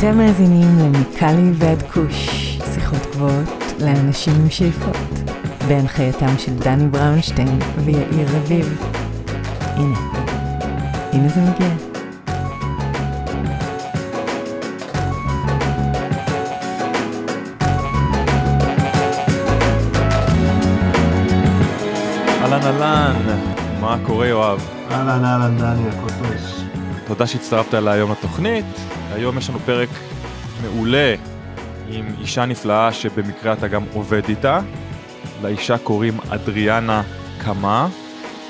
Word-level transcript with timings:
אתם 0.00 0.18
מאזינים 0.18 0.78
למיקלי 0.78 1.50
ועד 1.54 1.82
כוש, 1.82 2.28
שיחות 2.74 3.06
גבוהות 3.12 3.48
לאנשים 3.80 4.32
עם 4.40 4.50
שאיפות, 4.50 4.96
בהנחייתם 5.68 6.38
של 6.38 6.54
דני 6.54 6.88
בראונשטיין 6.88 7.58
ויאיר 7.84 8.28
רביב. 8.36 8.82
הנה, 9.60 9.98
הנה 11.12 11.28
זה 11.28 11.40
מגיע. 11.40 11.68
אהלן 22.42 22.62
אהלן, 22.62 23.16
מה 23.80 23.96
קורה 24.06 24.26
יואב? 24.26 24.68
אהלן 24.90 25.24
אהלן 25.24 25.56
דני, 25.58 25.88
הכל 25.88 26.08
טוב. 26.08 26.30
תודה 27.06 27.26
שהצטרפת 27.26 27.74
אליי 27.74 27.94
היום 27.94 28.12
לתוכנית. 28.12 28.99
היום 29.12 29.38
יש 29.38 29.50
לנו 29.50 29.58
פרק 29.58 29.88
מעולה 30.62 31.14
עם 31.90 32.06
אישה 32.20 32.44
נפלאה 32.44 32.92
שבמקרה 32.92 33.52
אתה 33.52 33.68
גם 33.68 33.84
עובד 33.92 34.28
איתה. 34.28 34.60
לאישה 35.42 35.78
קוראים 35.78 36.18
אדריאנה 36.28 37.02
קמה, 37.38 37.88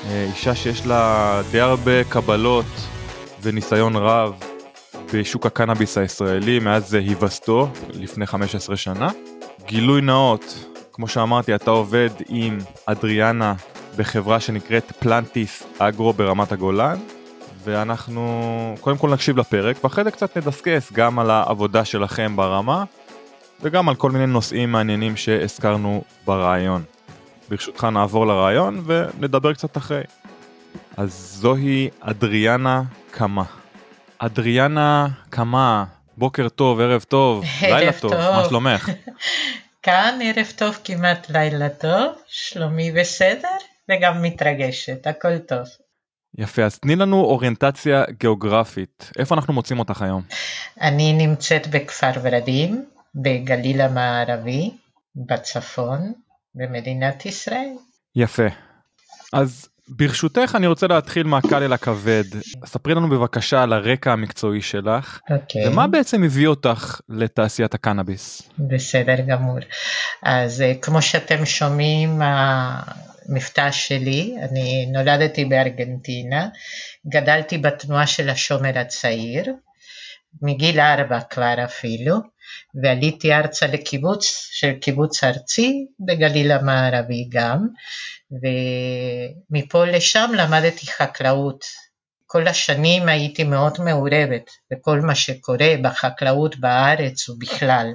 אה, 0.09 0.27
אישה 0.33 0.55
שיש 0.55 0.85
לה 0.85 1.41
די 1.51 1.59
הרבה 1.59 2.03
קבלות 2.03 2.65
וניסיון 3.41 3.95
רב 3.95 4.33
בשוק 5.13 5.45
הקנאביס 5.45 5.97
הישראלי 5.97 6.59
מאז 6.59 6.93
היווסדו 6.93 7.67
לפני 7.93 8.25
15 8.25 8.75
שנה. 8.75 9.09
גילוי 9.65 10.01
נאות, 10.01 10.65
כמו 10.93 11.07
שאמרתי, 11.07 11.55
אתה 11.55 11.71
עובד 11.71 12.09
עם 12.29 12.57
אדריאנה 12.85 13.53
בחברה 13.97 14.39
שנקראת 14.39 14.91
פלנטיס 14.99 15.63
אגרו 15.79 16.13
ברמת 16.13 16.51
הגולן, 16.51 16.97
ואנחנו 17.63 18.75
קודם 18.81 18.97
כל 18.97 19.13
נקשיב 19.13 19.37
לפרק, 19.37 19.83
ואחרי 19.83 20.03
זה 20.03 20.11
קצת 20.11 20.37
נדסקס 20.37 20.91
גם 20.91 21.19
על 21.19 21.29
העבודה 21.29 21.85
שלכם 21.85 22.35
ברמה, 22.35 22.83
וגם 23.61 23.89
על 23.89 23.95
כל 23.95 24.11
מיני 24.11 24.25
נושאים 24.25 24.71
מעניינים 24.71 25.17
שהזכרנו 25.17 26.03
ברעיון. 26.25 26.83
ברשותך 27.49 27.83
נעבור 27.83 28.27
לרעיון 28.27 28.83
ונדבר 28.85 29.53
קצת 29.53 29.77
אחרי. 29.77 30.01
אז 30.97 31.37
זוהי 31.39 31.89
אדריאנה 31.99 32.81
קמה. 33.11 33.43
אדריאנה 34.19 35.07
קמה, 35.29 35.85
בוקר 36.17 36.49
טוב, 36.49 36.79
ערב 36.79 37.03
טוב, 37.07 37.43
לילה 37.61 37.91
טוב, 37.93 38.13
מה 38.13 38.45
שלומך? 38.49 38.89
כאן 39.83 40.19
ערב 40.23 40.47
טוב 40.55 40.79
כמעט 40.83 41.29
לילה 41.29 41.69
טוב, 41.69 42.11
שלומי 42.27 42.91
בסדר 42.91 43.57
וגם 43.89 44.21
מתרגשת, 44.21 45.07
הכל 45.07 45.37
טוב. 45.37 45.65
יפה, 46.37 46.63
אז 46.63 46.79
תני 46.79 46.95
לנו 46.95 47.21
אוריינטציה 47.21 48.03
גיאוגרפית, 48.19 49.11
איפה 49.19 49.35
אנחנו 49.35 49.53
מוצאים 49.53 49.79
אותך 49.79 50.01
היום? 50.01 50.21
אני 50.81 51.13
נמצאת 51.13 51.67
בכפר 51.67 52.11
ורדים, 52.21 52.85
בגליל 53.15 53.81
המערבי, 53.81 54.71
בצפון, 55.15 56.13
במדינת 56.55 57.25
ישראל. 57.25 57.73
יפה. 58.15 58.47
אז 59.33 59.67
ברשותך 59.87 60.53
אני 60.55 60.67
רוצה 60.67 60.87
להתחיל 60.87 61.27
מהקל 61.27 61.63
אל 61.63 61.73
הכבד. 61.73 62.23
ספרי 62.65 62.95
לנו 62.95 63.09
בבקשה 63.09 63.63
על 63.63 63.73
הרקע 63.73 64.11
המקצועי 64.11 64.61
שלך, 64.61 65.19
אוקיי. 65.29 65.67
ומה 65.67 65.87
בעצם 65.87 66.23
הביא 66.23 66.47
אותך 66.47 66.99
לתעשיית 67.09 67.73
הקנאביס? 67.73 68.41
בסדר 68.59 69.15
גמור. 69.27 69.57
אז 70.23 70.61
אה, 70.61 70.73
כמו 70.81 71.01
שאתם 71.01 71.45
שומעים, 71.45 72.21
המבטא 73.29 73.71
שלי, 73.71 74.35
אני 74.41 74.85
נולדתי 74.85 75.45
בארגנטינה, 75.45 76.47
גדלתי 77.07 77.57
בתנועה 77.57 78.07
של 78.07 78.29
השומר 78.29 78.79
הצעיר, 78.79 79.53
מגיל 80.41 80.79
ארבע 80.79 81.19
כבר 81.21 81.55
אפילו, 81.65 82.15
ועליתי 82.83 83.33
ארצה 83.33 83.67
לקיבוץ 83.67 84.49
של 84.51 84.73
קיבוץ 84.73 85.23
ארצי 85.23 85.85
בגליל 85.99 86.51
המערבי 86.51 87.27
גם, 87.29 87.67
ומפה 88.31 89.85
לשם 89.85 90.31
למדתי 90.35 90.87
חקלאות. 90.87 91.65
כל 92.27 92.47
השנים 92.47 93.09
הייתי 93.09 93.43
מאוד 93.43 93.81
מעורבת 93.81 94.49
בכל 94.71 94.99
מה 94.99 95.15
שקורה 95.15 95.75
בחקלאות 95.83 96.59
בארץ 96.59 97.29
ובכלל. 97.29 97.87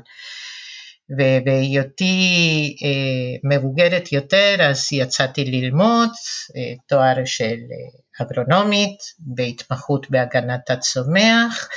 ובהיותי 1.11 2.77
אה, 2.83 3.57
מבוגרת 3.57 4.13
יותר 4.13 4.57
אז 4.61 4.89
יצאתי 4.93 5.45
ללמוד 5.45 6.11
אה, 6.57 6.75
תואר 6.89 7.25
של 7.25 7.45
אה, 7.45 8.25
אגרונומית 8.27 8.99
בהתמחות 9.19 10.11
בהגנת 10.11 10.71
הצומח 10.71 11.69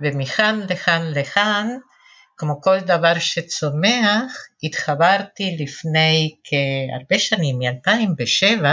ומכאן 0.00 0.60
לכאן 0.70 1.02
לכאן 1.14 1.68
כמו 2.36 2.60
כל 2.60 2.80
דבר 2.80 3.18
שצומח 3.18 4.46
התחברתי 4.62 5.56
לפני 5.60 6.34
כהרבה 6.44 7.18
שנים, 7.18 7.58
מ-2007 7.58 8.64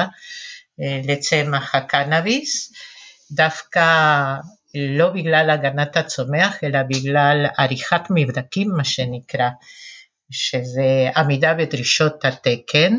לצמח 1.03 1.75
הקנאביס 1.75 2.73
דווקא 3.31 3.83
לא 4.75 5.09
בגלל 5.09 5.49
הגנת 5.49 5.97
הצומח, 5.97 6.63
אלא 6.63 6.79
בגלל 6.83 7.45
עריכת 7.57 8.01
מבדקים, 8.09 8.71
מה 8.77 8.83
שנקרא, 8.83 9.49
שזה 10.31 11.09
עמידה 11.15 11.53
בדרישות 11.53 12.25
התקן, 12.25 12.97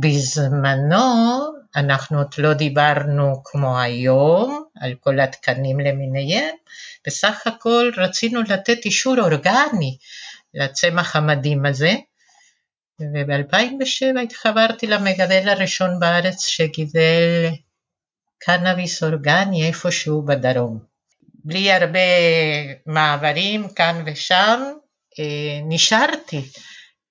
ובזמנו 0.00 1.54
אנחנו 1.76 2.18
עוד 2.18 2.34
לא 2.38 2.54
דיברנו 2.54 3.42
כמו 3.44 3.80
היום 3.80 4.64
על 4.80 4.94
כל 5.00 5.20
התקנים 5.20 5.80
למיניהם, 5.80 6.54
בסך 7.06 7.46
הכל 7.46 7.90
רצינו 7.96 8.42
לתת 8.42 8.78
אישור 8.84 9.20
אורגני 9.20 9.96
לצמח 10.54 11.16
המדהים 11.16 11.66
הזה, 11.66 11.94
וב-2007 13.00 14.20
התחברתי 14.22 14.86
למגדל 14.86 15.48
הראשון 15.48 16.00
בארץ 16.00 16.46
שגידל 16.46 17.50
קנאביס 18.38 19.02
אורגני 19.02 19.66
איפשהו 19.66 20.24
בדרום. 20.24 20.78
בלי 21.44 21.72
הרבה 21.72 21.98
מעברים 22.86 23.68
כאן 23.68 24.02
ושם, 24.06 24.62
אה, 25.18 25.60
נשארתי, 25.68 26.42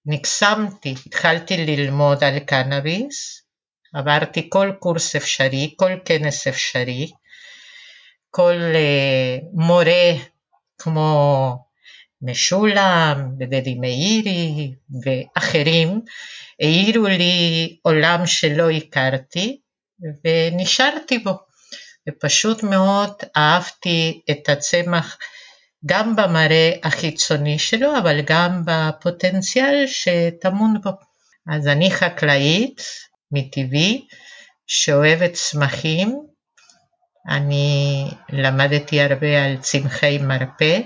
נקסמתי, 0.05 0.95
התחלתי 1.05 1.65
ללמוד 1.65 2.23
על 2.23 2.39
קנאביס, 2.39 3.43
עברתי 3.93 4.49
כל 4.49 4.71
קורס 4.79 5.15
אפשרי, 5.15 5.73
כל 5.77 5.91
כנס 6.05 6.47
אפשרי, 6.47 7.11
כל 8.29 8.59
אה, 8.75 9.37
מורה 9.53 10.11
כמו 10.77 11.57
משולם 12.21 13.31
ודדי 13.39 13.75
מאירי 13.75 14.73
ואחרים 15.03 16.01
העירו 16.61 17.07
לי 17.07 17.77
עולם 17.81 18.25
שלא 18.25 18.69
הכרתי 18.69 19.59
ונשארתי 20.25 21.19
בו. 21.19 21.31
ופשוט 22.09 22.63
מאוד 22.63 23.13
אהבתי 23.37 24.21
את 24.31 24.49
הצמח 24.49 25.17
גם 25.85 26.15
במראה 26.15 26.71
החיצוני 26.83 27.59
שלו, 27.59 27.97
אבל 27.97 28.21
גם 28.21 28.61
בפוטנציאל 28.65 29.83
שטמון 29.87 30.81
בו. 30.83 30.89
אז 31.53 31.67
אני 31.67 31.91
חקלאית 31.91 32.81
מטבעי, 33.31 34.07
שאוהבת 34.67 35.33
צמחים, 35.33 36.19
אני 37.29 38.05
למדתי 38.29 39.01
הרבה 39.01 39.45
על 39.45 39.57
צמחי 39.57 40.17
מרפא, 40.17 40.79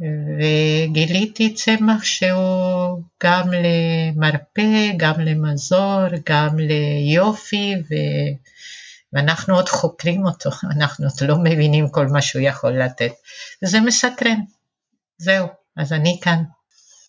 וגיליתי 0.00 1.54
צמח 1.54 2.04
שהוא 2.04 3.02
גם 3.22 3.48
למרפא, 3.52 4.92
גם 4.96 5.20
למזור, 5.20 6.00
גם 6.28 6.48
ליופי, 6.58 7.74
ו... 7.90 7.94
ואנחנו 9.12 9.54
עוד 9.54 9.68
חוקרים 9.68 10.26
אותו, 10.26 10.50
אנחנו 10.76 11.06
עוד 11.06 11.30
לא 11.30 11.36
מבינים 11.38 11.88
כל 11.88 12.06
מה 12.06 12.22
שהוא 12.22 12.42
יכול 12.42 12.72
לתת. 12.72 13.12
וזה 13.62 13.80
מסקרן. 13.80 14.38
זהו, 15.18 15.46
אז 15.76 15.92
אני 15.92 16.18
כאן. 16.22 16.42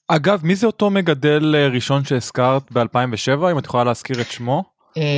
אגב, 0.07 0.39
מי 0.43 0.55
זה 0.55 0.67
אותו 0.67 0.89
מגדל 0.89 1.55
אה, 1.55 1.67
ראשון 1.67 2.05
שהזכרת 2.05 2.71
ב-2007, 2.71 3.51
אם 3.51 3.59
את 3.59 3.65
יכולה 3.65 3.83
להזכיר 3.83 4.21
את 4.21 4.31
שמו? 4.31 4.63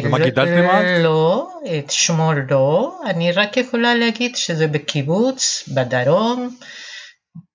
ומה 0.03 0.17
לא- 0.19 0.25
גידלתם 0.25 0.69
אז? 0.69 1.03
לא, 1.03 1.49
את 1.79 1.91
שמו 1.91 2.31
לא, 2.49 2.99
אני 3.05 3.31
רק 3.31 3.57
יכולה 3.57 3.95
להגיד 3.95 4.35
שזה 4.35 4.67
בקיבוץ, 4.67 5.69
בדרום, 5.73 6.55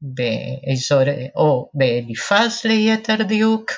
באזור, 0.02 1.02
או 1.36 1.70
באליפז 1.74 2.64
ליתר 2.64 3.22
דיוק, 3.22 3.70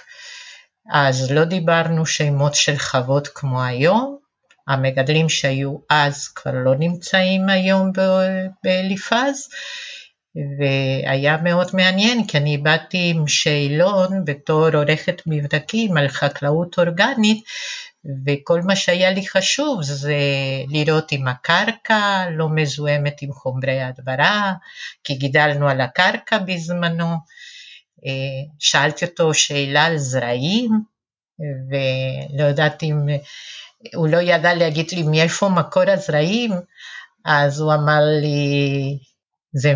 אז 0.93 1.31
לא 1.31 1.45
דיברנו 1.45 2.06
שמות 2.06 2.55
של 2.55 2.79
חוות 2.79 3.29
כמו 3.29 3.62
היום, 3.62 4.19
המגדלים 4.69 5.29
שהיו 5.29 5.77
אז 5.91 6.29
כבר 6.29 6.53
לא 6.55 6.75
נמצאים 6.75 7.49
היום 7.49 7.93
באליפז, 8.65 9.49
והיה 10.59 11.37
מאוד 11.37 11.67
מעניין 11.73 12.27
כי 12.27 12.39
אני 12.39 12.59
באתי 12.59 13.12
עם 13.15 13.29
שאלון 13.29 14.25
בתור 14.25 14.69
עורכת 14.75 15.23
מבדקים 15.27 15.97
על 15.97 16.09
חקלאות 16.09 16.79
אורגנית 16.79 17.45
וכל 18.26 18.60
מה 18.62 18.76
שהיה 18.76 19.10
לי 19.10 19.28
חשוב 19.28 19.82
זה 19.82 20.16
לראות 20.69 21.12
אם 21.12 21.28
הקרקע 21.28 22.25
לא 22.31 22.49
מזוהמת 22.49 23.16
עם 23.22 23.32
חומרי 23.32 23.81
הדברה, 23.82 24.52
כי 25.05 25.14
גידלנו 25.14 25.69
על 25.69 25.81
הקרקע 25.81 26.38
בזמנו. 26.38 27.14
אה, 28.06 28.55
שאלתי 28.58 29.05
אותו 29.05 29.34
שאלה 29.34 29.84
על 29.84 29.99
זרעים, 29.99 30.70
ולא 31.70 32.44
יודעת 32.44 32.82
אם, 32.82 33.06
הוא 33.94 34.08
לא 34.08 34.19
ידע 34.19 34.54
להגיד 34.54 34.90
לי 34.93 35.02
מאיפה 35.02 35.49
מקור 35.49 35.90
הזרעים, 35.90 36.52
אז 37.25 37.61
הוא 37.61 37.75
אמר 37.75 38.00
לי, 38.22 38.99
זה 39.52 39.75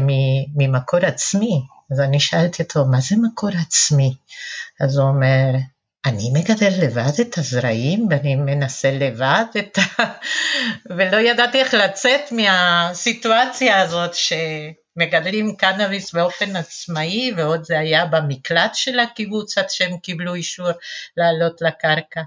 ממקור 0.56 1.00
עצמי. 1.02 1.62
אז 1.92 2.00
אני 2.00 2.20
שאלתי 2.20 2.62
אותו, 2.62 2.84
מה 2.86 3.00
זה 3.00 3.16
מקור 3.22 3.50
עצמי? 3.66 4.14
אז 4.80 4.98
הוא 4.98 5.08
אומר, 5.08 5.54
אני 6.06 6.30
מגדל 6.32 6.72
לבד 6.82 7.20
את 7.20 7.38
הזרעים 7.38 8.06
ואני 8.10 8.36
מנסה 8.36 8.90
לבד 8.90 9.44
את 9.58 9.78
ה... 9.78 10.02
ולא 10.96 11.16
ידעתי 11.16 11.60
איך 11.60 11.74
לצאת 11.74 12.20
מהסיטואציה 12.32 13.80
הזאת 13.80 14.10
שמגדלים 14.14 15.56
קנאביס 15.56 16.12
באופן 16.12 16.56
עצמאי 16.56 17.32
ועוד 17.36 17.64
זה 17.64 17.78
היה 17.78 18.06
במקלט 18.06 18.74
של 18.74 19.00
הקיבוץ 19.00 19.58
עד 19.58 19.70
שהם 19.70 19.98
קיבלו 19.98 20.34
אישור 20.34 20.70
לעלות 21.16 21.60
לקרקע. 21.62 22.22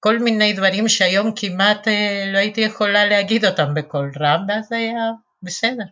כל 0.00 0.18
מיני 0.18 0.52
דברים 0.52 0.88
שהיום 0.88 1.32
כמעט 1.36 1.88
אה, 1.88 2.24
לא 2.32 2.38
הייתי 2.38 2.60
יכולה 2.60 3.06
להגיד 3.06 3.44
אותם 3.44 3.74
בקול 3.74 4.12
רם 4.20 4.44
ואז 4.48 4.72
היה 4.72 5.10
בסדר. 5.42 5.84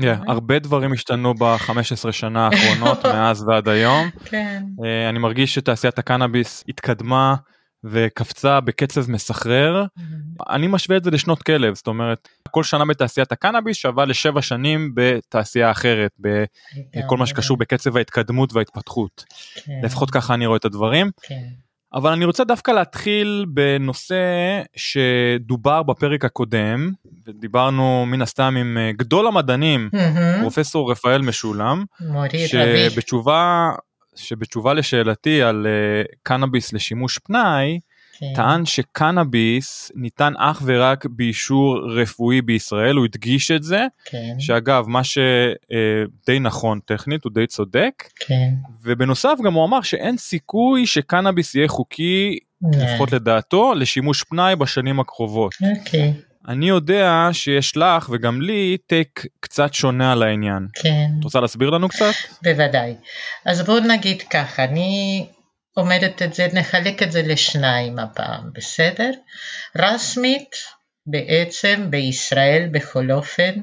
Yeah, 0.00 0.04
הרבה 0.28 0.58
דברים 0.58 0.92
השתנו 0.92 1.34
ב-15 1.34 2.12
שנה 2.12 2.48
האחרונות 2.48 3.06
מאז 3.14 3.44
ועד 3.48 3.68
היום. 3.68 4.10
כן. 4.24 4.62
Uh, 4.80 5.10
אני 5.10 5.18
מרגיש 5.18 5.54
שתעשיית 5.54 5.98
הקנאביס 5.98 6.64
התקדמה 6.68 7.34
וקפצה 7.84 8.60
בקצב 8.60 9.10
מסחרר. 9.10 9.84
Mm-hmm. 9.84 10.54
אני 10.54 10.66
משווה 10.66 10.96
את 10.96 11.04
זה 11.04 11.10
לשנות 11.10 11.42
כלב, 11.42 11.74
זאת 11.74 11.86
אומרת, 11.86 12.28
כל 12.50 12.62
שנה 12.62 12.84
בתעשיית 12.84 13.32
הקנאביס 13.32 13.76
שווה 13.76 14.04
לשבע 14.04 14.42
שנים 14.42 14.92
בתעשייה 14.94 15.70
אחרת, 15.70 16.10
בכל 16.18 17.16
מה 17.16 17.26
שקשור 17.26 17.56
בקצב 17.56 17.96
ההתקדמות 17.96 18.52
וההתפתחות. 18.52 19.24
כן. 19.54 19.72
לפחות 19.82 20.10
ככה 20.10 20.34
אני 20.34 20.46
רואה 20.46 20.56
את 20.56 20.64
הדברים. 20.64 21.10
כן. 21.22 21.65
אבל 21.94 22.12
אני 22.12 22.24
רוצה 22.24 22.44
דווקא 22.44 22.70
להתחיל 22.70 23.46
בנושא 23.48 24.16
שדובר 24.76 25.82
בפרק 25.82 26.24
הקודם, 26.24 26.90
ודיברנו 27.26 28.06
מן 28.06 28.22
הסתם 28.22 28.54
עם 28.60 28.78
אה, 28.78 28.92
גדול 28.92 29.26
המדענים, 29.26 29.90
mm-hmm. 29.94 30.40
פרופסור 30.40 30.90
רפאל 30.90 31.22
משולם, 31.22 31.84
שבתשובה, 32.46 33.70
שבתשובה 34.16 34.74
לשאלתי 34.74 35.42
על 35.42 35.66
uh, 35.66 36.16
קנאביס 36.22 36.72
לשימוש 36.72 37.18
פנאי, 37.18 37.78
כן. 38.18 38.32
טען 38.34 38.66
שקנאביס 38.66 39.92
ניתן 39.94 40.32
אך 40.38 40.62
ורק 40.64 41.06
באישור 41.10 41.78
רפואי 42.00 42.42
בישראל, 42.42 42.96
הוא 42.96 43.04
הדגיש 43.04 43.50
את 43.50 43.62
זה, 43.62 43.86
כן. 44.04 44.34
שאגב 44.38 44.84
מה 44.88 45.04
שדי 45.04 46.38
נכון 46.40 46.80
טכנית 46.84 47.24
הוא 47.24 47.32
די 47.32 47.46
צודק, 47.46 48.08
כן. 48.26 48.50
ובנוסף 48.82 49.34
גם 49.44 49.54
הוא 49.54 49.64
אמר 49.64 49.82
שאין 49.82 50.16
סיכוי 50.16 50.86
שקנאביס 50.86 51.54
יהיה 51.54 51.68
חוקי, 51.68 52.38
yeah. 52.64 52.76
לפחות 52.76 53.12
לדעתו, 53.12 53.74
לשימוש 53.74 54.22
פנאי 54.22 54.56
בשנים 54.56 55.00
הקרובות. 55.00 55.54
אוקיי. 55.78 56.12
Okay. 56.16 56.26
אני 56.48 56.68
יודע 56.68 57.28
שיש 57.32 57.76
לך 57.76 58.08
וגם 58.12 58.42
לי 58.42 58.76
טק 58.86 59.20
קצת 59.40 59.74
שונה 59.74 60.12
על 60.12 60.22
העניין. 60.22 60.66
כן. 60.74 61.06
את 61.18 61.24
רוצה 61.24 61.40
להסביר 61.40 61.70
לנו 61.70 61.88
קצת? 61.88 62.12
בוודאי. 62.42 62.94
אז 63.44 63.62
בואו 63.62 63.80
נגיד 63.80 64.22
ככה, 64.22 64.64
אני 64.64 65.26
אומרת 65.76 66.22
את 66.22 66.34
זה, 66.34 66.46
נחלק 66.52 67.02
את 67.02 67.12
זה 67.12 67.22
לשניים 67.22 67.98
הפעם, 67.98 68.52
בסדר? 68.52 69.10
רשמית, 69.76 70.56
בעצם 71.06 71.86
בישראל 71.90 72.68
בכל 72.72 73.10
אופן, 73.10 73.54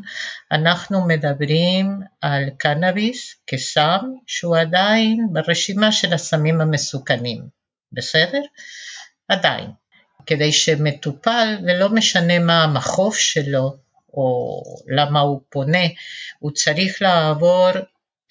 אנחנו 0.52 1.08
מדברים 1.08 2.00
על 2.22 2.44
קנאביס 2.58 3.36
כסם 3.48 4.00
שהוא 4.28 4.58
עדיין 4.58 5.28
ברשימה 5.32 5.92
של 5.92 6.14
הסמים 6.14 6.62
המסוכנים, 6.62 7.42
בסדר? 7.92 8.42
עדיין. 9.28 9.70
כדי 10.26 10.52
שמטופל, 10.52 11.58
ולא 11.64 11.90
משנה 11.90 12.40
מה 12.40 12.64
המחוף 12.64 13.18
שלו 13.18 13.74
או 14.14 14.62
למה 14.96 15.20
הוא 15.20 15.42
פונה, 15.50 15.88
הוא 16.40 16.52
צריך 16.52 17.02
לעבור 17.02 17.70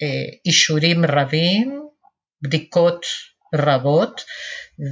אה, 0.01 0.25
אישורים 0.45 1.05
רבים, 1.05 1.89
בדיקות 2.41 3.05
רבות 3.53 4.21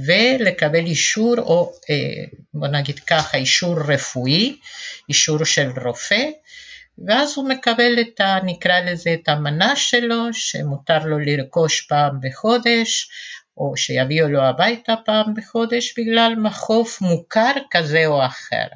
ולקבל 0.06 0.86
אישור 0.86 1.34
או 1.38 1.72
אה, 1.90 2.24
בוא 2.54 2.68
נגיד 2.68 2.98
ככה 2.98 3.36
אישור 3.36 3.76
רפואי, 3.88 4.58
אישור 5.08 5.44
של 5.44 5.70
רופא 5.84 6.24
ואז 7.06 7.32
הוא 7.36 7.48
מקבל 7.48 8.00
את 8.00 8.20
ה... 8.20 8.38
נקרא 8.44 8.80
לזה 8.80 9.14
את 9.14 9.28
המנה 9.28 9.76
שלו 9.76 10.32
שמותר 10.32 10.98
לו 11.04 11.18
לרכוש 11.18 11.80
פעם 11.80 12.20
בחודש 12.22 13.08
או 13.56 13.76
שיביאו 13.76 14.28
לו 14.28 14.42
הביתה 14.42 14.94
פעם 15.04 15.34
בחודש 15.34 15.98
בגלל 15.98 16.34
מחוף 16.38 17.00
מוכר 17.00 17.52
כזה 17.70 18.06
או 18.06 18.26
אחר. 18.26 18.66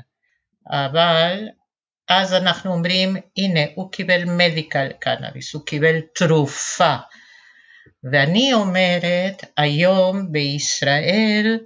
אבל 0.71 1.49
אז 2.09 2.35
אנחנו 2.35 2.73
אומרים 2.73 3.17
הנה 3.37 3.61
הוא 3.75 3.93
קיבל 3.93 4.25
מדיקל 4.25 4.89
קנאביס, 5.01 5.55
הוא 5.55 5.67
קיבל 5.67 5.97
תרופה 6.15 6.97
ואני 8.13 8.55
אומרת, 8.55 9.45
היום 9.57 10.33
בישראל, 10.33 11.59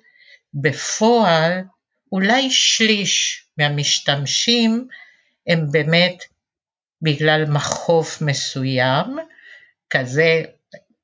בפועל, 0.55 1.61
אולי 2.13 2.51
שליש 2.51 3.45
מהמשתמשים 3.59 4.89
הם 5.47 5.67
באמת 5.71 6.25
בגלל 7.03 7.45
מחוף 7.45 8.23
מסוים, 8.23 9.17
כזה 9.91 10.43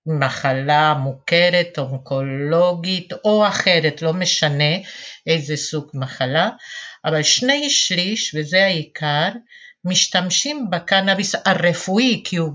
מחלה 0.06 0.94
מוכרת, 0.94 1.78
אונקולוגית 1.78 3.12
או 3.24 3.48
אחרת, 3.48 4.02
לא 4.02 4.12
משנה 4.12 4.74
איזה 5.26 5.56
סוג 5.56 5.90
מחלה, 5.94 6.48
אבל 7.04 7.22
שני 7.22 7.70
שליש, 7.70 8.34
וזה 8.34 8.64
העיקר, 8.64 9.28
משתמשים 9.86 10.70
בקנאביס 10.70 11.34
הרפואי, 11.44 12.22
כי 12.24 12.36
הוא 12.36 12.52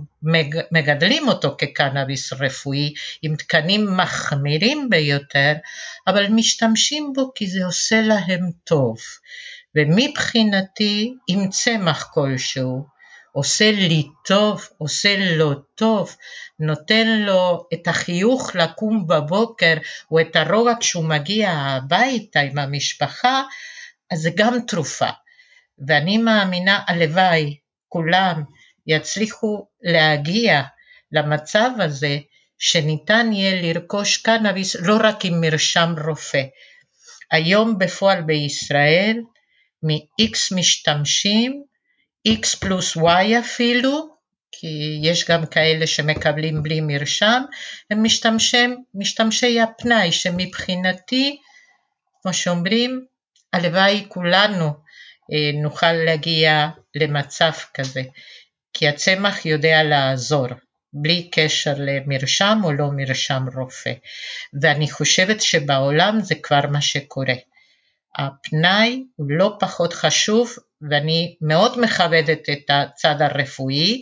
מגדלים 0.72 1.28
אותו 1.28 1.56
כקנאביס 1.58 2.34
רפואי 2.34 2.94
עם 3.22 3.36
תקנים 3.36 3.98
מחמירים 3.98 4.90
ביותר, 4.90 5.54
אבל 6.08 6.28
משתמשים 6.28 7.14
בו 7.16 7.32
כי 7.36 7.48
זה 7.48 7.66
עושה 7.66 8.02
להם 8.02 8.52
טוב. 8.64 8.98
ומבחינתי, 9.76 11.14
עם 11.28 11.50
צמח 11.50 12.10
כלשהו, 12.14 12.86
עושה 13.32 13.72
לי 13.72 14.08
טוב, 14.26 14.68
עושה 14.78 15.16
לו 15.36 15.54
טוב, 15.56 16.16
נותן 16.60 17.08
לו 17.08 17.68
את 17.74 17.88
החיוך 17.88 18.56
לקום 18.56 19.08
בבוקר, 19.08 19.74
או 20.12 20.20
את 20.20 20.36
הרוגע 20.36 20.74
כשהוא 20.80 21.06
מגיע 21.06 21.52
הביתה 21.52 22.40
עם 22.40 22.58
המשפחה, 22.58 23.44
אז 24.12 24.20
זה 24.20 24.30
גם 24.36 24.58
תרופה. 24.68 25.10
ואני 25.88 26.18
מאמינה, 26.18 26.80
הלוואי, 26.88 27.58
כולם 27.88 28.44
יצליחו 28.88 29.68
להגיע 29.82 30.62
למצב 31.12 31.70
הזה 31.80 32.18
שניתן 32.58 33.30
יהיה 33.34 33.62
לרכוש 33.62 34.18
קנאביס 34.18 34.76
לא 34.76 34.98
רק 35.04 35.26
עם 35.26 35.42
מרשם 35.42 35.94
רופא. 36.06 36.44
היום 37.32 37.78
בפועל 37.78 38.22
בישראל, 38.22 39.18
מ-X 39.84 40.56
משתמשים, 40.56 41.64
X 42.28 42.60
פלוס 42.60 42.98
Y 42.98 43.40
אפילו, 43.40 44.16
כי 44.52 45.00
יש 45.04 45.30
גם 45.30 45.46
כאלה 45.46 45.88
שמקבלים 45.88 46.64
בלי 46.64 46.82
מרשם, 46.82 47.42
הם 47.92 48.04
משתמשים, 48.04 48.84
משתמשי 48.96 49.62
הפנאי, 49.62 50.12
שמבחינתי, 50.12 51.38
כמו 52.22 52.34
שאומרים, 52.34 53.06
הלוואי 53.54 54.06
כולנו 54.08 54.74
נוכל 55.54 55.92
להגיע 55.92 56.68
למצב 56.96 57.52
כזה, 57.74 58.02
כי 58.74 58.88
הצמח 58.88 59.46
יודע 59.46 59.84
לעזור, 59.84 60.48
בלי 60.94 61.30
קשר 61.32 61.74
למרשם 61.78 62.60
או 62.64 62.72
לא 62.72 62.88
מרשם 62.96 63.44
רופא. 63.56 63.94
ואני 64.62 64.92
חושבת 64.92 65.42
שבעולם 65.42 66.20
זה 66.22 66.36
כבר 66.36 66.62
מה 66.72 66.82
שקורה. 66.82 67.34
הפנאי 68.18 69.04
הוא 69.16 69.28
לא 69.30 69.58
פחות 69.60 69.94
חשוב, 69.94 70.56
ואני 70.90 71.36
מאוד 71.42 71.82
מכבדת 71.82 72.50
את 72.50 72.70
הצד 72.70 73.22
הרפואי, 73.22 74.02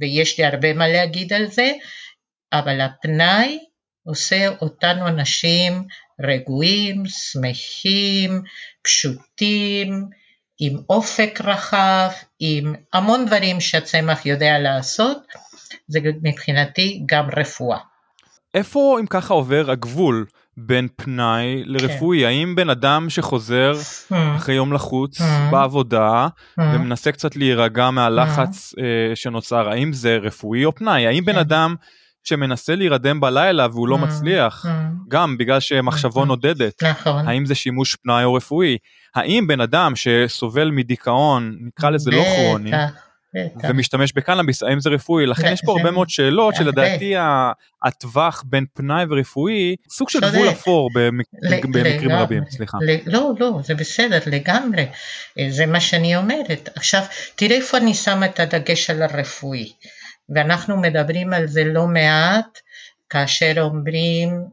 ויש 0.00 0.38
לי 0.38 0.44
הרבה 0.44 0.72
מה 0.72 0.88
להגיד 0.88 1.32
על 1.32 1.46
זה, 1.46 1.72
אבל 2.52 2.80
הפנאי 2.80 3.58
עושה 4.06 4.48
אותנו 4.60 5.08
אנשים 5.08 5.86
רגועים, 6.20 7.02
שמחים, 7.06 8.42
פשוטים, 8.82 10.08
עם 10.60 10.78
אופק 10.90 11.40
רחב, 11.44 12.08
עם 12.40 12.74
המון 12.92 13.26
דברים 13.26 13.60
שהצמח 13.60 14.26
יודע 14.26 14.58
לעשות, 14.58 15.18
זה 15.88 16.00
מבחינתי 16.22 17.02
גם 17.06 17.24
רפואה. 17.36 17.78
איפה 18.54 18.96
אם 19.00 19.06
ככה 19.06 19.34
עובר 19.34 19.70
הגבול 19.70 20.26
בין 20.56 20.88
פנאי 20.96 21.62
לרפואי? 21.64 22.20
כן. 22.20 22.26
האם 22.26 22.54
בן 22.54 22.70
אדם 22.70 23.10
שחוזר 23.10 23.72
mm. 23.72 24.14
אחרי 24.36 24.54
יום 24.54 24.72
לחוץ 24.72 25.20
mm. 25.20 25.24
בעבודה 25.50 26.26
mm. 26.26 26.62
ומנסה 26.62 27.12
קצת 27.12 27.36
להירגע 27.36 27.90
מהלחץ 27.90 28.74
mm. 28.74 28.76
uh, 28.76 28.80
שנוצר, 29.14 29.68
האם 29.68 29.92
זה 29.92 30.16
רפואי 30.16 30.64
או 30.64 30.74
פנאי? 30.74 31.06
האם 31.06 31.24
כן. 31.24 31.32
בן 31.32 31.38
אדם 31.38 31.74
שמנסה 32.26 32.74
להירדם 32.74 33.20
בלילה 33.20 33.66
והוא 33.70 33.88
לא 33.88 33.96
mm. 33.96 33.98
מצליח, 33.98 34.66
mm. 34.66 34.68
גם 35.08 35.38
בגלל 35.38 35.60
שמחשבו 35.60 36.22
mm. 36.22 36.26
נודדת, 36.26 36.82
נכון. 36.82 37.28
האם 37.28 37.46
זה 37.46 37.54
שימוש 37.54 37.94
פנאי 37.94 38.24
או 38.24 38.34
רפואי? 38.34 38.76
האם 39.14 39.46
בן 39.46 39.60
אדם 39.60 39.92
שסובל 39.96 40.70
מדיכאון, 40.70 41.56
נקרא 41.60 41.90
לזה 41.90 42.10
לא 42.10 42.24
כרוני, 42.24 42.70
ומשתמש 43.68 44.12
בקנאביס, 44.12 44.62
האם 44.62 44.80
זה 44.80 44.90
רפואי? 44.90 45.26
לכן 45.26 45.52
יש 45.52 45.60
פה 45.64 45.72
הרבה 45.78 45.90
מאוד 45.90 46.08
שאלות 46.08 46.54
שלדעתי 46.54 47.14
הטווח 47.84 48.42
בין 48.46 48.64
פנאי 48.74 49.04
ורפואי, 49.08 49.76
סוג 49.90 50.10
של 50.10 50.20
גבול 50.20 50.50
אפור 50.50 50.90
במקרים 50.94 52.12
רבים, 52.12 52.42
סליחה. 52.50 52.78
לא, 53.06 53.32
לא, 53.40 53.60
זה 53.64 53.74
בסדר 53.74 54.18
לגמרי, 54.26 54.86
זה 55.48 55.66
מה 55.66 55.80
שאני 55.80 56.16
אומרת. 56.16 56.68
עכשיו, 56.76 57.02
תראה 57.34 57.56
איפה 57.56 57.76
אני 57.76 57.94
שמה 57.94 58.26
את 58.26 58.40
הדגש 58.40 58.90
על 58.90 59.02
הרפואי, 59.02 59.72
ואנחנו 60.28 60.76
מדברים 60.76 61.32
על 61.32 61.46
זה 61.46 61.64
לא 61.64 61.86
מעט, 61.86 62.58
כאשר 63.10 63.54
אומרים 63.58 64.44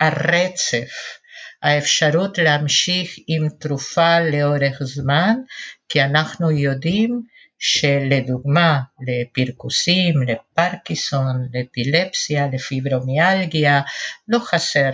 הרצף. 0.00 1.18
האפשרות 1.62 2.38
להמשיך 2.38 3.14
עם 3.26 3.48
תרופה 3.48 4.20
לאורך 4.20 4.82
זמן, 4.82 5.34
כי 5.88 6.02
אנחנו 6.02 6.50
יודעים 6.50 7.22
שלדוגמה 7.58 8.80
לפרכוסים, 9.06 10.14
לפרקיסון, 10.22 11.48
לאפילפסיה, 11.54 12.46
לפיברומיאלגיה, 12.52 13.80
לא 14.28 14.38
חסר 14.38 14.90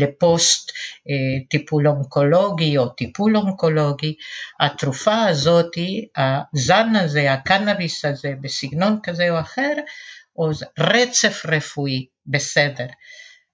לפוסט 0.00 0.70
אה, 1.08 1.44
טיפול 1.50 1.88
אונקולוגי 1.88 2.78
או 2.78 2.88
טיפול 2.88 3.36
אונקולוגי, 3.36 4.14
התרופה 4.60 5.24
הזאת, 5.24 5.72
הזן 6.16 6.96
הזה, 6.96 7.32
הקנאביס 7.32 8.04
הזה, 8.04 8.32
בסגנון 8.40 8.98
כזה 9.02 9.30
או 9.30 9.40
אחר, 9.40 9.72
או 10.36 10.50
רצף 10.78 11.42
רפואי, 11.46 12.06
בסדר. 12.26 12.86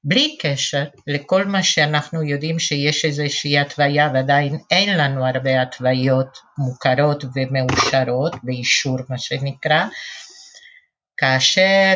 בלי 0.04 0.36
קשר 0.40 0.84
לכל 1.06 1.44
מה 1.44 1.62
שאנחנו 1.62 2.22
יודעים 2.22 2.58
שיש 2.58 3.04
איזושהי 3.04 3.58
התוויה 3.58 4.10
ועדיין 4.14 4.58
אין 4.70 4.98
לנו 4.98 5.26
הרבה 5.26 5.62
התוויות 5.62 6.38
מוכרות 6.58 7.24
ומאושרות, 7.34 8.36
באישור 8.42 8.98
מה 9.08 9.18
שנקרא, 9.18 9.84
כאשר 11.16 11.94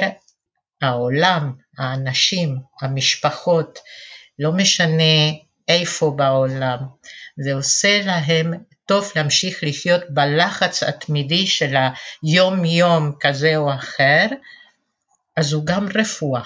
העולם, 0.83 1.53
האנשים, 1.79 2.57
המשפחות, 2.83 3.79
לא 4.39 4.53
משנה 4.53 5.33
איפה 5.69 6.13
בעולם, 6.17 6.79
זה 7.37 7.55
עושה 7.55 8.03
להם 8.05 8.55
טוב 8.87 9.13
להמשיך 9.17 9.59
לחיות 9.63 10.03
בלחץ 10.11 10.83
התמידי 10.83 11.47
של 11.47 11.75
היום 12.23 12.65
יום 12.65 13.13
כזה 13.21 13.57
או 13.57 13.75
אחר, 13.75 14.27
אז 15.37 15.53
הוא 15.53 15.67
גם 15.67 15.87
רפואה. 15.95 16.43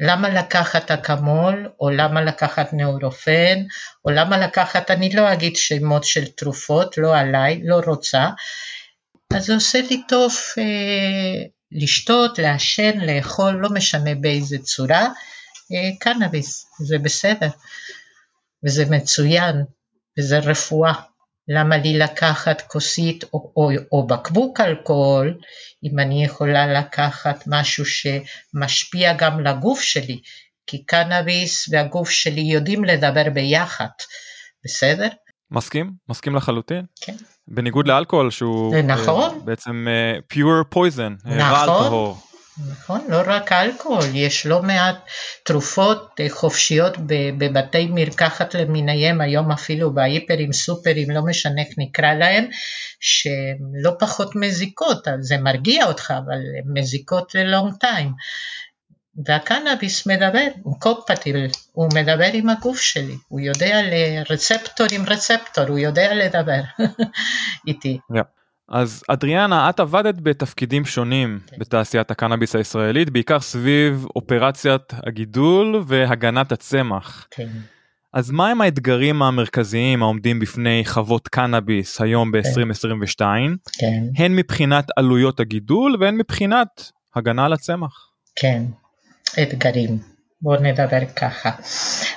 למה 0.00 0.28
לקחת 0.28 0.90
אקמול, 0.90 1.68
או 1.80 1.90
למה 1.90 2.22
לקחת 2.22 2.72
נאורופן, 2.72 3.62
או 4.04 4.10
למה 4.10 4.38
לקחת, 4.38 4.90
אני 4.90 5.12
לא 5.12 5.32
אגיד 5.32 5.56
שמות 5.56 6.04
של 6.04 6.26
תרופות, 6.26 6.98
לא 6.98 7.16
עליי, 7.16 7.60
לא 7.64 7.80
רוצה, 7.86 8.28
אז 9.34 9.46
זה 9.46 9.54
עושה 9.54 9.80
לי 9.90 10.02
טוב 10.08 10.32
אה, 10.58 11.44
לשתות, 11.74 12.38
לעשן, 12.38 13.00
לאכול, 13.00 13.54
לא 13.54 13.68
משנה 13.70 14.14
באיזה 14.14 14.58
צורה, 14.58 15.08
אה, 15.72 15.90
קנאביס, 16.00 16.66
זה 16.80 16.98
בסדר, 16.98 17.48
וזה 18.64 18.84
מצוין, 18.90 19.56
וזה 20.18 20.38
רפואה. 20.38 20.92
למה 21.48 21.76
לי 21.76 21.98
לקחת 21.98 22.60
כוסית 22.60 23.24
או, 23.24 23.52
או, 23.56 23.70
או 23.92 24.06
בקבוק 24.06 24.60
אלכוהול, 24.60 25.38
אם 25.84 25.98
אני 25.98 26.24
יכולה 26.24 26.80
לקחת 26.80 27.44
משהו 27.46 27.84
שמשפיע 27.86 29.12
גם 29.12 29.40
לגוף 29.40 29.80
שלי, 29.80 30.20
כי 30.66 30.84
קנאביס 30.84 31.68
והגוף 31.70 32.10
שלי 32.10 32.40
יודעים 32.40 32.84
לדבר 32.84 33.30
ביחד, 33.30 33.86
בסדר? 34.64 35.08
מסכים, 35.50 35.92
מסכים 36.08 36.36
לחלוטין. 36.36 36.84
כן. 37.00 37.16
בניגוד 37.48 37.88
לאלכוהול 37.88 38.30
שהוא 38.30 38.76
נכון. 38.76 39.30
uh, 39.30 39.44
בעצם 39.44 39.86
uh, 39.88 40.34
pure 40.34 40.74
poison, 40.74 41.12
נכון. 41.24 41.38
רעל 41.38 41.66
טהור. 41.66 42.16
נכון, 42.70 43.00
לא 43.08 43.22
רק 43.26 43.52
אלכוהול, 43.52 44.04
יש 44.14 44.46
לא 44.46 44.62
מעט 44.62 44.96
תרופות 45.44 46.20
אה, 46.20 46.26
חופשיות 46.30 46.96
בבתי 47.38 47.86
מרקחת 47.86 48.54
למיניהם, 48.54 49.20
היום 49.20 49.52
אפילו 49.52 49.94
בהיפרים, 49.94 50.52
סופרים, 50.52 51.10
לא 51.10 51.22
משנה 51.22 51.62
איך 51.62 51.68
נקרא 51.78 52.14
להם, 52.14 52.44
שהן 53.00 53.58
לא 53.82 53.92
פחות 53.98 54.36
מזיקות, 54.36 55.08
זה 55.20 55.38
מרגיע 55.38 55.86
אותך, 55.86 56.10
אבל 56.10 56.38
מזיקות 56.74 57.34
ללונג 57.34 57.74
טיים. 57.80 58.12
והקנאביס 59.26 60.06
מדבר, 60.06 60.46
הוא 60.62 60.80
קופטיבל, 60.80 61.46
הוא 61.72 61.88
מדבר 61.94 62.30
עם 62.32 62.48
הגוף 62.48 62.80
שלי, 62.80 63.16
הוא 63.28 63.40
יודע 63.40 63.80
לרצפטור 63.82 64.86
עם 64.92 65.04
רצפטור, 65.06 65.64
הוא 65.68 65.78
יודע 65.78 66.14
לדבר 66.14 66.60
איתי. 67.68 67.98
Yeah. 68.12 68.42
אז 68.68 69.02
אדריאנה, 69.08 69.70
את 69.70 69.80
עבדת 69.80 70.14
בתפקידים 70.22 70.84
שונים 70.84 71.40
כן. 71.46 71.56
בתעשיית 71.58 72.10
הקנאביס 72.10 72.56
הישראלית, 72.56 73.10
בעיקר 73.10 73.40
סביב 73.40 74.06
אופרציית 74.16 74.92
הגידול 75.06 75.82
והגנת 75.86 76.52
הצמח. 76.52 77.26
כן. 77.30 77.48
אז 78.14 78.30
מהם 78.30 78.60
האתגרים 78.60 79.22
המרכזיים 79.22 80.02
העומדים 80.02 80.40
בפני 80.40 80.82
חוות 80.86 81.28
קנאביס 81.28 82.00
היום 82.00 82.32
ב-2022, 82.32 83.20
כן. 83.78 84.04
הן 84.16 84.36
מבחינת 84.36 84.86
עלויות 84.96 85.40
הגידול 85.40 85.96
והן 86.00 86.16
מבחינת 86.16 86.90
הגנה 87.16 87.44
על 87.44 87.52
הצמח? 87.52 88.08
כן, 88.36 88.62
אתגרים. 89.42 89.98
בואו 90.42 90.60
נדבר 90.60 91.06
ככה. 91.16 91.50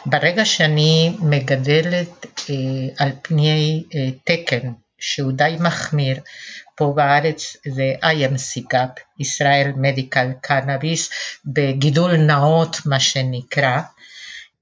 ברגע 0.06 0.46
שאני 0.46 1.18
מגדלת 1.20 2.26
אה, 2.50 2.56
על 2.98 3.12
פני 3.22 3.84
אה, 3.96 4.10
תקן 4.24 4.72
שהוא 5.00 5.32
די 5.32 5.56
מחמיר. 5.60 6.20
פה 6.76 6.94
בארץ 6.96 7.58
זה 7.68 7.94
IMC 8.04 8.74
GAP, 8.74 9.02
ישראל 9.20 9.72
מדיקל 9.76 10.28
קנאביס, 10.42 11.10
בגידול 11.46 12.18
נאות 12.18 12.78
מה 12.86 13.00
שנקרא. 13.00 13.80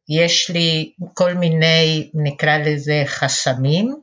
יש 0.09 0.49
לי 0.49 0.91
כל 1.13 1.33
מיני, 1.33 2.09
נקרא 2.13 2.57
לזה 2.57 3.03
חסמים, 3.05 3.95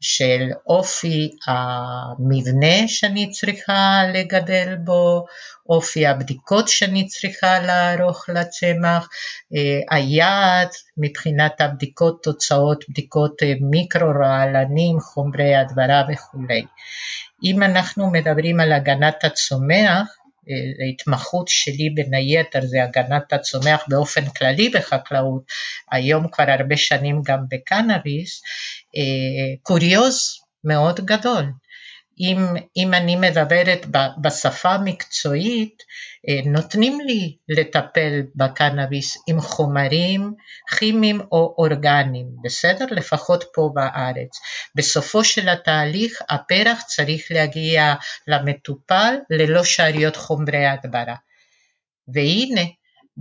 של 0.00 0.48
אופי 0.66 1.30
המבנה 1.46 2.88
שאני 2.88 3.30
צריכה 3.30 4.00
לגדל 4.14 4.76
בו, 4.84 5.26
אופי 5.68 6.06
הבדיקות 6.06 6.68
שאני 6.68 7.06
צריכה 7.06 7.58
לערוך 7.58 8.28
לצמח, 8.28 9.08
אה, 9.54 9.96
היעד 9.96 10.68
מבחינת 10.96 11.60
הבדיקות, 11.60 12.22
תוצאות 12.22 12.84
בדיקות 12.88 13.42
אה, 13.42 13.52
מיקרו-רעלנים, 13.60 15.00
חומרי 15.00 15.56
הדברה 15.56 16.02
וכולי. 16.12 16.64
אם 17.44 17.62
אנחנו 17.62 18.10
מדברים 18.10 18.60
על 18.60 18.72
הגנת 18.72 19.24
הצומח, 19.24 20.16
ההתמחות 20.86 21.48
שלי 21.48 21.90
בין 21.94 22.14
היתר 22.14 22.60
זה 22.60 22.84
הגנת 22.84 23.32
הצומח 23.32 23.84
באופן 23.88 24.26
כללי 24.26 24.68
בחקלאות, 24.68 25.42
היום 25.90 26.28
כבר 26.32 26.44
הרבה 26.48 26.76
שנים 26.76 27.22
גם 27.24 27.38
בקנאביס, 27.50 28.42
אה, 28.96 29.56
קוריוז 29.62 30.40
מאוד 30.64 31.00
גדול. 31.00 31.44
אם, 32.20 32.38
אם 32.76 32.94
אני 32.94 33.16
מדברת 33.16 33.86
בשפה 34.22 34.70
המקצועית, 34.70 35.82
אה, 36.28 36.50
נותנים 36.50 37.00
לי 37.00 37.36
לטפל 37.48 38.22
בקנאביס 38.34 39.16
עם 39.26 39.40
חומרים 39.40 40.34
כימיים 40.78 41.20
או 41.32 41.54
אורגניים, 41.58 42.26
בסדר? 42.44 42.84
לפחות 42.90 43.44
פה 43.54 43.70
בארץ. 43.74 44.40
בסופו 44.74 45.24
של 45.24 45.48
התהליך 45.48 46.22
הפרח 46.28 46.82
צריך 46.82 47.26
להגיע 47.30 47.94
למטופל 48.26 49.14
ללא 49.30 49.64
שאריות 49.64 50.16
חומרי 50.16 50.66
הדברה. 50.66 51.14
והנה, 52.14 52.64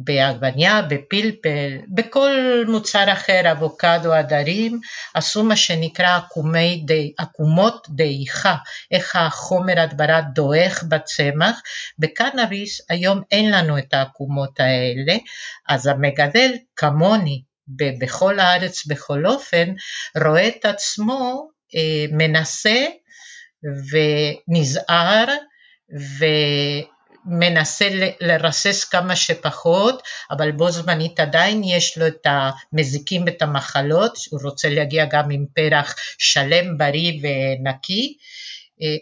בעגבניה, 0.04 0.82
בפלפל, 0.82 1.78
בכל 1.88 2.64
מוצר 2.68 3.14
אחר, 3.14 3.52
אבוקדו, 3.52 4.14
הדרים, 4.14 4.80
עשו 5.14 5.44
מה 5.44 5.56
שנקרא 5.56 6.18
עקומי 6.18 6.84
די, 6.86 7.14
עקומות 7.18 7.88
דעיכה, 7.90 8.56
איך 8.92 9.16
החומר 9.16 9.80
הדברה 9.80 10.22
דועך 10.22 10.84
בצמח. 10.84 11.62
בקנאביס 12.00 12.82
היום 12.90 13.22
אין 13.32 13.52
לנו 13.52 13.78
את 13.78 13.94
העקומות 13.94 14.60
האלה, 14.60 15.18
אז 15.70 15.88
המגדל 15.88 16.52
כמוני, 16.76 17.42
בכל 18.00 18.40
הארץ 18.40 18.86
בכל 18.86 19.26
אופן, 19.26 19.74
רואה 20.26 20.48
את 20.48 20.66
עצמו 20.66 21.50
אה, 21.76 22.06
מנסה 22.12 22.86
ונזהר 23.92 25.26
ו... 26.20 26.26
מנסה 27.30 27.90
לרסס 28.22 28.84
כמה 28.84 29.16
שפחות, 29.16 30.04
אבל 30.32 30.52
בו 30.52 30.72
זמנית 30.72 31.20
עדיין 31.20 31.62
יש 31.64 31.98
לו 31.98 32.08
את 32.08 32.26
המזיקים 32.26 33.24
ואת 33.26 33.42
המחלות, 33.42 34.18
הוא 34.32 34.40
רוצה 34.44 34.70
להגיע 34.70 35.06
גם 35.06 35.32
עם 35.32 35.46
פרח 35.54 35.96
שלם, 36.18 36.78
בריא 36.78 37.22
ונקי. 37.22 38.18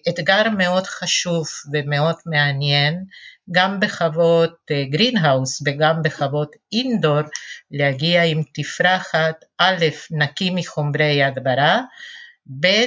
אתגר 0.09 0.49
מאוד 0.57 0.83
חשוב 0.83 1.47
ומאוד 1.73 2.15
מעניין, 2.25 3.03
גם 3.51 3.79
בחוות 3.79 4.55
greenhouse 4.89 5.61
וגם 5.65 5.95
בחוות 6.03 6.51
indoor, 6.71 7.21
להגיע 7.71 8.23
עם 8.23 8.41
תפרחת 8.53 9.45
א', 9.57 9.85
נקי 10.11 10.49
מחומרי 10.49 11.23
הדברה, 11.23 11.81
ב', 12.59 12.85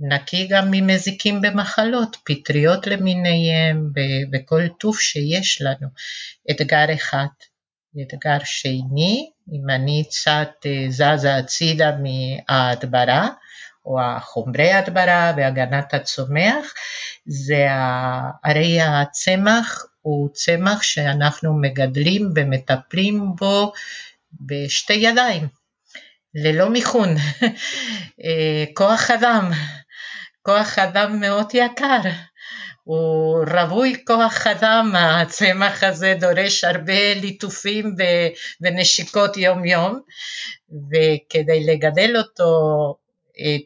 נקי 0.00 0.46
גם 0.46 0.70
ממזיקים 0.70 1.40
ומחלות, 1.40 2.16
פטריות 2.24 2.86
למיניהם 2.86 3.90
וכל 4.32 4.68
טוב 4.68 5.00
שיש 5.00 5.62
לנו. 5.62 5.88
אתגר 6.50 6.94
אחד. 6.94 7.26
אתגר 8.02 8.38
שני, 8.44 9.30
אם 9.52 9.70
אני 9.70 10.04
קצת 10.10 10.66
זזה 10.88 11.36
הצידה 11.36 11.90
מההדברה, 11.96 13.28
או 13.84 14.00
החומרי 14.00 14.72
הדברה 14.72 15.32
והגנת 15.36 15.94
הצומח, 15.94 16.74
זה 17.26 17.66
הרי 18.44 18.80
הצמח 18.80 19.86
הוא 20.02 20.28
צמח 20.32 20.82
שאנחנו 20.82 21.60
מגדלים 21.60 22.30
ומטפלים 22.36 23.32
בו 23.38 23.72
בשתי 24.40 24.92
ידיים, 24.92 25.48
ללא 26.34 26.68
מיכון, 26.68 27.14
כוח 28.76 29.10
אדם, 29.10 29.50
כוח 30.50 30.78
אדם 30.78 31.20
מאוד 31.20 31.46
יקר, 31.54 32.00
הוא 32.84 33.44
רווי 33.50 34.04
כוח 34.06 34.46
אדם, 34.46 34.92
הצמח 34.96 35.84
הזה 35.84 36.14
דורש 36.20 36.64
הרבה 36.64 37.14
ליטופים 37.14 37.94
ונשיקות 38.60 39.36
יום 39.36 39.64
יום, 39.64 40.00
וכדי 40.70 41.64
לגדל 41.66 42.16
אותו 42.16 42.54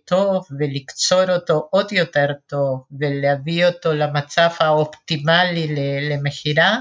טוב 0.04 0.46
ולקצור 0.58 1.30
אותו 1.34 1.68
עוד 1.70 1.92
יותר 1.92 2.26
טוב 2.46 2.84
ולהביא 3.00 3.66
אותו 3.66 3.92
למצב 3.92 4.48
האופטימלי 4.60 5.74
למכירה, 6.10 6.78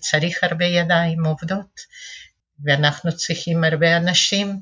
צריך 0.00 0.44
הרבה 0.44 0.64
ידיים 0.64 1.26
עובדות, 1.26 1.80
ואנחנו 2.64 3.16
צריכים 3.16 3.64
הרבה 3.64 3.96
אנשים 3.96 4.60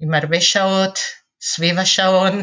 עם 0.00 0.14
הרבה 0.14 0.40
שעות 0.40 0.98
סביב 1.40 1.78
השעון 1.78 2.42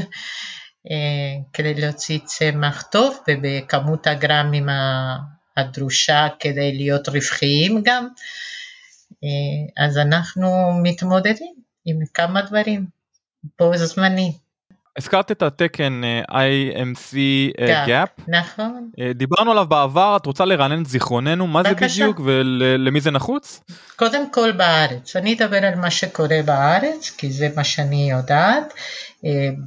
כדי 1.54 1.74
להוציא 1.74 2.20
צמח 2.26 2.82
טוב 2.92 3.20
ובכמות 3.28 4.08
הגרמים 4.08 4.70
הדרושה 5.58 6.28
כדי 6.40 6.78
להיות 6.78 7.08
רווחיים 7.08 7.82
גם, 7.86 8.08
אז 9.78 9.98
אנחנו 9.98 10.80
מתמודדים 10.84 11.54
עם 11.86 12.00
כמה 12.14 12.42
דברים 12.42 12.86
בו 13.60 13.78
זמני. 13.78 14.38
הזכרת 14.98 15.32
את 15.32 15.42
התקן 15.42 16.02
IMC 16.32 17.16
GAP, 17.88 18.22
נכון. 18.28 18.90
דיברנו 19.16 19.52
עליו 19.52 19.66
בעבר, 19.68 20.18
את 20.22 20.26
רוצה 20.26 20.46
לרענן 20.46 20.82
את 20.82 20.88
זיכרוננו, 20.88 21.48
מה 21.48 21.64
זה 21.64 21.74
בדיוק 21.74 22.22
ולמי 22.26 23.02
זה 23.02 23.12
נחוץ? 23.12 23.62
קודם 23.96 24.32
כל 24.32 24.52
בארץ, 24.52 25.16
אני 25.16 25.34
אדבר 25.34 25.66
על 25.66 25.76
מה 25.76 25.92
שקורה 25.92 26.40
בארץ, 26.46 27.16
כי 27.18 27.32
זה 27.32 27.50
מה 27.56 27.64
שאני 27.64 28.12
יודעת 28.12 28.74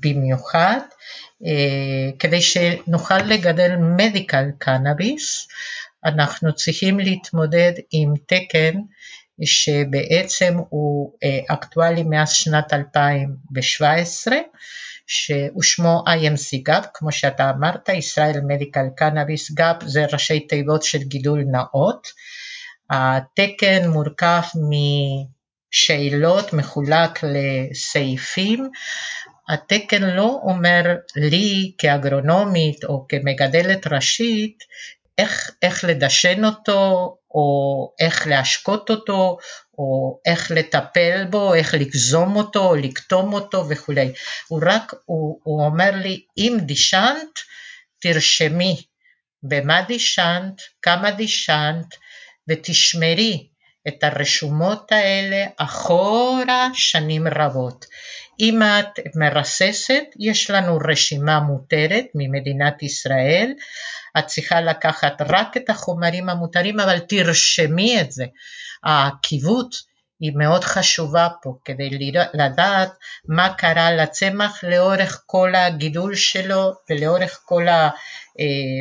במיוחד, 0.00 0.80
כדי 2.18 2.40
שנוכל 2.40 3.18
לגדל 3.18 3.76
מדיקל 3.76 4.44
קנאביס, 4.58 5.48
אנחנו 6.04 6.54
צריכים 6.54 6.98
להתמודד 6.98 7.72
עם 7.90 8.14
תקן 8.26 8.80
שבעצם 9.44 10.54
הוא 10.68 11.12
אקטואלי 11.48 12.02
מאז 12.02 12.32
שנת 12.32 12.72
2017, 12.72 14.36
שהוא 15.06 15.62
שמו 15.62 16.04
IMC 16.08 16.68
GAP, 16.68 16.86
כמו 16.94 17.12
שאתה 17.12 17.50
אמרת, 17.50 17.88
ישראל 17.88 18.40
מדיקל 18.46 18.86
קנאביס 18.96 19.50
GAP 19.50 19.84
זה 19.84 20.06
ראשי 20.12 20.40
תיבות 20.40 20.82
של 20.82 20.98
גידול 20.98 21.44
נאות. 21.52 22.08
התקן 22.90 23.88
מורכב 23.88 24.42
משאלות, 25.72 26.52
מחולק 26.52 27.20
לסעיפים. 27.22 28.70
התקן 29.48 30.02
לא 30.02 30.40
אומר 30.42 30.82
לי 31.16 31.72
כאגרונומית 31.78 32.84
או 32.84 33.06
כמגדלת 33.08 33.86
ראשית 33.86 34.58
איך, 35.18 35.50
איך 35.62 35.84
לדשן 35.84 36.44
אותו 36.44 37.15
או 37.30 37.92
איך 38.00 38.26
להשקות 38.26 38.90
אותו, 38.90 39.38
או 39.78 40.20
איך 40.26 40.50
לטפל 40.50 41.24
בו, 41.30 41.54
איך 41.54 41.74
לגזום 41.74 42.36
אותו, 42.36 42.68
או 42.68 42.76
לקטום 42.76 43.32
אותו 43.32 43.68
וכולי. 43.68 44.12
הוא 44.48 44.60
רק, 44.66 44.92
הוא, 45.04 45.40
הוא 45.44 45.64
אומר 45.64 45.90
לי, 45.94 46.24
אם 46.38 46.58
דישנת, 46.60 47.38
תרשמי 48.00 48.82
במה 49.42 49.82
דישנת, 49.82 50.60
כמה 50.82 51.10
דישנת, 51.10 51.86
ותשמרי 52.48 53.48
את 53.88 54.04
הרשומות 54.04 54.92
האלה 54.92 55.44
אחורה 55.56 56.68
שנים 56.74 57.26
רבות. 57.28 57.84
אם 58.40 58.62
את 58.62 59.16
מרססת, 59.16 60.04
יש 60.18 60.50
לנו 60.50 60.78
רשימה 60.88 61.40
מותרת 61.40 62.04
ממדינת 62.14 62.82
ישראל, 62.82 63.52
את 64.18 64.26
צריכה 64.26 64.60
לקחת 64.60 65.14
רק 65.20 65.56
את 65.56 65.70
החומרים 65.70 66.28
המותרים, 66.28 66.80
אבל 66.80 66.98
תרשמי 66.98 68.00
את 68.00 68.12
זה. 68.12 68.24
העקיבות 68.84 69.74
היא 70.20 70.32
מאוד 70.36 70.64
חשובה 70.64 71.28
פה, 71.42 71.54
כדי 71.64 72.12
לדעת 72.34 72.92
מה 73.28 73.54
קרה 73.54 73.92
לצמח 73.92 74.64
לאורך 74.64 75.22
כל 75.26 75.54
הגידול 75.54 76.14
שלו 76.14 76.72
ולאורך 76.90 77.40
כל 77.44 77.68
ה... 77.68 77.90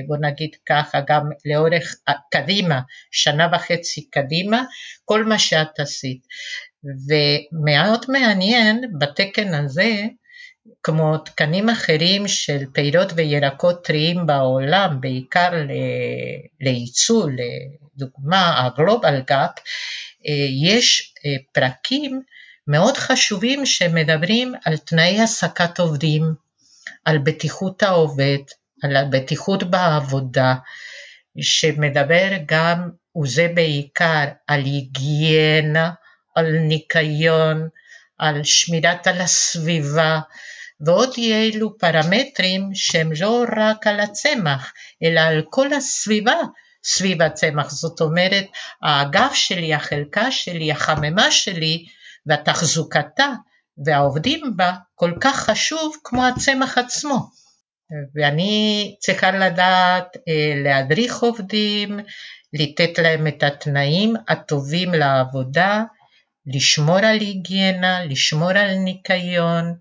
בוא 0.08 0.18
נגיד 0.22 0.50
ככה, 0.70 1.00
גם 1.08 1.30
לאורך 1.46 1.96
קדימה, 2.32 2.82
שנה 3.12 3.48
וחצי 3.54 4.10
קדימה, 4.10 4.64
כל 5.06 5.24
מה 5.26 5.40
שאת 5.40 5.80
עשית. 5.80 6.28
ומאוד 7.08 8.06
מעניין 8.10 8.82
בתקן 9.00 9.54
הזה, 9.54 10.02
כמו 10.84 11.18
תקנים 11.18 11.70
אחרים 11.70 12.28
של 12.28 12.64
פירות 12.74 13.12
וירקות 13.16 13.86
טריים 13.86 14.26
בעולם, 14.26 15.02
בעיקר 15.02 15.50
לייצוא, 16.62 17.30
לדוגמה 17.96 18.66
ה 18.66 18.74
Global 18.74 19.22
GAP, 19.28 19.52
יש 20.64 21.14
פרקים 21.54 22.22
מאוד 22.68 22.98
חשובים 22.98 23.66
שמדברים 23.66 24.54
על 24.66 24.78
תנאי 24.78 25.20
העסקת 25.20 25.80
עובדים, 25.80 26.34
על 27.06 27.18
בטיחות 27.18 27.84
העובד, 27.84 28.38
על 28.84 28.96
הבטיחות 28.96 29.64
בעבודה, 29.64 30.56
שמדבר 31.42 32.30
גם, 32.46 32.90
וזה 33.24 33.48
בעיקר, 33.56 34.26
על 34.48 34.62
היגיינה, 34.62 35.92
על 36.36 36.52
ניקיון, 36.52 37.70
על 38.18 38.44
שמירת 38.44 39.08
על 39.08 39.22
הסביבה, 39.22 40.20
ועוד 40.86 41.14
אילו 41.18 41.78
פרמטרים 41.78 42.70
שהם 42.74 43.10
לא 43.22 43.46
רק 43.58 43.88
על 43.88 44.00
הצמח, 44.00 44.74
אלא 45.04 45.20
על 45.20 45.42
כל 45.50 45.74
הסביבה 45.74 46.36
סביב 46.84 47.22
הצמח. 47.22 47.70
זאת 47.70 48.02
אומרת, 48.02 48.46
האגף 48.84 49.34
שלי, 49.34 49.74
החלקה 49.74 50.32
שלי, 50.32 50.72
החממה 50.72 51.32
שלי 51.32 51.86
והתחזוקתה 52.26 53.28
והעובדים 53.86 54.42
בה 54.56 54.74
כל 54.96 55.12
כך 55.22 55.36
חשוב 55.36 55.96
כמו 56.04 56.26
הצמח 56.26 56.78
עצמו. 56.78 57.30
ואני 58.16 58.96
צריכה 59.00 59.32
לדעת 59.32 60.18
להדריך 60.64 61.20
עובדים, 61.20 62.00
לתת 62.54 63.00
להם 63.00 63.28
את 63.28 63.44
התנאים 63.44 64.14
הטובים 64.28 64.94
לעבודה, 64.94 65.84
לשמור 66.48 66.98
על 66.98 67.20
היגיינה, 67.20 68.06
לשמור 68.06 68.50
על 68.50 68.76
ניקיון, 68.76 69.74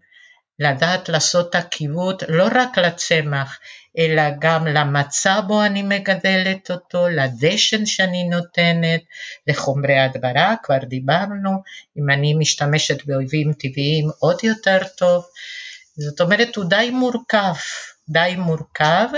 לדעת 0.59 1.09
לעשות 1.09 1.55
עקיבות 1.55 2.22
לא 2.29 2.48
רק 2.55 2.79
לצמח, 2.79 3.59
אלא 3.98 4.22
גם 4.38 4.66
למצע 4.66 5.40
בו 5.40 5.64
אני 5.64 5.83
מגדלת 5.83 6.70
אותו, 6.70 7.09
לדשן 7.09 7.87
שאני 7.87 8.24
נותנת, 8.24 9.00
לחומרי 9.46 9.98
הדברה, 9.98 10.55
כבר 10.62 10.79
דיברנו, 10.79 11.50
אם 11.98 12.11
אני 12.11 12.35
משתמשת 12.35 13.07
באויבים 13.07 13.53
טבעיים 13.53 14.11
עוד 14.18 14.44
יותר 14.44 14.79
טוב. 14.96 15.24
זאת 15.96 16.20
אומרת, 16.20 16.57
הוא 16.57 16.64
די 16.64 16.90
מורכב, 16.90 17.55
די 18.09 18.35
מורכב, 18.38 19.09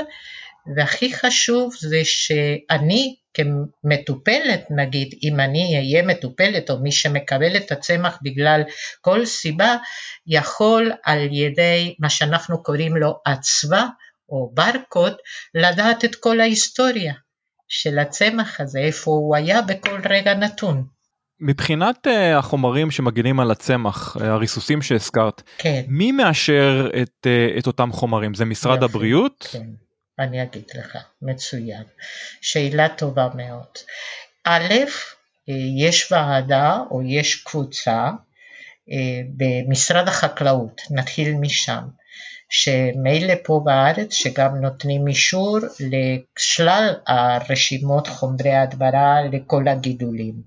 והכי 0.76 1.14
חשוב 1.14 1.74
זה 1.80 2.00
שאני 2.04 3.16
כמטופלת 3.36 4.64
נגיד, 4.70 5.14
אם 5.22 5.40
אני 5.40 5.76
אהיה 5.76 6.02
מטופלת 6.02 6.70
או 6.70 6.78
מי 6.78 6.92
שמקבל 6.92 7.56
את 7.56 7.72
הצמח 7.72 8.18
בגלל 8.22 8.62
כל 9.00 9.26
סיבה, 9.26 9.76
יכול 10.26 10.92
על 11.04 11.28
ידי 11.30 11.94
מה 11.98 12.10
שאנחנו 12.10 12.62
קוראים 12.62 12.96
לו 12.96 13.14
עצבה 13.24 13.86
או 14.28 14.50
ברקוד, 14.54 15.12
לדעת 15.54 16.04
את 16.04 16.14
כל 16.14 16.40
ההיסטוריה 16.40 17.14
של 17.68 17.98
הצמח 17.98 18.60
הזה, 18.60 18.78
איפה 18.78 19.10
הוא 19.10 19.36
היה 19.36 19.62
בכל 19.62 20.00
רגע 20.10 20.34
נתון. 20.34 20.84
מבחינת 21.40 22.06
uh, 22.06 22.38
החומרים 22.38 22.90
שמגינים 22.90 23.40
על 23.40 23.50
הצמח, 23.50 24.16
uh, 24.16 24.24
הריסוסים 24.24 24.82
שהזכרת, 24.82 25.42
כן. 25.58 25.82
מי 25.88 26.12
מאשר 26.12 26.88
את, 27.02 27.26
uh, 27.26 27.58
את 27.58 27.66
אותם 27.66 27.92
חומרים? 27.92 28.34
זה 28.34 28.44
משרד 28.44 28.82
יופי, 28.82 28.84
הבריאות? 28.84 29.48
כן, 29.52 29.66
אני 30.18 30.42
אגיד 30.42 30.64
לך, 30.74 30.98
מצוין. 31.22 31.82
שאלה 32.40 32.88
טובה 32.88 33.28
מאוד. 33.34 33.78
א', 34.44 34.74
יש 35.78 36.12
ועדה 36.12 36.78
או 36.90 37.02
יש 37.02 37.34
קבוצה 37.34 38.10
במשרד 39.36 40.08
החקלאות, 40.08 40.80
נתחיל 40.90 41.34
משם, 41.34 41.82
שמילא 42.48 43.34
פה 43.44 43.60
בארץ 43.64 44.12
שגם 44.14 44.56
נותנים 44.56 45.08
אישור 45.08 45.58
לשלל 45.80 46.94
הרשימות 47.06 48.08
חומרי 48.08 48.54
הדברה 48.54 49.16
לכל 49.32 49.68
הגידולים. 49.68 50.42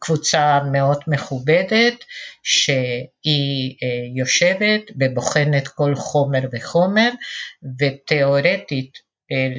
קבוצה 0.00 0.60
מאוד 0.72 0.98
מכובדת 1.06 1.94
שהיא 2.42 3.76
יושבת 4.16 4.82
ובוחנת 5.00 5.68
כל 5.68 5.94
חומר 5.94 6.40
וחומר 6.52 7.10
ותאורטית 7.80 8.98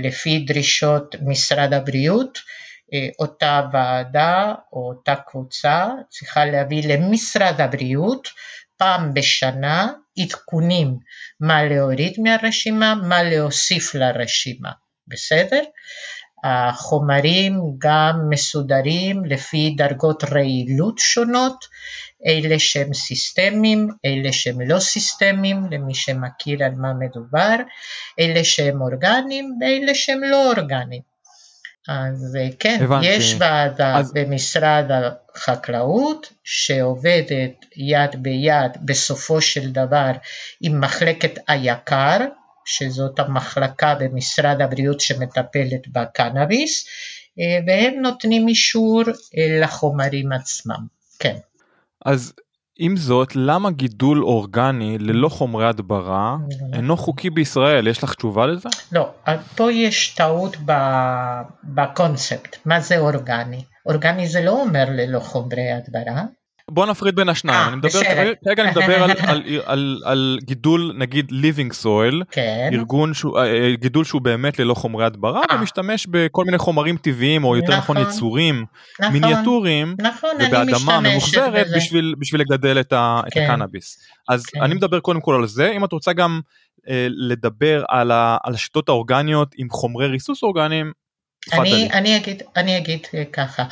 לפי 0.04 0.40
דרישות 0.40 1.16
משרד 1.22 1.74
הבריאות 1.74 2.40
אותה 3.20 3.62
ועדה 3.74 4.54
או 4.74 4.90
אותה 4.90 5.16
קבוצה 5.16 5.88
צריכה 6.10 6.46
להביא 6.46 6.94
למשרד 6.94 7.62
הבריאות 7.62 8.28
פעם 8.78 9.14
בשנה 9.14 9.88
עדכונים 10.20 10.98
מה 11.40 11.64
להוריד 11.64 12.14
מהרשימה, 12.20 12.96
מה 12.96 13.24
להוסיף 13.24 13.96
לרשימה, 13.96 14.72
בסדר? 15.08 15.62
החומרים 16.44 17.62
גם 17.78 18.20
מסודרים 18.30 19.26
לפי 19.26 19.74
דרגות 19.78 20.24
רעילות 20.24 20.98
שונות, 20.98 21.66
אלה 22.26 22.60
שהם 22.60 22.94
סיסטמים, 22.94 23.90
אלה 24.06 24.34
שהם 24.34 24.62
לא 24.62 24.80
סיסטמים, 24.80 25.64
למי 25.72 25.96
שמכיר 25.96 26.64
על 26.64 26.72
מה 26.72 26.94
מדובר, 26.94 27.56
אלה 28.20 28.44
שהם 28.44 28.82
אורגניים 28.82 29.58
ואלה 29.62 29.96
שהם 29.96 30.24
לא 30.24 30.52
אורגניים. 30.52 31.02
אז 31.88 32.38
כן, 32.60 32.80
הבנתי. 32.82 33.06
יש 33.06 33.36
ועדה 33.40 33.98
אז... 33.98 34.14
במשרד 34.14 34.86
החקלאות 35.36 36.34
שעובדת 36.44 37.66
יד 37.76 38.24
ביד 38.24 38.72
בסופו 38.86 39.42
של 39.42 39.72
דבר 39.72 40.12
עם 40.62 40.82
מחלקת 40.82 41.40
היקר, 41.48 42.18
שזאת 42.68 43.20
המחלקה 43.20 43.96
במשרד 44.00 44.62
הבריאות 44.62 45.00
שמטפלת 45.00 45.88
בקנאביס, 45.94 46.86
והם 47.68 47.94
נותנים 48.02 48.48
אישור 48.48 49.02
לחומרים 49.62 50.32
עצמם, 50.32 50.86
כן. 51.20 51.36
אז 52.06 52.34
עם 52.80 52.98
זאת, 52.98 53.36
למה 53.36 53.72
גידול 53.72 54.24
אורגני 54.24 54.98
ללא 54.98 55.30
חומרי 55.30 55.68
הדברה 55.68 56.38
אינו 56.74 56.98
חוקי 56.98 57.30
בישראל? 57.30 57.88
יש 57.88 58.04
לך 58.04 58.14
תשובה 58.14 58.46
לזה? 58.46 58.70
לא, 58.92 59.10
פה 59.56 59.72
יש 59.72 60.16
טעות 60.16 60.58
בקונספט, 61.64 62.58
מה 62.66 62.80
זה 62.80 62.98
אורגני? 62.98 63.64
אורגני 63.86 64.28
זה 64.28 64.42
לא 64.42 64.62
אומר 64.62 64.86
ללא 64.90 65.20
חומרי 65.20 65.72
הדברה, 65.72 66.24
בוא 66.72 66.86
נפריד 66.86 67.16
בין 67.16 67.30
השניים, 67.30 67.60
אה, 67.60 67.68
אני 67.68 67.76
מדבר, 67.76 68.00
כרגע 68.46 68.64
אני 68.64 68.72
מדבר 68.72 69.04
על, 69.04 69.12
על, 69.28 69.62
על, 69.66 70.02
על 70.06 70.40
גידול 70.44 70.94
נגיד 70.98 71.32
living 71.32 71.84
soil, 71.84 72.24
כן. 72.32 72.70
ארגון 72.74 73.14
שהוא, 73.14 73.40
אה, 73.40 73.74
גידול 73.76 74.04
שהוא 74.04 74.22
באמת 74.22 74.60
ללא 74.60 74.74
חומרי 74.74 75.06
הדברה 75.06 75.42
אה. 75.52 75.56
ומשתמש 75.56 76.08
בכל 76.08 76.46
מיני 76.46 76.58
חומרים 76.58 76.98
טבעיים 76.98 77.44
או 77.44 77.56
יותר 77.56 77.78
נכון, 77.78 77.98
נכון. 77.98 78.12
יצורים 78.12 78.66
נכון, 79.00 79.14
מיניאטוריים 79.14 79.96
נכון, 80.00 80.30
ובאדמה 80.40 81.00
ממוחזרת. 81.00 81.68
בשביל, 81.76 82.16
בשביל 82.20 82.42
לגדל 82.42 82.80
את, 82.80 82.94
ה, 82.94 83.22
את 83.28 83.34
כן. 83.34 83.44
הקנאביס. 83.44 83.98
אז 84.30 84.46
כן. 84.46 84.62
אני 84.62 84.76
מדבר 84.76 85.00
קודם 85.00 85.22
כל 85.22 85.36
על 85.36 85.48
זה, 85.48 85.72
אם 85.72 85.86
את 85.86 85.92
רוצה 85.92 86.14
גם 86.14 86.40
אה, 86.90 87.08
לדבר 87.10 87.84
על, 87.90 88.12
ה, 88.12 88.38
על 88.44 88.54
השיטות 88.54 88.90
האורגניות 88.90 89.56
עם 89.58 89.70
חומרי 89.70 90.08
ריסוס 90.08 90.44
אורגניים, 90.44 90.92
אני. 91.54 91.90
אני, 91.92 92.18
אגיד, 92.18 92.44
אני 92.56 92.78
אגיד 92.78 93.08
ככה, 93.34 93.64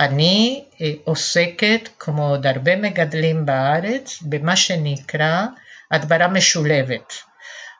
אני 0.00 0.64
אה, 0.80 0.90
עוסקת 1.04 1.88
כמו 1.98 2.28
עוד 2.28 2.46
הרבה 2.46 2.76
מגדלים 2.76 3.46
בארץ 3.46 4.22
במה 4.22 4.56
שנקרא 4.56 5.46
הדברה 5.90 6.28
משולבת. 6.28 7.12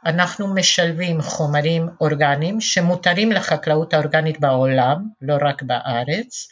אנחנו 0.07 0.55
משלבים 0.55 1.23
חומרים 1.23 1.89
אורגניים 2.01 2.61
שמותרים 2.61 3.33
לחקלאות 3.33 3.95
האורגנית 3.95 4.41
בעולם, 4.41 4.97
לא 5.21 5.37
רק 5.43 5.63
בארץ, 5.63 6.49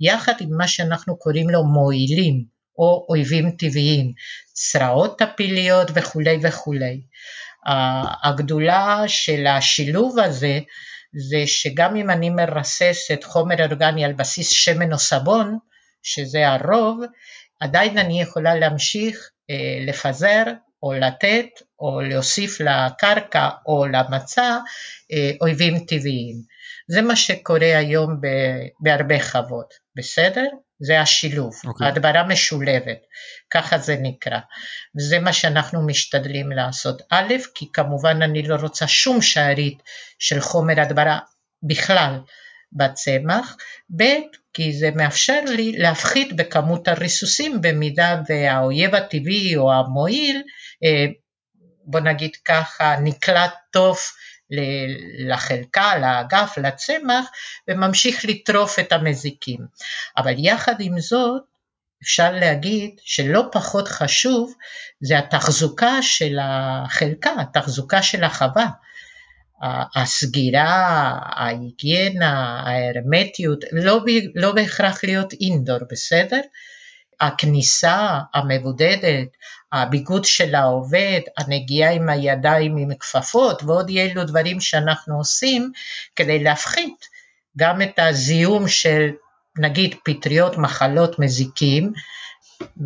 יחד 0.00 0.32
עם 0.40 0.56
מה 0.56 0.68
שאנחנו 0.68 1.16
קוראים 1.16 1.50
לו 1.50 1.64
מועילים 1.64 2.44
או 2.78 3.06
אויבים 3.08 3.50
טבעיים, 3.50 4.12
צרעות 4.52 5.18
טפיליות 5.18 5.90
וכולי 5.94 6.38
וכולי. 6.42 7.00
הגדולה 8.24 9.04
של 9.06 9.46
השילוב 9.46 10.18
הזה 10.18 10.58
זה 11.14 11.46
שגם 11.46 11.96
אם 11.96 12.10
אני 12.10 12.30
מרססת 12.30 13.24
חומר 13.24 13.64
אורגני 13.64 14.04
על 14.04 14.12
בסיס 14.12 14.50
שמן 14.50 14.92
או 14.92 14.98
סבון, 14.98 15.58
שזה 16.02 16.48
הרוב, 16.48 17.00
עדיין 17.60 17.98
אני 17.98 18.20
יכולה 18.22 18.54
להמשיך 18.54 19.30
אה, 19.50 19.86
לפזר 19.86 20.42
או 20.82 20.92
לתת 20.92 21.46
או 21.80 22.00
להוסיף 22.00 22.60
לקרקע 22.60 23.48
או 23.66 23.86
למצע 23.86 24.58
אה, 25.12 25.30
אויבים 25.40 25.78
טבעיים. 25.78 26.36
זה 26.88 27.02
מה 27.02 27.16
שקורה 27.16 27.78
היום 27.78 28.20
בהרבה 28.80 29.22
חוות, 29.22 29.74
בסדר? 29.96 30.46
זה 30.84 31.00
השילוב, 31.00 31.54
אוקיי. 31.64 31.86
okay. 31.86 31.90
הדברה 31.90 32.24
משולבת, 32.24 32.98
ככה 33.50 33.78
זה 33.78 33.96
נקרא. 34.00 34.38
וזה 34.96 35.18
מה 35.18 35.32
שאנחנו 35.32 35.86
משתדלים 35.86 36.52
לעשות. 36.52 37.02
א', 37.10 37.34
כי 37.54 37.72
כמובן 37.72 38.22
אני 38.22 38.42
לא 38.42 38.56
רוצה 38.56 38.86
שום 38.88 39.22
שארית 39.22 39.82
של 40.18 40.40
חומר 40.40 40.80
הדברה 40.80 41.18
בכלל 41.62 42.18
בצמח, 42.72 43.56
ב', 43.96 44.04
כי 44.52 44.72
זה 44.72 44.90
מאפשר 44.90 45.40
לי 45.46 45.72
להפחית 45.78 46.36
בכמות 46.36 46.88
הריסוסים 46.88 47.60
במידה 47.60 48.20
והאויב 48.28 48.94
הטבעי 48.94 49.56
או 49.56 49.72
המועיל, 49.72 50.42
בוא 51.84 52.00
נגיד 52.00 52.30
ככה, 52.44 52.96
נקלט 53.02 53.54
טוב 53.72 53.98
לחלקה, 55.18 55.98
לאגף, 55.98 56.58
לצמח, 56.58 57.26
וממשיך 57.68 58.24
לטרוף 58.24 58.78
את 58.78 58.92
המזיקים. 58.92 59.60
אבל 60.16 60.34
יחד 60.36 60.74
עם 60.80 61.00
זאת, 61.00 61.42
אפשר 62.02 62.32
להגיד 62.32 62.90
שלא 63.04 63.42
פחות 63.52 63.88
חשוב 63.88 64.54
זה 65.00 65.18
התחזוקה 65.18 66.02
של 66.02 66.38
החלקה, 66.42 67.30
התחזוקה 67.40 68.02
של 68.02 68.24
החווה. 68.24 68.66
הסגירה, 69.96 71.18
ההיגיינה, 71.22 72.60
ההרמטיות, 72.66 73.64
לא, 73.72 74.04
לא 74.34 74.52
בהכרח 74.52 75.04
להיות 75.04 75.32
אינדור, 75.32 75.78
בסדר? 75.90 76.40
הכניסה 77.20 78.18
המבודדת, 78.34 79.28
הביגוד 79.72 80.24
של 80.24 80.54
העובד, 80.54 81.20
הנגיעה 81.38 81.92
עם 81.92 82.08
הידיים 82.08 82.76
עם 82.76 82.94
כפפות 82.94 83.62
ועוד 83.62 83.88
אילו 83.88 84.24
דברים 84.24 84.60
שאנחנו 84.60 85.18
עושים 85.18 85.72
כדי 86.16 86.44
להפחית 86.44 87.06
גם 87.56 87.82
את 87.82 87.98
הזיהום 87.98 88.68
של 88.68 89.10
נגיד 89.58 89.94
פטריות, 90.04 90.58
מחלות, 90.58 91.18
מזיקים 91.18 91.92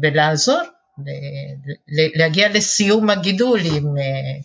ולעזור 0.03 0.61
להגיע 2.17 2.49
לסיום 2.49 3.11
הגידול 3.11 3.61
עם 3.65 3.95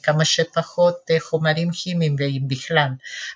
כמה 0.03 0.25
שפחות 0.25 0.95
חומרים 1.19 1.69
כימיים 1.71 2.15
ואם 2.19 2.41
בכלל. 2.47 2.89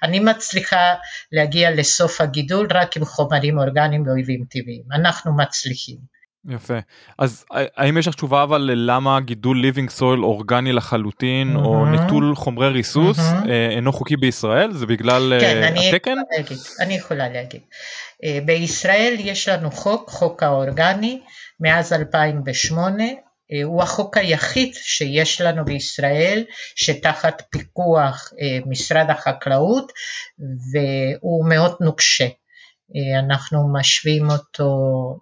אני 0.03 0.19
מצליחה 0.19 0.95
להגיע 1.31 1.71
לסוף 1.71 2.21
הגידול 2.21 2.67
רק 2.71 2.97
עם 2.97 3.05
חומרים 3.05 3.57
אורגניים 3.57 4.07
ואויבים 4.07 4.43
טבעיים, 4.49 4.83
אנחנו 4.91 5.38
מצליחים. 5.38 6.16
יפה. 6.50 6.78
אז 7.19 7.45
האם 7.52 7.97
יש 7.97 8.08
לך 8.08 8.15
תשובה 8.15 8.43
אבל 8.43 8.62
ללמה 8.62 9.19
גידול 9.19 9.65
living 9.65 10.00
soil 10.00 10.23
אורגני 10.23 10.73
לחלוטין 10.73 11.56
mm-hmm. 11.56 11.60
או 11.60 11.86
נטול 11.86 12.36
חומרי 12.36 12.69
ריסוס 12.69 13.19
mm-hmm. 13.19 13.50
אינו 13.50 13.93
חוקי 13.93 14.17
בישראל? 14.17 14.71
זה 14.71 14.86
בגלל 14.86 15.34
כן, 15.41 15.63
אני 15.63 15.89
התקן? 15.89 16.15
להגיד, 16.38 16.58
אני 16.80 16.93
יכולה 16.93 17.30
להגיד. 17.30 17.62
בישראל 18.45 19.15
יש 19.19 19.50
לנו 19.50 19.71
חוק, 19.71 20.10
חוק 20.10 20.43
האורגני, 20.43 21.21
מאז 21.60 21.93
2008, 21.93 23.04
הוא 23.65 23.84
החוק 23.84 24.17
היחיד 24.17 24.73
שיש 24.73 25.41
לנו 25.41 25.65
בישראל 25.65 26.43
שתחת 26.76 27.41
פיקוח 27.50 28.32
משרד 28.65 29.10
החקלאות 29.10 29.91
והוא 30.71 31.50
מאוד 31.50 31.76
נוקשה. 31.82 32.28
אה, 32.95 33.19
אנחנו 33.19 33.73
משווים 33.73 34.30
אותו 34.30 34.69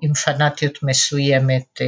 עם 0.02 0.14
פנאטיות 0.14 0.84
מסוימת 0.84 1.82
אה, 1.82 1.86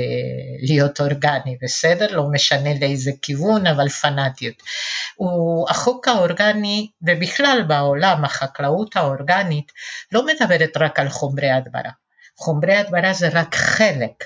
להיות 0.62 1.02
אורגני, 1.02 1.58
בסדר? 1.62 2.16
לא 2.16 2.28
משנה 2.32 2.70
לאיזה 2.80 3.12
כיוון, 3.22 3.68
אבל 3.68 3.90
פנאטיות. 3.90 4.56
החוק 5.70 6.08
האורגני, 6.08 6.90
ובכלל 7.02 7.64
בעולם 7.68 8.26
החקלאות 8.26 8.96
האורגנית, 8.96 9.72
לא 10.12 10.26
מדברת 10.26 10.78
רק 10.78 11.00
על 11.00 11.10
חומרי 11.10 11.50
הדברה. 11.50 11.92
חומרי 12.38 12.76
הדברה 12.76 13.14
זה 13.14 13.30
רק 13.34 13.56
חלק. 13.56 14.24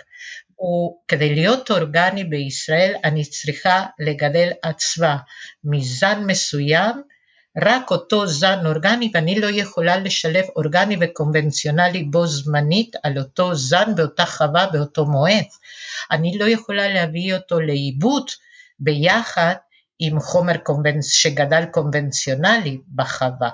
הוא, 0.56 0.98
כדי 1.08 1.36
להיות 1.36 1.72
אורגני 1.72 2.24
בישראל 2.24 2.94
אני 3.04 3.26
צריכה 3.26 3.86
לגדל 4.00 4.50
עצמה 4.64 5.18
מזן 5.64 6.24
מסוים 6.28 7.02
רק 7.58 7.92
אותו 7.92 8.28
זן 8.28 8.66
אורגני 8.66 9.12
ואני 9.14 9.40
לא 9.40 9.48
יכולה 9.48 9.98
לשלב 9.98 10.46
אורגני 10.56 10.98
וקונבנציונלי 11.02 12.04
בו 12.04 12.28
זמנית 12.28 12.96
על 13.04 13.18
אותו 13.18 13.56
זן 13.56 13.96
באותה 13.96 14.26
חווה 14.26 14.68
באותו 14.68 15.06
מועד. 15.06 15.46
אני 16.12 16.38
לא 16.38 16.50
יכולה 16.50 16.88
להביא 16.88 17.36
אותו 17.36 17.60
לעיבוד 17.60 18.30
ביחד 18.80 19.54
עם 20.00 20.20
חומר 20.20 20.58
קונבנ... 20.58 21.02
שגדל 21.02 21.66
קונבנציונלי 21.66 22.82
בחווה. 22.96 23.50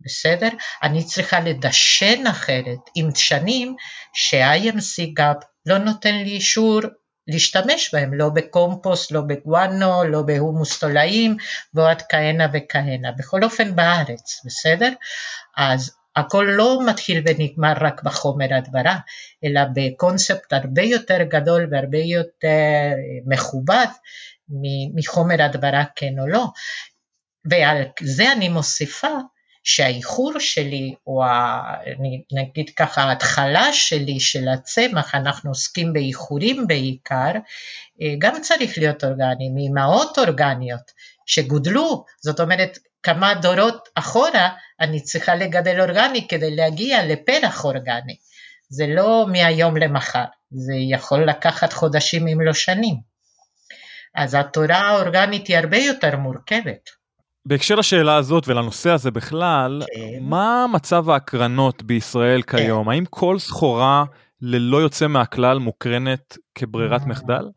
בסדר? 0.00 0.48
אני 0.82 1.04
צריכה 1.04 1.40
לדשן 1.40 2.26
אחרת 2.26 2.78
עם 2.94 3.10
דשנים 3.10 3.76
ש-IMC 4.12 5.14
GAP 5.14 5.36
לא 5.66 5.78
נותן 5.78 6.14
לי 6.14 6.30
אישור 6.30 6.80
להשתמש 7.26 7.94
בהם, 7.94 8.14
לא 8.14 8.28
בקומפוסט, 8.28 9.12
לא 9.12 9.20
בגואנו, 9.20 10.04
לא 10.04 10.22
בהומוס 10.22 10.78
תולעים 10.78 11.36
ועוד 11.74 12.02
כהנה 12.10 12.46
וכהנה, 12.52 13.12
בכל 13.18 13.44
אופן 13.44 13.76
בארץ, 13.76 14.40
בסדר? 14.44 14.90
אז 15.56 15.90
הכל 16.16 16.46
לא 16.48 16.80
מתחיל 16.86 17.22
ונגמר 17.26 17.72
רק 17.80 18.02
בחומר 18.02 18.54
הדברה, 18.54 18.98
אלא 19.44 19.60
בקונספט 19.74 20.52
הרבה 20.52 20.82
יותר 20.82 21.22
גדול 21.22 21.68
והרבה 21.70 21.98
יותר 21.98 22.92
מכובד 23.26 23.86
מחומר 24.94 25.42
הדברה 25.42 25.84
כן 25.96 26.18
או 26.18 26.26
לא. 26.26 26.46
ועל 27.44 27.82
זה 28.02 28.32
אני 28.32 28.48
מוסיפה 28.48 29.08
שהאיחור 29.64 30.32
שלי, 30.38 30.94
או 31.06 31.24
ה, 31.24 31.62
נגיד 32.32 32.70
ככה 32.76 33.02
ההתחלה 33.02 33.72
שלי 33.72 34.20
של 34.20 34.48
הצמח, 34.48 35.14
אנחנו 35.14 35.50
עוסקים 35.50 35.92
באיחורים 35.92 36.66
בעיקר, 36.66 37.32
אה, 38.02 38.14
גם 38.18 38.40
צריך 38.40 38.78
להיות 38.78 39.04
אורגני, 39.04 39.50
מאמהות 39.54 40.18
אורגניות 40.18 40.92
שגודלו, 41.26 42.04
זאת 42.20 42.40
אומרת 42.40 42.78
כמה 43.02 43.34
דורות 43.34 43.88
אחורה 43.94 44.48
אני 44.80 45.00
צריכה 45.00 45.34
לגדל 45.34 45.80
אורגני 45.80 46.28
כדי 46.28 46.56
להגיע 46.56 47.06
לפרח 47.06 47.64
אורגני. 47.64 48.16
זה 48.68 48.86
לא 48.86 49.26
מהיום 49.32 49.76
למחר, 49.76 50.24
זה 50.50 50.74
יכול 50.90 51.28
לקחת 51.28 51.72
חודשים 51.72 52.28
אם 52.28 52.40
לא 52.40 52.52
שנים. 52.52 52.96
אז 54.14 54.34
התורה 54.34 54.76
האורגנית 54.76 55.46
היא 55.46 55.56
הרבה 55.56 55.76
יותר 55.76 56.16
מורכבת. 56.16 57.01
בהקשר 57.46 57.74
לשאלה 57.74 58.16
הזאת 58.16 58.48
ולנושא 58.48 58.90
הזה 58.90 59.10
בכלל, 59.10 59.82
כן. 59.94 60.18
מה 60.20 60.66
מצב 60.72 61.10
ההקרנות 61.10 61.82
בישראל 61.82 62.42
כן. 62.42 62.56
כיום? 62.58 62.88
האם 62.88 63.04
כל 63.10 63.38
סחורה 63.38 64.04
ללא 64.40 64.76
יוצא 64.76 65.06
מהכלל 65.06 65.58
מוקרנת 65.58 66.38
כברירת 66.54 67.06
מחדל? 67.06 67.48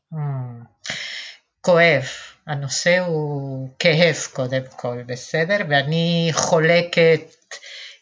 כואב. 1.62 2.04
הנושא 2.48 3.00
הוא 3.00 3.70
כאב 3.80 4.16
קודם 4.34 4.62
כל, 4.76 4.98
בסדר? 5.08 5.58
ואני 5.70 6.30
חולקת 6.34 7.22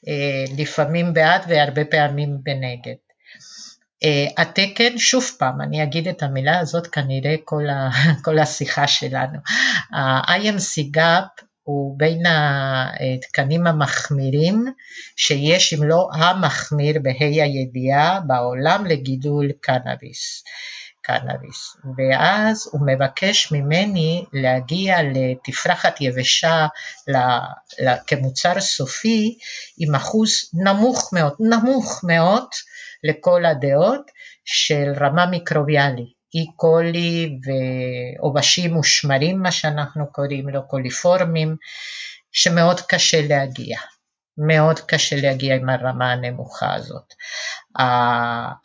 אה, 0.08 0.44
לפעמים 0.58 1.14
בעד 1.14 1.42
והרבה 1.48 1.86
פעמים 1.86 2.38
בנגד. 2.44 2.96
אה, 4.04 4.28
התקן, 4.38 4.98
שוב 4.98 5.32
פעם, 5.40 5.62
אני 5.62 5.84
אגיד 5.84 6.08
את 6.08 6.24
המילה 6.24 6.60
הזאת 6.60 6.88
כנראה 6.88 7.36
כל, 7.46 7.70
ה, 7.70 7.90
כל 8.26 8.40
השיחה 8.40 8.88
שלנו. 8.88 9.40
ה-IMC 9.94 10.98
GAP 10.98 11.44
הוא 11.64 11.98
בין 11.98 12.24
התקנים 12.26 13.68
המחמירים 13.68 14.66
שיש 15.16 15.74
אם 15.74 15.84
לא 15.84 16.10
המחמיר 16.14 17.00
בה"א 17.02 17.42
הידיעה 17.42 18.20
בעולם 18.20 18.86
לגידול 18.86 19.52
קנאביס. 19.62 20.44
קנאביס, 21.06 21.78
ואז 21.98 22.70
הוא 22.72 22.82
מבקש 22.88 23.52
ממני 23.52 24.26
להגיע 24.34 24.98
לתפרחת 25.04 26.02
יבשה 26.02 26.68
כמוצר 28.08 28.60
סופי 28.60 29.38
עם 29.78 29.96
אחוז 29.96 30.32
נמוך 30.54 31.14
מאוד, 31.14 31.34
נמוך 31.40 32.02
מאוד 32.04 32.48
לכל 33.04 33.46
הדעות 33.46 34.12
של 34.46 34.92
רמה 35.02 35.26
מיקרוביאלית. 35.26 36.13
אי 36.36 36.46
קולי 36.56 37.40
ועובשים 37.44 38.78
ושמרים, 38.78 39.42
מה 39.42 39.52
שאנחנו 39.52 40.12
קוראים 40.12 40.50
לו 40.50 40.68
קוליפורמים, 40.68 41.56
שמאוד 42.32 42.82
קשה 42.82 43.28
להגיע. 43.28 43.78
מאוד 44.38 44.80
קשה 44.80 45.16
להגיע 45.16 45.56
עם 45.56 45.70
הרמה 45.70 46.12
הנמוכה 46.12 46.74
הזאת. 46.74 47.14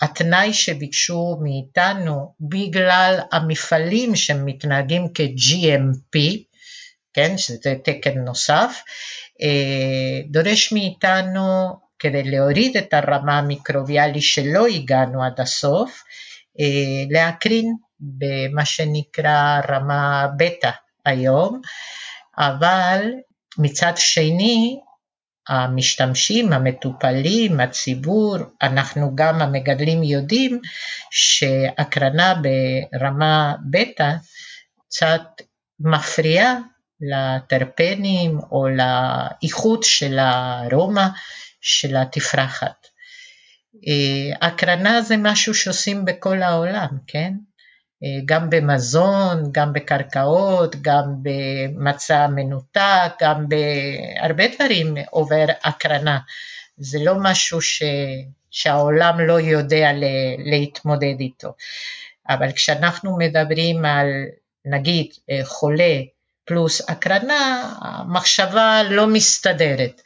התנאי 0.00 0.52
שביקשו 0.52 1.38
מאיתנו 1.42 2.34
בגלל 2.40 3.18
המפעלים 3.32 4.16
שמתנהגים 4.16 5.06
כ-GMP, 5.14 6.18
כן, 7.12 7.38
שזה 7.38 7.74
תקן 7.84 8.18
נוסף, 8.18 8.82
אה, 9.42 10.20
דורש 10.30 10.72
מאיתנו 10.72 11.76
כדי 11.98 12.22
להוריד 12.22 12.76
את 12.76 12.94
הרמה 12.94 13.38
המיקרוביאלי 13.38 14.20
שלא 14.20 14.66
הגענו 14.66 15.24
עד 15.24 15.40
הסוף, 15.40 16.02
להקרין 17.10 17.74
במה 18.00 18.64
שנקרא 18.64 19.60
רמה 19.68 20.26
בטא 20.38 20.70
היום, 21.04 21.60
אבל 22.38 23.02
מצד 23.58 23.92
שני 23.96 24.80
המשתמשים, 25.48 26.52
המטופלים, 26.52 27.60
הציבור, 27.60 28.36
אנחנו 28.62 29.10
גם 29.14 29.42
המגדלים 29.42 30.02
יודעים 30.02 30.60
שהקרנה 31.10 32.34
ברמה 32.34 33.54
בטא 33.70 34.12
קצת 34.86 35.22
מפריעה 35.80 36.54
לטרפנים 37.00 38.38
או 38.52 38.66
לאיכות 38.68 39.82
של 39.82 40.18
הארומה 40.18 41.08
של 41.60 41.96
התפרחת. 41.96 42.86
אה, 43.86 44.48
הקרנה 44.48 45.02
זה 45.02 45.16
משהו 45.16 45.54
שעושים 45.54 46.04
בכל 46.04 46.42
העולם, 46.42 46.88
כן? 47.06 47.32
אה, 48.04 48.20
גם 48.24 48.50
במזון, 48.50 49.52
גם 49.52 49.72
בקרקעות, 49.72 50.76
גם 50.82 51.02
במצע 51.22 52.26
מנותק, 52.26 53.12
גם 53.22 53.46
בהרבה 53.48 54.44
דברים 54.54 54.94
עובר 55.10 55.46
הקרנה. 55.64 56.18
זה 56.76 56.98
לא 57.02 57.14
משהו 57.20 57.60
ש... 57.60 57.82
שהעולם 58.50 59.20
לא 59.20 59.40
יודע. 59.40 59.90
להתמודד 60.38 61.20
איתו. 61.20 61.52
אבל 62.28 62.52
כשאנחנו 62.52 63.18
מדברים 63.18 63.84
על 63.84 64.06
נגיד 64.64 65.06
אה, 65.30 65.40
חולה 65.44 66.00
פלוס 66.44 66.90
הקרנה, 66.90 67.74
המחשבה 67.80 68.82
לא 68.90 69.06
מסתדרת. 69.06 70.02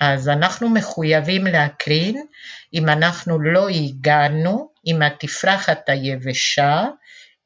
אז 0.00 0.28
אנחנו 0.28 0.68
מחויבים 0.68 1.46
להקרין 1.46 2.24
אם 2.74 2.88
אנחנו 2.88 3.40
לא 3.40 3.68
הגענו 3.68 4.68
עם 4.84 5.02
התפרחת 5.02 5.88
היבשה 5.88 6.84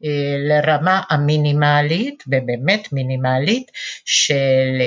אה, 0.04 0.37
לרמה 0.48 1.02
המינימלית, 1.11 2.24
ובאמת 2.26 2.92
מינימלית, 2.92 3.70
של 4.04 4.82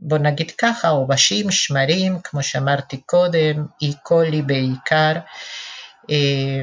בוא 0.00 0.18
נגיד 0.18 0.50
ככה, 0.50 0.88
עובשים, 0.88 1.50
שמרים, 1.50 2.18
כמו 2.24 2.42
שאמרתי 2.42 3.00
קודם, 3.00 3.66
אי 3.82 3.92
קולי 4.02 4.42
בעיקר, 4.42 5.12
אה, 6.10 6.62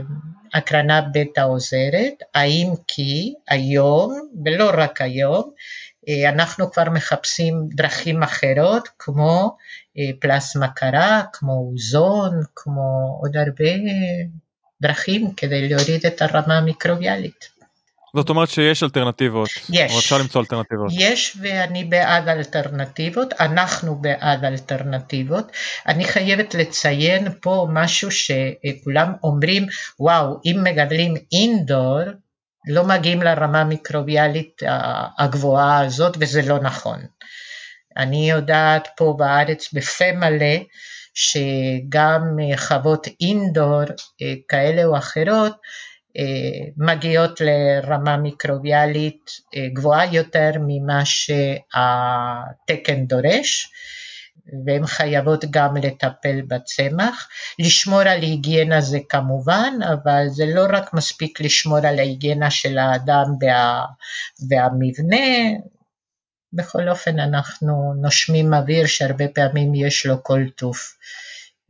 הקרנה 0.54 1.02
בטא 1.14 1.42
עוזרת, 1.42 2.14
האם 2.34 2.68
כי 2.88 3.34
היום, 3.50 4.30
ולא 4.46 4.72
רק 4.74 5.02
היום, 5.02 5.52
אה, 6.10 6.30
אנחנו 6.30 6.72
כבר 6.72 6.90
מחפשים 6.90 7.68
דרכים 7.76 8.24
אחרות 8.24 8.90
כמו 9.00 9.42
אה, 9.44 9.52
פלסמה 10.20 10.68
קרה, 10.68 11.22
כמו 11.34 11.70
אוזון, 11.72 12.42
כמו 12.56 13.18
עוד 13.22 13.38
הרבה 13.38 13.72
דרכים 14.82 15.34
כדי 15.34 15.70
להוריד 15.70 16.06
את 16.06 16.22
הרמה 16.22 16.58
המיקרוביאלית. 16.58 17.54
זאת 18.16 18.30
אומרת 18.30 18.50
שיש 18.50 18.84
אלטרנטיבות. 18.84 19.50
יש. 19.70 19.92
או 19.92 20.00
אפשר 20.00 20.18
למצוא 20.18 20.42
אלטרנטיבות. 20.42 20.92
יש 20.92 21.38
ואני 21.42 21.84
בעד 21.84 22.28
אלטרנטיבות, 22.28 23.34
אנחנו 23.40 23.96
בעד 23.96 24.46
אלטרנטיבות. 24.46 25.52
אני 25.88 26.06
חייבת 26.06 26.56
לציין 26.56 27.28
פה 27.42 27.68
משהו 27.70 28.10
שכולם 28.12 29.14
אומרים, 29.24 29.66
וואו, 30.00 30.40
אם 30.46 30.60
מגדלים 30.64 31.14
אינדור, 31.32 32.00
לא 32.68 32.84
מגיעים 32.84 33.22
לרמה 33.22 33.62
המיקרוביאלית 33.62 34.62
הגבוהה 35.20 35.86
הזאת 35.86 36.18
וזה 36.20 36.42
לא 36.42 36.60
נכון. 36.60 37.00
אני 37.98 38.30
יודעת 38.30 38.88
פה 38.98 39.16
בארץ 39.18 39.74
בפה 39.74 40.12
מלא 40.12 40.56
שגם 41.14 42.38
חוות 42.58 43.08
אינדור 43.22 43.82
כאלה 44.48 44.86
או 44.86 44.98
אחרות 44.98 45.54
מגיעות 46.78 47.42
לרמה 47.42 48.18
מיקרוביאלית 48.18 49.32
גבוהה 49.74 50.14
יותר 50.14 50.52
ממה 50.60 51.02
שהתקן 51.06 52.26
דורש. 53.06 53.70
והן 54.66 54.86
חייבות 54.86 55.46
גם 55.50 55.78
לטפל 55.78 56.42
בצמח. 56.48 57.28
לשמור 57.60 58.00
על 58.00 58.22
היגיינה 58.22 58.82
זה 58.82 59.00
כמובן, 59.10 59.74
אבל 59.94 60.24
זה 60.28 60.46
לא 60.46 60.66
רק 60.70 60.94
מספיק 60.94 61.42
לשמור 61.42 61.78
על 61.78 62.00
ההיגיינה 62.00 62.52
של 62.52 62.78
האדם 62.78 63.26
וה, 63.42 63.86
והמבנה, 64.50 65.26
בכל 66.54 66.90
אופן 66.90 67.20
אנחנו 67.20 67.94
נושמים 68.02 68.54
אוויר 68.54 68.88
שהרבה 68.88 69.28
פעמים 69.28 69.76
יש 69.76 70.06
לו 70.06 70.24
כל 70.24 70.42
טוף, 70.56 70.98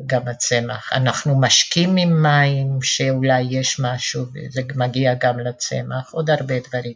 גם 0.06 0.28
הצמח. 0.28 0.94
אנחנו 0.94 1.42
משקים 1.42 1.98
עם 1.98 2.24
מים 2.24 2.82
שאולי 2.82 3.42
יש 3.50 3.80
משהו 3.80 4.26
וזה 4.34 4.62
מגיע 4.76 5.14
גם 5.14 5.40
לצמח, 5.40 6.12
עוד 6.12 6.30
הרבה 6.30 6.56
דברים. 6.60 6.94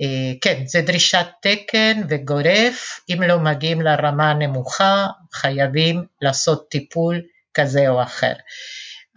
אה, 0.00 0.32
כן, 0.40 0.62
זה 0.66 0.82
דרישת 0.82 1.26
תקן 1.42 2.02
וגורף, 2.08 3.00
אם 3.10 3.22
לא 3.22 3.38
מגיעים 3.38 3.80
לרמה 3.80 4.30
הנמוכה, 4.30 5.06
חייבים 5.32 6.04
לעשות 6.22 6.68
טיפול 6.70 7.20
כזה 7.54 7.88
או 7.88 8.02
אחר. 8.02 8.32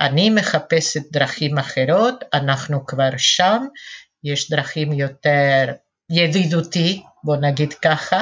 אני 0.02 0.30
מחפשת 0.30 1.12
דרכים 1.12 1.58
אחרות, 1.58 2.24
אנחנו 2.34 2.86
כבר 2.86 3.10
שם, 3.18 3.66
יש 4.24 4.52
דרכים 4.52 4.92
יותר 4.92 5.74
ידידותי, 6.10 7.04
בוא 7.24 7.36
נגיד 7.36 7.74
ככה, 7.74 8.22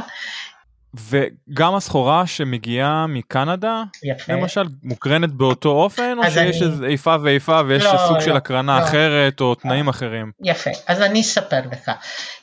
וגם 0.94 1.76
הסחורה 1.76 2.28
שמגיעה 2.28 3.06
מקנדה, 3.08 3.84
יפה. 4.04 4.34
למשל, 4.34 4.64
מוקרנת 4.84 5.30
באותו 5.30 5.70
אופן, 5.70 6.18
או 6.18 6.32
שיש 6.32 6.62
אני... 6.62 6.92
איפה 6.92 7.16
ואיפה 7.24 7.62
ויש 7.68 7.84
לא, 7.84 7.98
סוג 8.08 8.18
לא, 8.18 8.22
של 8.22 8.36
הקרנה 8.36 8.80
לא. 8.80 8.84
אחרת, 8.84 9.42
או 9.42 9.56
תנאים 9.56 9.88
אחרים? 9.88 10.32
יפה, 10.44 10.70
אז 10.88 11.02
אני 11.02 11.22
אספר 11.22 11.60
לך. 11.72 11.92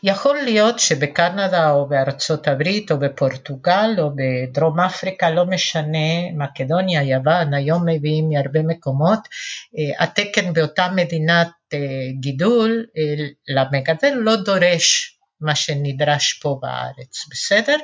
יכול 0.03 0.37
להיות 0.37 0.79
שבקנדה, 0.79 1.71
או 1.71 1.89
בארצות 1.89 2.49
הברית, 2.49 2.91
או 2.91 2.99
בפורטוגל, 2.99 3.91
או 3.99 4.11
בדרום 4.17 4.81
אפריקה, 4.81 5.31
לא 5.31 5.45
משנה, 5.47 6.31
מקדוניה, 6.35 7.03
יוון, 7.03 7.55
היום 7.55 7.83
מביאים 7.89 8.29
מהרבה 8.29 8.63
מקומות, 8.63 9.21
אה, 9.79 10.05
התקן 10.05 10.53
באותה 10.53 10.89
מדינת 10.95 11.49
אה, 11.75 11.79
גידול 12.21 12.85
אה, 12.99 13.25
למגדל 13.49 14.13
לא 14.15 14.37
דורש 14.37 15.18
מה 15.41 15.55
שנדרש 15.55 16.33
פה 16.33 16.59
בארץ, 16.63 17.29
בסדר? 17.31 17.77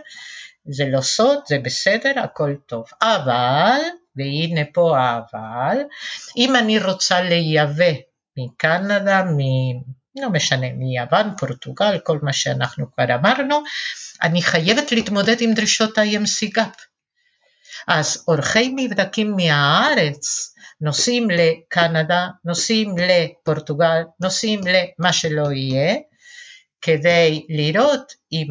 זה 0.67 0.85
לא 0.89 1.01
סוד, 1.01 1.39
זה 1.49 1.59
בסדר, 1.59 2.13
הכל 2.17 2.55
טוב. 2.67 2.85
אבל, 3.03 3.81
והנה 4.17 4.61
פה 4.73 4.99
האבל, 4.99 5.79
אם 6.37 6.57
אני 6.57 6.79
רוצה 6.79 7.21
לייבא 7.21 7.93
מקנדה, 8.39 9.23
מ... 9.23 9.39
לא 10.23 10.31
משנה, 10.31 10.67
מיוון, 10.73 11.37
פורטוגל, 11.39 11.99
כל 11.99 12.19
מה 12.23 12.33
שאנחנו 12.33 12.87
כבר 12.93 13.15
אמרנו, 13.15 13.63
אני 14.23 14.43
חייבת 14.43 14.93
להתמודד 14.93 15.37
עם 15.41 15.55
דרישות 15.55 15.99
ה-IMC 15.99 16.59
GAP. 16.59 16.81
אז 17.89 18.25
עורכי 18.27 18.73
מבדקים 18.77 19.37
מהארץ 19.37 20.55
נוסעים 20.81 21.29
לקנדה, 21.31 22.29
נוסעים 22.45 22.95
לפורטוגל, 22.99 24.03
נוסעים 24.21 24.61
למה 24.65 25.13
שלא 25.13 25.53
יהיה, 25.53 25.95
כדי 26.85 27.47
לראות 27.49 28.13
אם 28.33 28.47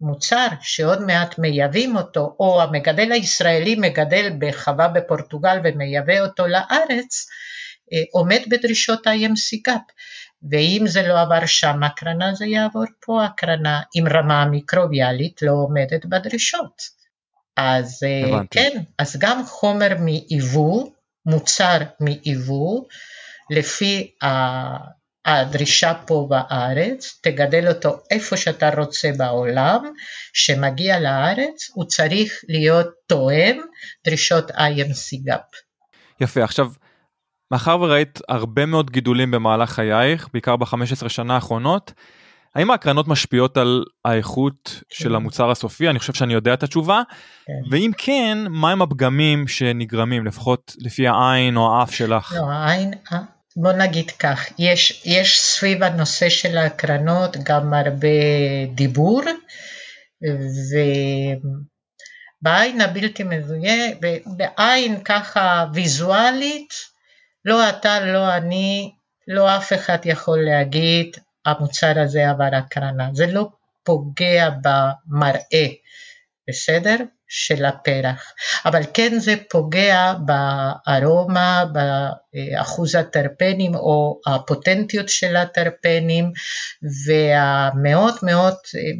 מוצר 0.00 0.46
שעוד 0.60 1.02
מעט 1.02 1.38
מייבאים 1.38 1.96
אותו, 1.96 2.36
או 2.40 2.62
המגדל 2.62 3.12
הישראלי 3.12 3.74
מגדל 3.74 4.32
בחווה 4.38 4.88
בפורטוגל 4.88 5.58
ומייבא 5.64 6.20
אותו 6.20 6.46
לארץ, 6.46 7.26
אה, 7.92 8.02
עומד 8.12 8.40
בדרישות 8.50 9.06
ה-IMC 9.06 9.68
GAP. 9.68 9.92
ואם 10.50 10.84
זה 10.86 11.08
לא 11.08 11.20
עבר 11.20 11.46
שם 11.46 11.82
הקרנה, 11.82 12.34
זה 12.34 12.46
יעבור 12.46 12.84
פה 13.06 13.24
הקרנה, 13.24 13.80
אם 13.96 14.04
רמה 14.10 14.44
מיקרוביאלית 14.44 15.42
לא 15.42 15.52
עומדת 15.52 16.06
בדרישות. 16.06 16.82
אז 17.56 18.02
אה, 18.06 18.28
הבנתי. 18.28 18.58
כן, 18.58 18.80
אז 18.98 19.16
גם 19.18 19.46
חומר 19.46 19.88
מייבוא, 20.00 20.90
מוצר 21.26 21.78
מייבוא, 22.00 22.84
לפי 23.50 24.14
הדרישה 25.26 25.92
פה 26.06 26.26
בארץ, 26.30 27.20
תגדל 27.22 27.68
אותו 27.68 27.96
איפה 28.10 28.36
שאתה 28.36 28.70
רוצה 28.76 29.10
בעולם, 29.18 29.84
שמגיע 30.32 31.00
לארץ, 31.00 31.70
הוא 31.74 31.84
צריך 31.84 32.32
להיות 32.48 32.86
תואם 33.06 33.60
דרישות 34.06 34.50
IMC 34.50 35.28
GAP. 35.28 35.56
יפה, 36.20 36.44
עכשיו, 36.44 36.70
מאחר 37.50 37.80
וראית 37.80 38.18
הרבה 38.28 38.66
מאוד 38.66 38.90
גידולים 38.90 39.30
במהלך 39.30 39.70
חייך, 39.70 40.28
בעיקר 40.32 40.56
ב-15 40.56 41.08
שנה 41.08 41.34
האחרונות, 41.34 41.92
האם 42.54 42.70
ההקרנות 42.70 43.08
משפיעות 43.08 43.56
על 43.56 43.84
האיכות 44.04 44.82
כן. 44.88 45.04
של 45.04 45.14
המוצר 45.14 45.50
הסופי? 45.50 45.90
אני 45.90 45.98
חושב 45.98 46.12
שאני 46.12 46.34
יודע 46.34 46.54
את 46.54 46.62
התשובה. 46.62 47.02
כן. 47.46 47.52
ואם 47.70 47.90
כן, 47.98 48.38
מהם 48.50 48.82
הפגמים 48.82 49.48
שנגרמים, 49.48 50.26
לפחות 50.26 50.76
לפי 50.78 51.08
העין 51.08 51.56
או 51.56 51.76
האף 51.76 51.94
שלך? 51.94 52.34
לא, 52.36 52.50
העין, 52.50 52.90
בוא 53.56 53.72
נגיד 53.72 54.10
כך, 54.10 54.46
יש, 54.58 55.02
יש 55.06 55.40
סביב 55.40 55.82
הנושא 55.82 56.28
של 56.28 56.58
ההקרנות 56.58 57.36
גם 57.36 57.74
הרבה 57.74 58.08
דיבור, 58.74 59.22
ובעין 62.42 62.80
הבלתי 62.80 63.22
מזוהה, 63.22 63.88
בעין 64.36 65.04
ככה 65.04 65.66
ויזואלית, 65.74 66.74
לא 67.44 67.68
אתה, 67.68 68.00
לא 68.00 68.36
אני, 68.36 68.94
לא 69.28 69.56
אף 69.56 69.72
אחד 69.72 69.98
יכול 70.04 70.38
להגיד 70.44 71.16
המוצר 71.46 72.00
הזה 72.00 72.30
עבר 72.30 72.48
הקרנה, 72.52 73.08
זה 73.12 73.26
לא 73.26 73.48
פוגע 73.84 74.50
במראה, 74.50 75.66
בסדר? 76.48 76.96
של 77.28 77.64
הפרח, 77.64 78.32
אבל 78.64 78.82
כן 78.94 79.18
זה 79.18 79.34
פוגע 79.50 80.14
בארומה, 80.26 81.64
באחוז 81.72 82.94
הטרפנים 82.94 83.74
או 83.74 84.20
הפוטנטיות 84.26 85.08
של 85.08 85.36
הטרפנים 85.36 86.32
והמאוד 87.06 88.14
מאוד 88.22 88.54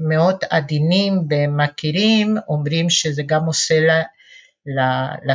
מאוד 0.08 0.36
עדינים 0.50 1.20
ומכירים 1.30 2.36
אומרים 2.48 2.90
שזה 2.90 3.22
גם 3.26 3.44
עושה 3.44 3.80
לה, 3.80 4.02
לה, 5.24 5.34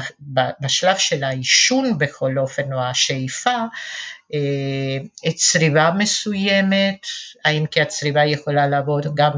בשלב 0.62 0.98
של 0.98 1.24
העישון 1.24 1.98
בכל 1.98 2.38
אופן 2.38 2.74
או 2.74 2.84
השאיפה 2.84 3.56
צריבה 5.36 5.92
מסוימת, 5.98 7.06
האם 7.46 7.66
כי 7.66 7.82
הצריבה 7.82 8.26
יכולה 8.26 8.68
לעבוד 8.68 9.16
גם 9.16 9.32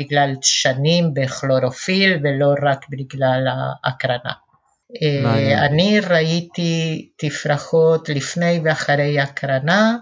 בגלל 0.00 0.34
שנים 0.42 1.14
בכלורופיל 1.14 2.18
ולא 2.22 2.54
רק 2.62 2.86
בגלל 2.90 3.46
ההקרנה. 3.84 4.32
אה, 5.02 5.66
אני 5.66 6.00
ראיתי 6.00 7.08
תפרחות 7.16 8.08
לפני 8.08 8.60
ואחרי 8.64 9.20
הקרנה, 9.20 9.96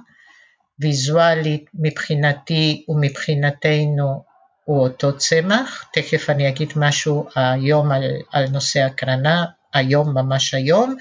ויזואלית 0.81 1.65
מבחינתי 1.75 2.85
ומבחינתנו 2.89 4.25
הוא 4.65 4.83
אותו 4.83 5.19
צמח, 5.19 5.85
תכף 5.93 6.31
אני 6.31 6.49
אגיד 6.49 6.73
משהו 6.77 7.27
היום 7.35 7.93
על, 7.93 8.03
על 8.33 8.49
נושא 8.49 8.81
הקרנה, 8.81 9.45
היום 9.75 10.15
ממש 10.15 10.55
היום, 10.55 10.97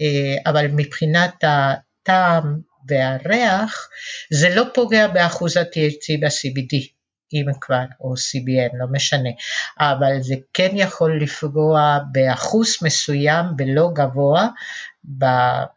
אה, 0.00 0.50
אבל 0.50 0.66
מבחינת 0.66 1.44
הטעם 2.04 2.60
והריח, 2.88 3.88
זה 4.30 4.54
לא 4.54 4.64
פוגע 4.74 5.06
באחוז 5.06 5.56
ה-THC 5.56 6.20
ב-CBD, 6.20 6.88
אם 7.32 7.46
כבר, 7.60 7.84
או 8.00 8.14
CBN, 8.14 8.76
לא 8.78 8.86
משנה, 8.92 9.28
אבל 9.80 10.12
זה 10.20 10.34
כן 10.54 10.70
יכול 10.74 11.22
לפגוע 11.22 11.98
באחוז 12.12 12.76
מסוים 12.82 13.46
ולא 13.58 13.90
גבוה, 13.92 14.48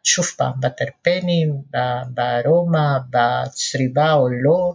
שוב 0.04 0.26
פעם, 0.36 0.52
בטרפנים, 0.60 1.54
בארומה, 2.08 2.98
בצריבה 3.10 4.12
או 4.12 4.28
לא. 4.28 4.74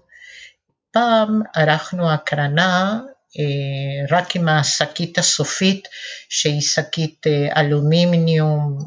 פעם 0.92 1.42
ערכנו 1.56 2.12
הקרנה 2.12 3.00
אה, 3.40 4.18
רק 4.18 4.36
עם 4.36 4.48
השקית 4.48 5.18
הסופית 5.18 5.88
שהיא 6.30 6.62
שקית 6.62 7.28
אה, 7.28 7.62
אלומיניום 7.62 8.78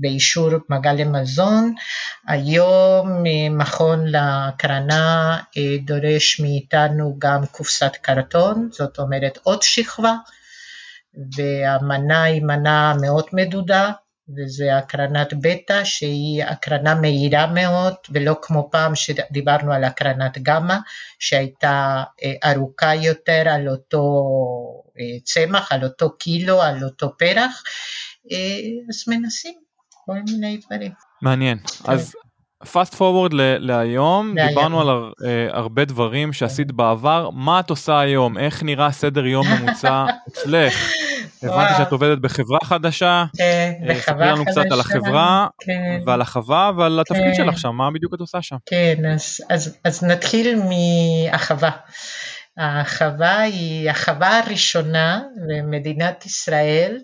באישור 0.00 0.50
מגע 0.68 0.92
למזון. 0.92 1.74
היום 2.28 3.26
אה, 3.26 3.48
מכון 3.50 4.06
להקרנה 4.06 5.38
אה, 5.56 5.76
דורש 5.84 6.40
מאיתנו 6.40 7.16
גם 7.18 7.46
קופסת 7.46 7.92
קרטון, 8.02 8.68
זאת 8.72 8.98
אומרת 8.98 9.38
עוד 9.42 9.62
שכבה, 9.62 10.14
והמנה 11.36 12.22
היא 12.22 12.42
מנה 12.42 12.94
מאוד 13.00 13.24
מדודה, 13.32 13.90
וזה 14.36 14.76
הקרנת 14.76 15.34
בטא 15.42 15.84
שהיא 15.84 16.44
הקרנה 16.44 16.94
מהירה 16.94 17.46
מאוד 17.46 17.94
ולא 18.10 18.36
כמו 18.42 18.68
פעם 18.72 18.94
שדיברנו 18.94 19.72
על 19.72 19.84
הקרנת 19.84 20.38
גמא 20.38 20.76
שהייתה 21.18 22.02
אה, 22.24 22.52
ארוכה 22.52 22.94
יותר 22.94 23.42
על 23.48 23.68
אותו 23.68 24.24
צמח, 25.24 25.72
על 25.72 25.84
אותו 25.84 26.16
קילו, 26.16 26.62
על 26.62 26.84
אותו 26.84 27.16
פרח 27.18 27.62
אז 28.88 29.04
מנסים 29.08 29.54
כל 30.06 30.14
מיני 30.30 30.58
דברים. 30.66 30.92
מעניין. 31.22 31.58
כן. 31.58 31.92
אז 31.92 32.12
פאסט 32.72 32.94
פורוורד 32.94 33.32
להיום. 33.58 34.34
דיברנו 34.48 34.80
על 34.80 34.88
הר- 34.88 35.12
אה, 35.26 35.48
הרבה 35.50 35.84
דברים 35.84 36.32
שעשית 36.32 36.72
בעבר, 36.72 37.30
מה 37.30 37.60
את 37.60 37.70
עושה 37.70 38.00
היום? 38.00 38.38
איך 38.38 38.62
נראה 38.62 38.92
סדר 38.92 39.26
יום 39.26 39.46
ממוצע 39.46 40.04
אצלך? 40.28 40.92
הבנתי. 41.42 41.72
שאת 41.78 41.92
עובדת 41.92 42.18
בחברה 42.18 42.58
חדשה, 42.64 43.24
כן, 43.36 43.72
אה, 43.88 43.94
ספרי 44.00 44.26
לנו 44.26 44.44
קצת 44.44 44.64
על. 44.70 44.80
החברה 44.80 45.46
כן. 45.60 46.00
ועל 46.06 46.20
החווה 46.20 46.70
ועל 46.78 47.00
התפקיד 47.00 47.24
כן. 47.24 47.34
שלך 47.34 47.58
שם, 47.58 47.68
מה 47.76 47.90
בדיוק 47.90 48.14
את 48.14 48.20
עושה 48.20 48.42
שם? 48.42 48.56
כן, 48.66 48.94
אז 49.84 50.04
נתחיל 50.04 50.58
מהחווה. 50.62 51.70
החווה 52.58 53.40
היא 53.40 53.90
החווה 53.90 54.38
הראשונה 54.38 55.20
במדינת 55.48 56.26
ישראל 56.26 56.98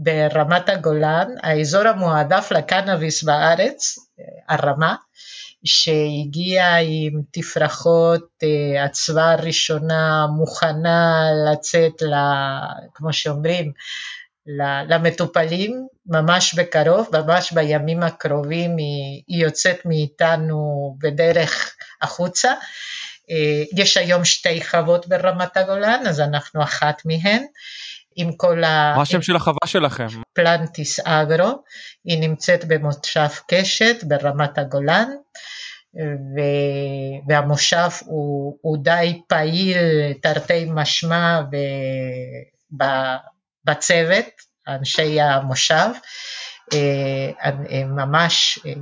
ברמת 0.00 0.68
הגולן, 0.68 1.28
האזור 1.42 1.88
המועדף 1.88 2.52
לקנאביס 2.52 3.22
בארץ, 3.22 3.98
הרמה, 4.48 4.94
שהגיעה 5.64 6.76
עם 6.80 7.22
תפרחות, 7.30 8.28
אה, 8.42 8.84
הצבא 8.84 9.30
הראשונה 9.30 10.26
מוכנה 10.36 11.26
לצאת, 11.52 12.02
ל, 12.02 12.14
כמו 12.94 13.12
שאומרים, 13.12 13.72
למטופלים 14.88 15.86
ממש 16.06 16.54
בקרוב, 16.54 17.08
ממש 17.12 17.52
בימים 17.52 18.02
הקרובים 18.02 18.76
היא, 18.76 19.22
היא 19.26 19.44
יוצאת 19.44 19.76
מאיתנו 19.84 20.96
בדרך 20.98 21.76
החוצה. 22.02 22.52
אה, 23.30 23.64
יש 23.76 23.96
היום 23.96 24.24
שתי 24.24 24.64
חוות 24.64 25.08
ברמת 25.08 25.56
הגולן, 25.56 26.02
אז 26.06 26.20
אנחנו 26.20 26.62
אחת 26.62 27.02
מהן. 27.04 27.44
עם 28.20 28.32
כל 28.36 28.64
ה... 28.64 28.94
מה 28.96 29.02
השם 29.02 29.22
של 29.22 29.36
החווה 29.36 29.66
שלכם? 29.66 30.06
פלנטיס 30.34 31.00
אגרו, 31.00 31.62
היא 32.04 32.20
נמצאת 32.20 32.64
במושב 32.64 33.28
קשת 33.48 34.04
ברמת 34.04 34.58
הגולן, 34.58 35.08
ו... 36.34 36.40
והמושב 37.28 37.88
הוא, 38.04 38.58
הוא 38.62 38.78
די 38.82 39.20
פעיל 39.28 39.78
תרתי 40.22 40.66
משמע 40.70 41.40
ב... 41.50 41.56
ב... 42.82 42.84
בצוות, 43.64 44.26
אנשי 44.68 45.20
המושב, 45.20 45.88
אה, 46.74 47.50
ממש 47.84 48.58
אה, 48.66 48.72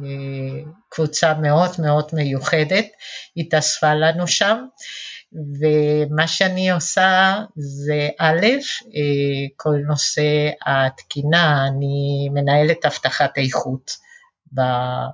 קבוצה 0.89 1.35
מאוד 1.35 1.71
מאוד 1.79 2.09
מיוחדת, 2.13 2.87
התאספה 3.37 3.95
לנו 3.95 4.27
שם. 4.27 4.65
ומה 5.61 6.29
שאני 6.29 6.71
עושה 6.71 7.35
זה 7.57 8.09
א', 8.19 8.47
אה, 8.95 9.47
כל 9.57 9.75
נושא 9.87 10.23
התקינה, 10.67 11.67
אני 11.69 12.29
מנהלת 12.35 12.85
הבטחת 12.85 13.39
איכות 13.39 13.91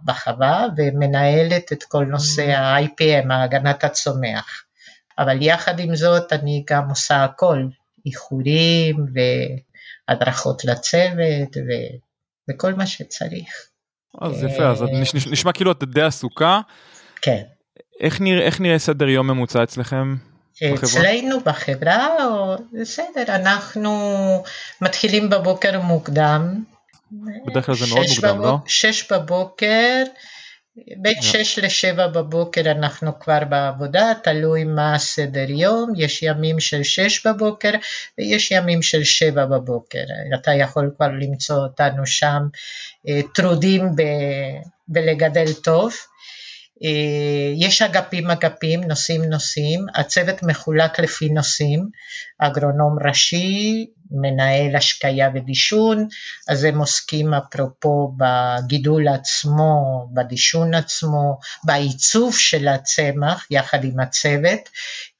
בחווה 0.04 0.66
ומנהלת 0.76 1.72
את 1.72 1.82
כל 1.82 2.04
נושא 2.04 2.42
ה-IPM, 2.50 3.32
הגנת 3.32 3.84
הצומח. 3.84 4.62
אבל 5.18 5.42
יחד 5.42 5.80
עם 5.80 5.96
זאת 5.96 6.32
אני 6.32 6.64
גם 6.70 6.88
עושה 6.88 7.24
הכל, 7.24 7.62
איחורים 8.06 8.96
והדרכות 10.08 10.64
לצוות 10.64 11.56
ו- 11.56 11.96
וכל 12.50 12.74
מה 12.74 12.86
שצריך. 12.86 13.48
אז 14.20 14.42
יפה, 14.44 14.70
אז 14.70 14.82
נש- 14.82 15.26
נשמע 15.26 15.52
כאילו 15.52 15.72
את 15.72 15.84
די 15.84 16.02
עסוקה. 16.02 16.60
כן. 17.22 17.42
איך 18.03 18.20
נראה, 18.20 18.42
איך 18.46 18.61
נראה 18.61 18.78
סדר 18.78 19.09
יום 19.09 19.26
ממוצע 19.26 19.62
אצלכם? 19.62 20.14
אצלנו 20.74 21.40
בחברה, 21.40 22.07
או- 22.24 22.57
בסדר, 22.80 23.24
אנחנו 23.28 23.92
מתחילים 24.80 25.30
בבוקר 25.30 25.80
מוקדם. 25.80 26.62
בדרך 27.46 27.66
כלל 27.66 27.74
זה 27.74 27.84
מאוד 27.94 28.07
מוקדם, 28.09 28.34
בבוק- 28.38 28.44
לא? 28.46 28.57
שש 28.66 29.12
בבוקר, 29.12 30.03
בין 30.76 31.14
לא. 31.16 31.22
שש 31.22 31.59
לשבע 31.59 32.07
בבוקר 32.07 32.61
אנחנו 32.70 33.20
כבר 33.20 33.44
בעבודה, 33.48 34.12
תלוי 34.22 34.64
מה 34.64 34.94
הסדר 34.94 35.50
יום, 35.50 35.92
יש 35.96 36.22
ימים 36.22 36.61
של 36.61 36.82
שש 36.82 37.26
בבוקר 37.26 37.70
ויש 38.18 38.50
ימים 38.50 38.82
של 38.82 39.05
שבע 39.05 39.46
בבוקר. 39.46 40.05
אתה 40.34 40.55
יכול 40.55 40.90
כבר 40.96 41.09
למצוא 41.20 41.57
אותנו 41.57 42.07
שם 42.07 42.42
אה, 43.09 43.20
טרודים 43.34 43.86
ב- 43.96 44.03
בלגדל 44.88 45.53
טוב. 45.53 45.92
אה, 46.84 47.52
יש 47.56 47.82
אגפים 47.82 48.30
אגפים, 48.30 48.84
נושאים 48.84 49.24
נושאים, 49.24 49.86
הצוות 49.94 50.42
מחולק 50.42 50.98
לפי 50.98 51.28
נושאים, 51.28 51.88
אגרונום 52.38 52.96
ראשי, 53.08 53.86
מנהל 54.10 54.76
השקיה 54.76 55.30
ודישון, 55.34 56.08
אז 56.48 56.64
הם 56.64 56.78
עוסקים 56.78 57.34
אפרופו 57.34 58.12
בגידול 58.16 59.08
עצמו, 59.08 60.08
בדישון 60.14 60.74
עצמו, 60.74 61.38
בעיצוב 61.64 62.36
של 62.38 62.68
הצמח 62.68 63.46
יחד 63.50 63.84
עם 63.84 64.00
הצוות, 64.00 64.68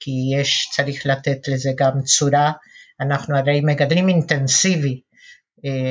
כי 0.01 0.11
יש, 0.41 0.69
צריך 0.73 1.07
לתת 1.07 1.49
לזה 1.49 1.71
גם 1.77 2.03
צורה, 2.05 2.53
אנחנו 3.01 3.39
הרי 3.39 3.61
מגדלים 3.61 4.09
אינטנסיבי, 4.09 5.01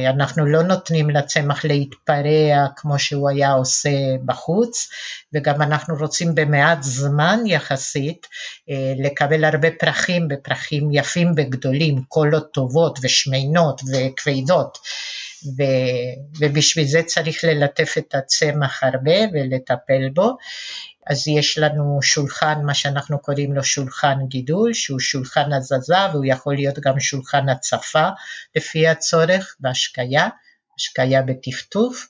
אנחנו 0.10 0.46
לא 0.46 0.64
נותנים 0.64 1.10
לצמח 1.10 1.66
להתפרע 1.66 2.68
כמו 2.76 3.00
שהוא 3.00 3.30
היה 3.30 3.52
עושה 3.52 3.90
בחוץ, 4.26 4.90
וגם 5.34 5.62
אנחנו 5.62 5.96
רוצים 5.96 6.36
במעט 6.36 6.84
זמן 6.84 7.40
יחסית 7.46 8.28
אה, 8.70 8.94
לקבל 8.98 9.44
הרבה 9.44 9.68
פרחים, 9.80 10.28
בפרחים 10.28 10.90
יפים 10.92 11.32
וגדולים, 11.38 12.04
קולות 12.08 12.54
טובות 12.54 13.00
ושמנות 13.02 13.82
וכבדות. 13.94 14.78
ו- 15.58 16.40
ובשביל 16.40 16.86
זה 16.86 17.04
צריך 17.04 17.44
ללטף 17.44 17.96
את 17.98 18.16
הצמח 18.16 18.84
הרבה 18.84 19.16
ולטפל 19.34 20.10
בו. 20.14 20.38
אז 21.08 21.28
יש 21.28 21.58
לנו 21.58 22.00
שולחן, 22.02 22.62
מה 22.66 22.74
שאנחנו 22.74 23.20
קוראים 23.20 23.54
לו 23.54 23.64
שולחן 23.64 24.18
גידול, 24.28 24.74
שהוא 24.74 25.00
שולחן 25.00 25.54
הזזה 25.54 25.96
והוא 26.12 26.26
יכול 26.26 26.56
להיות 26.56 26.80
גם 26.80 27.00
שולחן 27.00 27.50
הצפה 27.50 28.10
לפי 28.56 28.88
הצורך 28.88 29.56
בהשקיה, 29.60 30.28
השקיה 30.78 31.22
בטפטוף. 31.22 32.08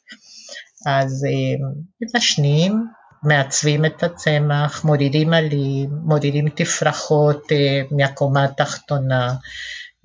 אז 0.85 1.25
אה, 1.25 1.67
מבשנים, 2.01 2.87
מעצבים 3.23 3.85
את 3.85 4.03
הצמח, 4.03 4.83
מורידים 4.83 5.33
עלים, 5.33 5.89
מורידים 6.03 6.49
תפרחות 6.49 7.51
אה, 7.51 7.81
מהקומה 7.91 8.43
התחתונה, 8.43 9.33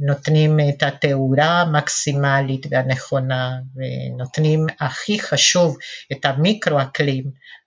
נותנים 0.00 0.60
את 0.60 0.82
התאורה 0.82 1.60
המקסימלית 1.60 2.66
והנכונה, 2.70 3.58
ונותנים 3.76 4.66
הכי 4.80 5.20
חשוב 5.20 5.76
את 6.12 6.24
המיקרו-אקלים. 6.24 7.24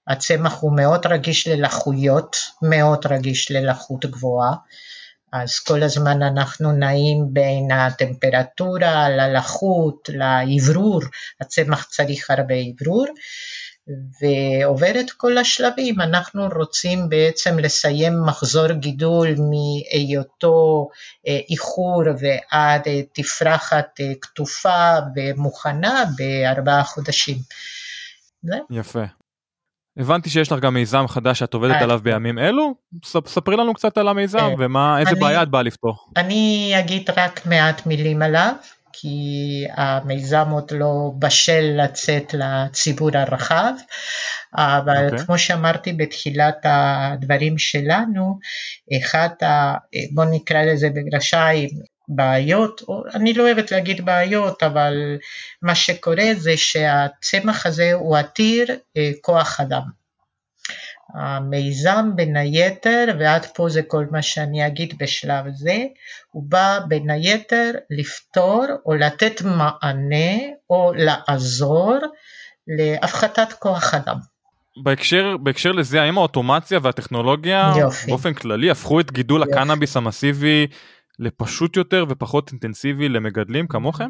הצמח 0.09 0.59
הוא 0.59 0.75
מאוד 0.75 1.05
רגיש 1.07 1.47
ללחויות, 1.47 2.35
מאוד 2.61 3.05
רגיש 3.05 3.51
ללחות 3.51 4.05
גבוהה, 4.05 4.53
אז 5.33 5.59
כל 5.59 5.83
הזמן 5.83 6.21
אנחנו 6.21 6.71
נעים 6.71 7.25
בין 7.33 7.71
הטמפרטורה, 7.71 9.09
ללחות, 9.09 10.09
לאוורור, 10.13 11.01
הצמח 11.41 11.83
צריך 11.83 12.29
הרבה 12.29 12.55
אוורור, 12.81 13.07
ועובר 14.21 14.99
את 14.99 15.11
כל 15.11 15.37
השלבים, 15.37 16.01
אנחנו 16.01 16.47
רוצים 16.55 17.09
בעצם 17.09 17.59
לסיים 17.59 18.13
מחזור 18.25 18.71
גידול 18.71 19.27
מהיותו 19.27 20.89
אה, 21.27 21.39
איחור 21.49 22.03
ועד 22.19 22.81
אה, 22.87 23.01
תפרחת 23.13 23.99
אה, 23.99 24.13
כתופה 24.21 24.93
ומוכנה 25.15 26.03
בארבעה 26.17 26.83
חודשים. 26.83 27.37
יפה. 28.69 29.03
הבנתי 29.99 30.29
שיש 30.29 30.51
לך 30.51 30.59
גם 30.59 30.73
מיזם 30.73 31.07
חדש 31.07 31.39
שאת 31.39 31.53
עובדת 31.53 31.75
אה. 31.75 31.83
עליו 31.83 31.99
בימים 32.03 32.39
אלו, 32.39 32.75
ספרי 33.05 33.57
לנו 33.57 33.73
קצת 33.73 33.97
על 33.97 34.07
המיזם 34.07 34.39
אה, 34.39 34.53
ומה, 34.59 34.99
איזה 34.99 35.11
אני- 35.11 35.19
בעיה 35.19 35.43
את 35.43 35.49
באה 35.49 35.61
לפתור. 35.61 35.95
אני 36.17 36.73
אגיד 36.79 37.09
רק 37.17 37.45
מעט 37.45 37.85
מילים 37.85 38.21
עליו, 38.21 38.53
כי 38.93 39.17
המיזם 39.73 40.49
עוד 40.51 40.71
לא 40.71 41.11
בשל 41.19 41.75
לצאת 41.83 42.33
לציבור 42.33 43.09
הרחב, 43.13 43.73
אבל 44.55 45.05
אוקיי. 45.05 45.25
כמו 45.25 45.37
שאמרתי 45.37 45.93
בתחילת 45.93 46.57
הדברים 46.63 47.57
שלנו, 47.57 48.39
אחת 49.01 49.43
ה... 49.43 49.73
בוא 50.13 50.25
נקרא 50.25 50.61
לזה 50.61 50.89
בגרשיים, 50.89 51.69
בעיות, 52.09 52.81
או 52.87 53.03
אני 53.13 53.33
לא 53.33 53.43
אוהבת 53.43 53.71
להגיד 53.71 54.05
בעיות, 54.05 54.63
אבל 54.63 55.17
מה 55.61 55.75
שקורה 55.75 56.25
זה 56.37 56.57
שהצמח 56.57 57.65
הזה 57.65 57.93
הוא 57.93 58.17
עתיר 58.17 58.67
אה, 58.97 59.11
כוח 59.21 59.59
אדם. 59.59 59.81
המיזם 61.13 62.11
בין 62.15 62.35
היתר, 62.35 63.05
ועד 63.19 63.45
פה 63.45 63.69
זה 63.69 63.81
כל 63.81 64.05
מה 64.11 64.21
שאני 64.21 64.67
אגיד 64.67 64.93
בשלב 64.99 65.45
זה, 65.49 65.77
הוא 66.31 66.43
בא 66.47 66.79
בין 66.87 67.09
היתר 67.09 67.71
לפתור 67.89 68.65
או 68.85 68.95
לתת 68.95 69.41
מענה 69.41 70.37
או 70.69 70.93
לעזור 70.95 71.97
להפחתת 72.67 73.53
כוח 73.53 73.93
אדם. 73.93 74.17
בהקשר, 74.83 75.37
בהקשר 75.37 75.71
לזה, 75.71 76.01
האם 76.01 76.17
האוטומציה 76.17 76.79
והטכנולוגיה 76.81 77.73
יופי. 77.79 78.07
באופן 78.07 78.33
כללי 78.33 78.71
הפכו 78.71 78.99
את 78.99 79.11
גידול 79.11 79.41
יופי. 79.41 79.53
הקנאביס 79.53 79.97
המסיבי 79.97 80.67
לפשוט 81.19 81.77
יותר 81.77 82.05
ופחות 82.09 82.51
אינטנסיבי 82.51 83.09
למגדלים 83.09 83.67
כמוכם? 83.67 84.09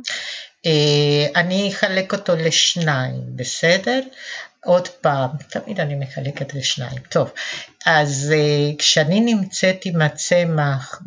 אה, 0.65 1.41
אני 1.41 1.69
אחלק 1.71 2.13
אותו 2.13 2.35
לשניים, 2.35 3.21
בסדר? 3.35 3.99
עוד 4.65 4.87
פעם, 4.87 5.29
תמיד 5.49 5.79
אני 5.79 5.95
מחלקת 5.95 6.53
לשניים. 6.53 7.01
טוב, 7.09 7.31
אז 7.85 8.33
אה, 8.35 8.77
כשאני 8.77 9.19
נמצאת 9.19 9.85
עם 9.85 10.01
הצמח 10.01 11.01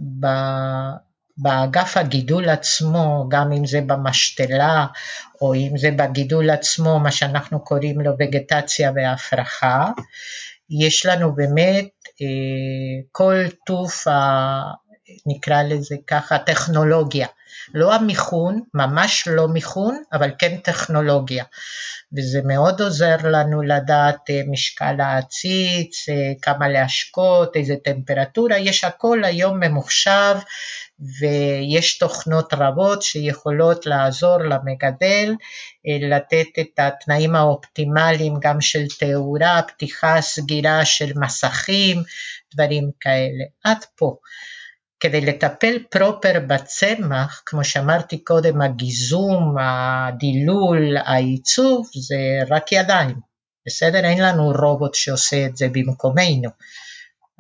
באגף 1.37 1.97
הגידול 1.97 2.49
עצמו, 2.49 3.27
גם 3.29 3.53
אם 3.53 3.67
זה 3.67 3.81
במשתלה 3.81 4.87
או 5.41 5.55
אם 5.55 5.79
זה 5.79 5.91
בגידול 5.91 6.51
עצמו, 6.51 7.01
מה 7.01 7.11
שאנחנו 7.11 7.65
קוראים 7.65 8.01
לו 8.01 8.13
וגטציה 8.19 8.93
והפרחה, 8.95 9.91
יש 10.71 11.07
לנו 11.07 11.35
באמת 11.35 11.89
אה, 12.23 13.07
כל 13.13 13.45
טוף, 13.67 14.07
נקרא 15.27 15.63
לזה 15.63 15.97
ככה, 16.07 16.39
טכנולוגיה. 16.39 17.27
לא 17.75 17.95
המיכון, 17.95 18.61
ממש 18.75 19.29
לא 19.29 19.49
מיכון, 19.49 20.03
אבל 20.13 20.31
כן 20.39 20.57
טכנולוגיה. 20.57 21.45
וזה 22.17 22.41
מאוד 22.45 22.81
עוזר 22.81 23.17
לנו 23.25 23.63
לדעת 23.63 24.31
אה, 24.31 24.41
משקל 24.51 25.01
העציץ, 25.01 26.09
אה, 26.09 26.33
כמה 26.43 26.69
להשקות, 26.69 27.57
איזה 27.57 27.75
טמפרטורה, 27.85 28.59
יש 28.59 28.85
הכל 28.85 29.25
היום 29.25 29.61
ממוחשב 29.61 30.37
ויש 31.21 31.99
תוכנות 31.99 32.55
רבות 32.55 33.03
שיכולות 33.03 33.87
לעזור 33.87 34.39
למגדל 34.39 35.35
אה, 35.89 36.09
לתת 36.09 36.47
את 36.61 36.79
התנאים 36.79 37.37
האופטימליים 37.37 38.35
גם 38.41 38.61
של 38.61 38.85
תאורה, 38.99 39.61
פתיחה, 39.69 40.21
סגירה 40.21 40.85
של 40.85 41.13
מסכים, 41.17 42.03
דברים 42.55 42.91
כאלה. 43.01 43.45
עד 43.65 43.85
פה. 43.97 44.17
כדי 45.03 45.21
לטפל 45.21 45.79
פרופר 45.91 46.41
בצמח, 46.47 47.43
כמו 47.47 47.65
שאמרתי 47.65 48.25
קודם, 48.25 48.63
הגיזום, 48.63 49.57
הדילול, 49.61 50.97
העיצוב, 50.97 51.91
זה 52.09 52.55
רק 52.55 52.73
ידיים, 52.73 53.17
בסדר? 53.67 54.05
אין 54.05 54.23
לנו 54.23 54.53
רובוט 54.63 54.95
שעושה 54.95 55.47
את 55.47 55.57
זה 55.57 55.69
במקומנו, 55.73 56.51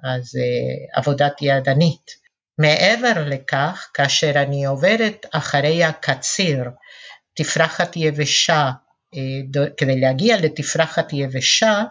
אז 0.05 0.23
uh, 0.23 0.99
עבודת 0.99 1.33
ידנית. 1.43 2.11
מעבר 2.59 3.13
לכך, 3.27 3.91
כאשר 3.95 4.33
אני 4.37 4.65
עוברת 4.65 5.27
אחרי 5.33 5.85
הקציר, 5.85 6.65
תפרחת 7.35 7.97
יבשה, 7.97 8.71
uh, 9.15 9.61
כדי 9.77 10.01
להגיע 10.01 10.37
לתפרחת 10.37 11.13
יבשה, 11.13 11.83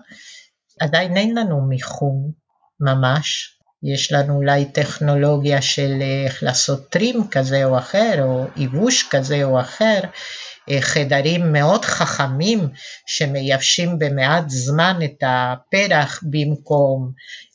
עדיין 0.80 1.18
אין 1.18 1.38
לנו 1.38 1.62
מיכון 1.62 2.32
ממש, 2.80 3.58
יש 3.84 4.12
לנו 4.12 4.36
אולי 4.36 4.66
טכנולוגיה 4.66 5.62
של 5.62 5.98
אה, 6.02 6.26
איך 6.26 6.44
לעשות 6.44 6.90
טרים 6.90 7.28
כזה 7.32 7.66
או 7.66 7.78
אחר, 7.78 8.24
או 8.24 8.46
ייבוש 8.58 9.08
כזה 9.10 9.44
או 9.44 9.60
אחר, 9.60 10.00
אה, 10.70 10.82
חדרים 10.82 11.54
מאוד 11.54 11.86
חכמים 11.86 12.70
שמייבשים 13.06 14.00
במעט 14.00 14.44
זמן 14.48 15.00
את 15.04 15.24
הפרח 15.24 16.24
במקום 16.24 17.12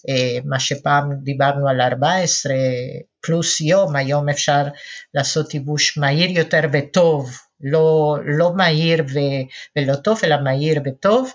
אה, 0.08 0.38
מה 0.44 0.60
שפעם 0.60 1.12
דיברנו 1.22 1.68
על 1.68 1.80
14 1.80 2.54
פלוס 3.20 3.60
יום, 3.60 3.96
היום 3.96 4.28
אפשר 4.28 4.62
לעשות 5.14 5.54
ייבוש 5.54 5.98
מהיר 5.98 6.38
יותר 6.38 6.60
וטוב, 6.72 7.38
לא, 7.60 8.16
לא 8.24 8.52
מהיר 8.56 9.04
ו, 9.14 9.18
ולא 9.76 9.94
טוב, 9.96 10.20
אלא 10.24 10.36
מהיר 10.44 10.80
וטוב, 10.84 11.32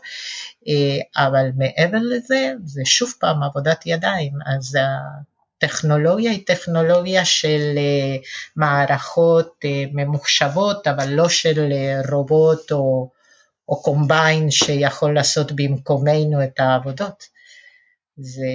אה, 0.68 1.24
אבל 1.26 1.46
מעבר 1.58 1.98
לזה, 2.02 2.54
זה 2.66 2.82
שוב 2.86 3.14
פעם 3.20 3.44
עבודת 3.44 3.86
ידיים, 3.86 4.34
אז 4.46 4.78
הטכנולוגיה 5.58 6.32
היא 6.32 6.46
טכנולוגיה 6.46 7.26
של 7.26 7.74
אה, 7.78 8.18
מערכות 8.56 9.56
אה, 9.66 9.84
ממוחשבות, 9.94 10.88
אבל 10.88 11.10
לא 11.10 11.30
של 11.30 11.74
רובוט 12.12 12.72
או, 12.72 13.10
או 13.70 13.82
קומביין 13.82 14.52
שיכול 14.52 15.16
לעשות 15.16 15.52
במקומנו 15.52 16.44
את 16.44 16.60
העבודות. 16.60 17.24
זה 18.18 18.48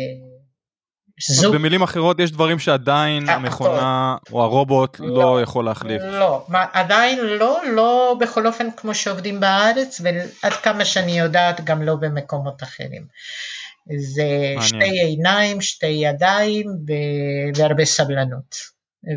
זוג... 1.21 1.55
במילים 1.55 1.83
אחרות 1.83 2.21
יש 2.21 2.33
דברים 2.33 2.59
שעדיין 2.59 3.29
המכונה 3.29 4.17
או 4.33 4.43
הרובוט 4.43 5.01
לא, 5.01 5.09
לא 5.09 5.43
יכול 5.43 5.65
להחליף. 5.65 6.03
לא, 6.03 6.45
מה, 6.49 6.65
עדיין 6.73 7.19
לא, 7.19 7.59
לא 7.75 8.17
בכל 8.21 8.47
אופן 8.47 8.67
כמו 8.77 8.95
שעובדים 8.95 9.41
בארץ 9.41 10.01
ועד 10.05 10.53
כמה 10.53 10.85
שאני 10.85 11.19
יודעת 11.19 11.65
גם 11.65 11.83
לא 11.83 11.95
במקומות 11.95 12.63
אחרים. 12.63 13.03
זה 13.97 14.23
מעניין. 14.23 14.61
שתי 14.63 15.01
עיניים, 15.01 15.61
שתי 15.61 15.87
ידיים 15.87 16.67
ו... 16.67 16.93
והרבה 17.57 17.85
סבלנות 17.85 18.57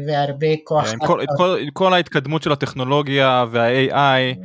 והרבה 0.08 0.48
כוח. 0.64 0.94
עם 0.94 1.00
כל, 1.00 1.24
כל, 1.38 1.60
כל 1.74 1.94
ההתקדמות 1.94 2.44
של 2.44 2.52
הטכנולוגיה 2.52 3.46
וה-AI 3.52 4.38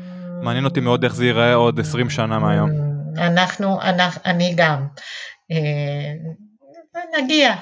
מעניין 0.43 0.65
אותי 0.65 0.81
מאוד 0.81 1.05
איך 1.05 1.15
זה 1.15 1.25
ייראה 1.25 1.55
עוד 1.55 1.81
20 1.81 2.11
שנה 2.11 2.39
מהיום. 2.39 2.71
אנחנו, 3.19 3.83
אנחנו 3.83 4.21
אני 4.25 4.55
גם. 4.57 4.87
נגיע, 7.19 7.55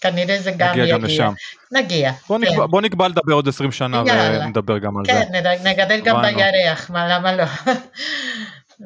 כנראה 0.00 0.40
זה 0.40 0.50
גם 0.56 0.70
נגיע 0.70 0.82
יגיע. 0.82 0.96
גם 0.98 1.04
לשם. 1.04 1.32
נגיע. 1.72 2.12
בוא, 2.28 2.38
כן. 2.38 2.44
נקבע, 2.44 2.66
בוא 2.66 2.80
נקבע 2.80 3.08
לדבר 3.08 3.32
עוד 3.34 3.48
20 3.48 3.72
שנה 3.72 4.02
יאללה. 4.06 4.46
ונדבר 4.46 4.78
גם 4.78 4.96
על 4.98 5.04
כן, 5.06 5.14
זה. 5.32 5.40
כן, 5.42 5.68
נגדל 5.68 6.00
גם 6.00 6.22
בירח, 6.22 6.90
מה 6.90 7.08
למה 7.08 7.36
לא. 7.36 7.44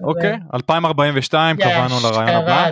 אוקיי, 0.02 0.36
2042 0.54 1.56
קבענו 1.56 1.94
לרעיון 2.02 2.42
הבא. 2.42 2.70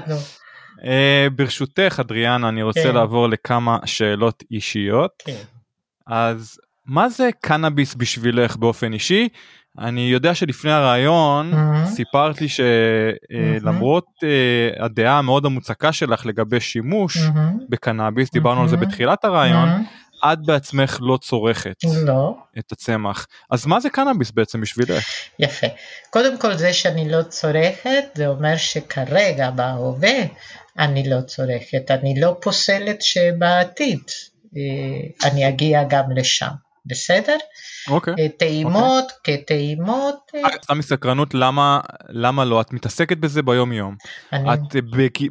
Uh, 0.79 1.31
ברשותך 1.37 1.97
אדריאנה 2.01 2.49
אני 2.49 2.63
רוצה 2.63 2.83
כן. 2.83 2.95
לעבור 2.95 3.29
לכמה 3.29 3.79
שאלות 3.85 4.45
אישיות. 4.51 5.11
כן. 5.19 5.43
אז 6.07 6.59
מה 6.87 7.09
זה 7.09 7.31
קנאביס 7.41 7.95
בשבילך 7.95 8.57
באופן 8.57 8.93
אישי 8.93 9.29
אני 9.79 10.01
יודע 10.01 10.35
שלפני 10.35 10.73
הרעיון 10.73 11.53
mm-hmm. 11.53 11.87
סיפרת 11.87 12.41
לי 12.41 12.47
שלמרות 12.49 14.07
mm-hmm. 14.07 14.79
uh, 14.79 14.85
הדעה 14.85 15.19
המאוד 15.19 15.47
המוצקה 15.47 15.93
שלך 15.93 16.27
לגבי 16.27 16.61
שימוש 16.61 17.17
mm-hmm. 17.17 17.65
בקנאביס, 17.69 18.31
דיברנו 18.33 18.61
mm-hmm. 18.61 18.63
על 18.63 18.69
זה 18.69 18.77
בתחילת 18.77 19.25
הרעיון, 19.25 19.69
mm-hmm. 19.69 20.27
את 20.33 20.39
בעצמך 20.47 20.99
לא 21.01 21.17
צורכת 21.17 21.77
לא. 22.07 22.37
את 22.59 22.73
הצמח. 22.73 23.27
אז 23.51 23.67
מה 23.67 23.81
זה 23.81 23.91
קנאביס 23.91 24.31
בעצם 24.31 24.61
בשבילך? 24.61 25.05
יפה. 25.39 25.67
קודם 26.11 26.39
כל 26.39 26.55
זה 26.55 26.73
שאני 26.73 27.11
לא 27.11 27.23
צורכת, 27.23 28.05
זה 28.15 28.27
אומר 28.27 28.57
שכרגע 28.57 29.51
בהווה 29.51 30.19
אני 30.79 31.11
לא 31.11 31.21
צורכת. 31.21 31.91
אני 31.91 32.21
לא 32.21 32.37
פוסלת 32.43 33.03
שבעתיד 33.03 34.03
אה, 34.57 35.29
אני 35.29 35.49
אגיע 35.49 35.85
גם 35.89 36.05
לשם. 36.17 36.64
בסדר? 36.87 37.37
אוקיי. 37.89 38.15
אה, 38.19 38.29
טעימות 38.29 39.05
אוקיי. 39.19 39.43
כטעימות. 39.43 40.31
אה, 40.35 40.51
סתם 40.63 40.79
מסקרנות 40.79 41.35
למה 41.35 41.81
למה 42.09 42.45
לא 42.45 42.61
את 42.61 42.73
מתעסקת 42.73 43.17
בזה 43.17 43.43
ביום 43.43 43.73
יום. 43.73 43.97
אני... 44.33 44.55
את 44.55 44.77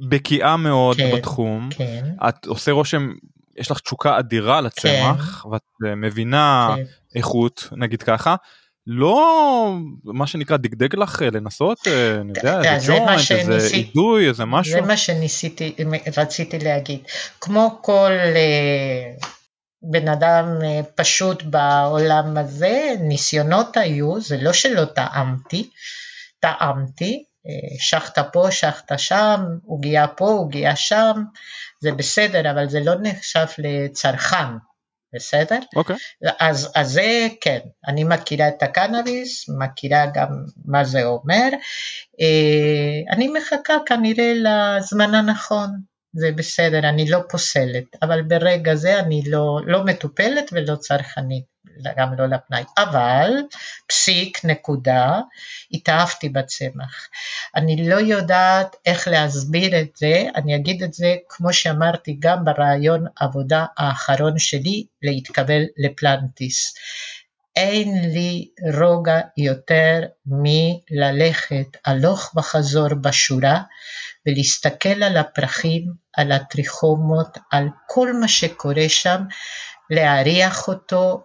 בקיאה 0.10 0.58
מאוד 0.58 0.98
כן, 0.98 1.12
בתחום. 1.16 1.70
כן. 1.72 2.06
את 2.30 2.46
עושה 2.46 2.72
רושם 2.72 3.14
יש 3.58 3.72
לך 3.72 3.80
תשוקה 3.80 4.20
אדירה 4.20 4.62
לצמח 4.62 5.42
כן. 5.44 5.50
ואת 5.50 5.62
אה, 5.86 5.96
מבינה 5.96 6.74
כן. 6.76 6.84
איכות 7.16 7.70
נגיד 7.72 8.04
ככה. 8.04 8.36
לא 8.88 9.76
מה 10.04 10.28
שנקרא 10.28 10.58
דגדג 10.58 10.96
לך 10.96 11.22
לנסות 11.32 11.88
אני 12.22 12.34
יודע 12.36 12.76
איזה 12.76 12.94
ג'וינט 12.94 13.32
איזה 13.32 13.76
אידוי 13.76 14.28
איזה 14.30 14.46
משהו. 14.46 14.74
זה 14.74 14.82
מה 14.82 14.98
שניסיתי 14.98 15.76
רציתי 16.18 16.60
להגיד 16.60 17.00
כמו 17.42 17.80
כל 17.82 18.12
בן 19.84 20.08
אדם 20.08 20.46
אה, 20.64 20.80
פשוט 20.96 21.44
בעולם 21.44 22.38
הזה, 22.38 22.96
ניסיונות 23.00 23.78
היו, 23.78 24.22
זה 24.22 24.38
לא 24.42 24.54
שלא 24.54 24.86
טעמתי, 24.86 25.70
טעמתי, 26.40 27.24
אה, 27.48 27.78
שחת 27.80 28.20
פה, 28.34 28.52
שחת 28.52 28.92
שם, 28.98 29.40
עוגיה 29.66 30.08
פה, 30.08 30.26
עוגיה 30.26 30.76
שם, 30.76 31.24
זה 31.80 31.92
בסדר, 31.92 32.52
אבל 32.52 32.70
זה 32.70 32.80
לא 32.80 32.94
נחשב 33.02 33.46
לצרכן, 33.58 34.48
בסדר? 35.14 35.60
אוקיי. 35.76 35.96
Okay. 35.96 36.30
אז, 36.40 36.72
אז 36.76 36.92
זה 36.92 37.28
כן, 37.42 37.60
אני 37.88 38.04
מכירה 38.04 38.48
את 38.48 38.64
הקנאביס, 38.64 39.50
מכירה 39.60 40.06
גם 40.14 40.30
מה 40.66 40.84
זה 40.84 41.06
אומר, 41.06 41.50
אה, 42.22 43.16
אני 43.16 43.28
מחכה 43.28 43.74
כנראה 43.86 44.34
לזמן 44.36 45.16
הנכון. 45.16 45.93
זה 46.14 46.32
בסדר, 46.32 46.90
אני 46.90 47.10
לא 47.10 47.20
פוסלת, 47.30 47.84
אבל 48.02 48.22
ברגע 48.22 48.76
זה 48.76 49.00
אני 49.00 49.24
לא, 49.28 49.60
לא 49.66 49.84
מטופלת 49.86 50.50
ולא 50.52 50.76
צרכנית, 50.76 51.44
גם 51.98 52.14
לא 52.18 52.26
לפנאי. 52.26 52.64
אבל, 52.78 53.30
פסיק, 53.88 54.46
נקודה, 54.46 55.20
התאהבתי 55.72 56.30
בצמח. 56.30 57.10
אני 57.56 57.90
לא 57.90 57.96
יודעת 57.96 58.76
איך 58.86 59.08
להסביר 59.08 59.82
את 59.82 59.96
זה, 59.96 60.24
אני 60.36 60.56
אגיד 60.56 60.84
את 60.84 60.94
זה 60.94 61.16
כמו 61.30 61.54
שאמרתי 61.54 62.18
גם 62.20 62.46
ברעיון 62.46 63.06
עבודה 63.16 63.66
האחרון 63.78 64.40
שלי 64.40 64.86
להתקבל 65.02 65.64
לפלנטיס. 65.78 66.74
אין 67.56 68.12
לי 68.12 68.50
רוגע 68.80 69.20
יותר 69.38 70.02
מללכת 70.26 71.78
הלוך 71.86 72.34
וחזור 72.36 72.94
בשורה 72.94 73.62
ולהסתכל 74.26 75.04
על 75.04 75.18
הפרחים, 75.18 75.94
על 76.18 76.32
הטריכומות, 76.32 77.38
על 77.52 77.68
כל 77.88 78.14
מה 78.14 78.28
שקורה 78.28 78.90
שם, 78.90 79.22
להריח 79.90 80.68
אותו, 80.68 81.24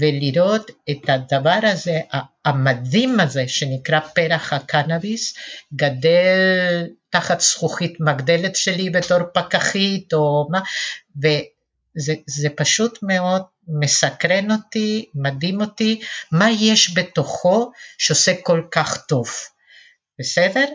ולראות 0.00 0.70
את 0.90 1.08
הדבר 1.08 1.58
הזה, 1.62 2.00
המדהים 2.44 3.20
הזה 3.20 3.48
שנקרא 3.48 4.00
פרח 4.00 4.52
הקנאביס, 4.52 5.34
גדל 5.74 6.86
תחת 7.10 7.40
זכוכית 7.40 8.00
מגדלת 8.00 8.56
שלי 8.56 8.90
בתור 8.90 9.18
פקחית 9.34 10.12
או 10.12 10.48
מה, 10.50 10.60
וזה 11.96 12.48
פשוט 12.56 12.98
מאוד 13.02 13.42
מסקרן 13.68 14.50
אותי, 14.50 15.10
מדהים 15.14 15.60
אותי, 15.60 16.00
מה 16.32 16.50
יש 16.50 16.98
בתוכו 16.98 17.72
שעושה 17.98 18.32
כל 18.42 18.62
כך 18.70 19.06
טוב, 19.06 19.28
בסדר? 20.18 20.66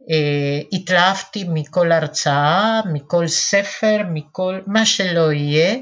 Uh, 0.00 0.66
התלהבתי 0.72 1.44
מכל 1.48 1.92
הרצאה, 1.92 2.80
מכל 2.92 3.28
ספר, 3.28 4.02
מכל 4.12 4.60
מה 4.66 4.86
שלא 4.86 5.32
יהיה, 5.32 5.76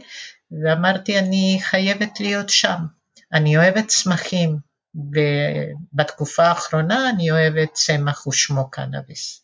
ואמרתי 0.65 1.19
אני 1.19 1.59
חייבת 1.63 2.21
להיות 2.21 2.49
שם. 2.51 2.79
אני 3.33 3.57
אוהבת 3.57 3.87
צמחים, 3.89 4.57
ובתקופה 4.95 6.45
האחרונה 6.45 7.11
אני 7.11 7.31
אוהבת 7.31 7.73
צמח 7.73 8.27
ושמו 8.27 8.71
קנאביס. 8.71 9.44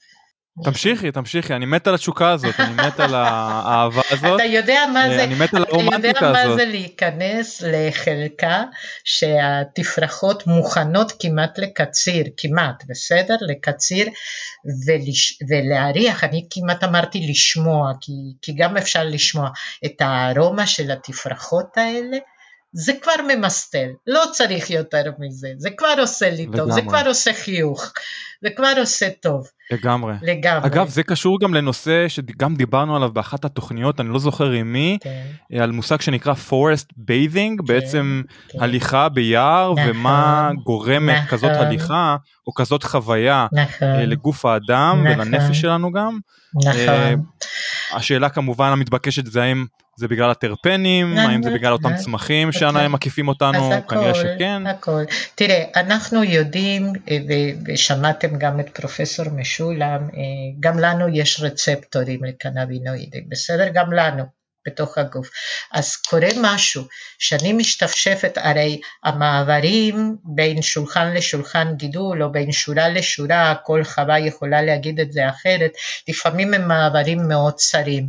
תמשיכי, 0.65 1.13
תמשיכי, 1.13 1.55
אני 1.55 1.67
מת 1.67 1.87
על 1.87 1.95
התשוקה 1.95 2.31
הזאת, 2.31 2.61
אני 2.61 2.75
מת 2.75 3.01
על 3.01 3.15
האהבה 3.15 4.03
הזאת. 4.11 4.41
אתה 4.41 4.45
יודע 4.45 4.81
מה 4.93 5.05
אה, 5.05 5.17
זה, 5.17 5.25
אני 5.25 5.35
מת 5.35 5.55
על 5.55 5.65
הרומנטיקה 5.69 6.11
אתה 6.11 6.27
יודע 6.27 6.33
מה 6.33 6.41
הזאת. 6.41 6.57
זה 6.59 6.65
להיכנס 6.65 7.63
לחלקה 7.67 8.65
שהתפרחות 9.05 10.47
מוכנות 10.47 11.13
כמעט 11.19 11.59
לקציר, 11.59 12.25
כמעט, 12.37 12.85
בסדר? 12.89 13.37
לקציר 13.41 14.09
ולש, 14.87 15.39
ולהריח, 15.49 16.25
אני 16.25 16.47
כמעט 16.51 16.85
אמרתי 16.85 17.27
לשמוע, 17.31 17.93
כי, 18.01 18.13
כי 18.43 18.53
גם 18.53 18.77
אפשר 18.77 19.05
לשמוע 19.05 19.49
את 19.85 20.01
הארומה 20.01 20.67
של 20.67 20.91
התפרחות 20.91 21.77
האלה. 21.77 22.17
זה 22.73 22.93
כבר 23.03 23.13
ממסטל, 23.29 23.89
לא 24.07 24.23
צריך 24.33 24.71
יותר 24.71 25.03
מזה, 25.19 25.49
זה 25.57 25.71
כבר 25.71 25.95
עושה 26.01 26.31
לי 26.31 26.47
טוב, 26.47 26.71
זה 26.71 26.81
לגמרי. 26.81 26.83
כבר 26.83 27.09
עושה 27.09 27.33
חיוך, 27.33 27.93
זה 28.43 28.49
כבר 28.57 28.73
עושה 28.81 29.09
טוב, 29.23 29.47
לגמרי. 29.71 30.15
לגמרי. 30.23 30.67
אגב, 30.67 30.89
זה 30.89 31.03
קשור 31.03 31.41
גם 31.41 31.55
לנושא 31.55 32.09
שגם 32.09 32.57
דיברנו 32.57 32.97
עליו 32.97 33.13
באחת 33.13 33.45
התוכניות, 33.45 34.01
אני 34.01 34.09
לא 34.09 34.19
זוכר 34.19 34.51
עם 34.51 34.73
מי, 34.73 34.99
כן, 35.01 35.61
על 35.61 35.71
מושג 35.71 36.01
שנקרא 36.01 36.35
forest 36.49 36.93
bathing, 37.11 37.63
בעצם 37.67 38.23
כן. 38.49 38.63
הליכה 38.63 39.09
ביער, 39.09 39.73
נכון, 39.73 39.91
ומה 39.91 40.51
גורמת 40.65 41.17
נכון. 41.17 41.29
כזאת 41.29 41.53
הליכה, 41.53 42.17
או 42.47 42.55
כזאת 42.55 42.83
חוויה 42.83 43.47
נכון, 43.53 43.89
אה, 43.89 44.07
לגוף 44.07 44.45
האדם 44.45 45.07
נכון. 45.07 45.21
ולנפש 45.21 45.61
שלנו 45.61 45.93
גם. 45.93 46.19
אה, 46.67 46.71
נכון, 46.71 47.25
השאלה 47.93 48.29
כמובן 48.29 48.69
המתבקשת 48.69 49.27
זה 49.27 49.43
האם 49.43 49.65
זה 50.01 50.09
בגלל 50.09 50.31
הטרפנים, 50.31 51.15
נכון, 51.15 51.31
האם 51.31 51.43
זה 51.43 51.51
בגלל 51.51 51.73
אותם 51.73 51.89
נכון. 51.89 52.05
צמחים 52.05 52.49
נכון. 52.49 52.61
שהם 52.61 52.93
מקיפים 52.93 53.29
אותנו, 53.29 53.71
כנראה 53.89 54.15
שכן. 54.15 54.67
הכל. 54.67 55.03
תראה, 55.35 55.65
אנחנו 55.77 56.25
יודעים, 56.25 56.93
אה, 57.11 57.19
ושמעתם 57.67 58.39
גם 58.39 58.61
את 58.61 58.69
פרופסור 58.69 59.27
משולם, 59.37 60.03
אה, 60.03 60.21
גם 60.61 60.79
לנו 60.79 61.09
יש 61.09 61.41
רצפטורים 61.41 62.25
לקנבינואידים, 62.25 63.25
בסדר? 63.29 63.69
גם 63.75 63.93
לנו. 63.93 64.40
בתוך 64.67 64.99
הגוף. 64.99 65.31
אז 65.73 65.97
קורה 65.97 66.29
משהו, 66.41 66.85
שאני 67.19 67.53
משתפשפת, 67.53 68.33
הרי 68.37 68.81
המעברים 69.05 70.17
בין 70.25 70.63
שולחן 70.63 71.15
לשולחן 71.15 71.75
גידול, 71.77 72.23
או 72.23 72.33
בין 72.33 72.53
שורה 72.53 72.89
לשורה, 72.89 73.55
כל 73.65 73.85
חווה 73.85 74.19
יכולה 74.19 74.63
להגיד 74.63 75.01
את 75.01 75.13
זה 75.13 75.29
אחרת, 75.29 75.73
לפעמים 76.09 76.55
הם 76.55 76.69
מעברים 76.69 77.29
מאוד 77.29 77.55
צרים, 77.55 78.09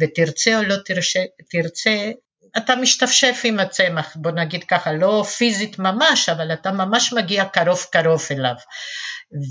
ותרצה 0.00 0.58
או 0.58 0.62
לא 0.62 0.76
תרצה, 0.84 1.20
תרצה 1.50 2.10
אתה 2.56 2.76
משתפשף 2.76 3.40
עם 3.44 3.58
הצמח, 3.58 4.16
בוא 4.16 4.30
נגיד 4.30 4.64
ככה, 4.64 4.92
לא 4.92 5.24
פיזית 5.36 5.78
ממש, 5.78 6.28
אבל 6.28 6.52
אתה 6.52 6.72
ממש 6.72 7.12
מגיע 7.12 7.44
קרוב 7.44 7.86
קרוב 7.92 8.26
אליו. 8.30 8.54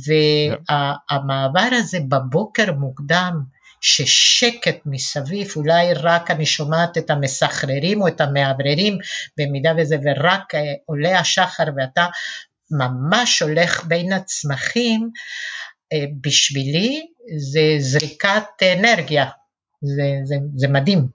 והמעבר 0.05 1.69
הזה 1.71 1.97
בבוקר 2.09 2.71
מוקדם, 2.71 3.58
ששקט 3.81 4.77
מסביב, 4.85 5.53
אולי 5.55 5.93
רק 5.93 6.31
אני 6.31 6.45
שומעת 6.45 6.97
את 6.97 7.09
המסחררים 7.09 8.01
או 8.01 8.07
את 8.07 8.21
המאווררים, 8.21 8.97
במידה 9.37 9.71
וזה, 9.77 9.95
ורק 10.03 10.55
אה, 10.55 10.73
עולה 10.85 11.19
השחר 11.19 11.63
ואתה 11.77 12.05
ממש 12.71 13.41
הולך 13.41 13.85
בין 13.85 14.13
הצמחים, 14.13 15.09
אה, 15.93 16.05
בשבילי 16.21 17.07
זה 17.37 17.75
זריקת 17.79 18.63
אנרגיה, 18.77 19.25
זה, 19.81 20.03
זה, 20.23 20.35
זה 20.55 20.67
מדהים. 20.67 21.07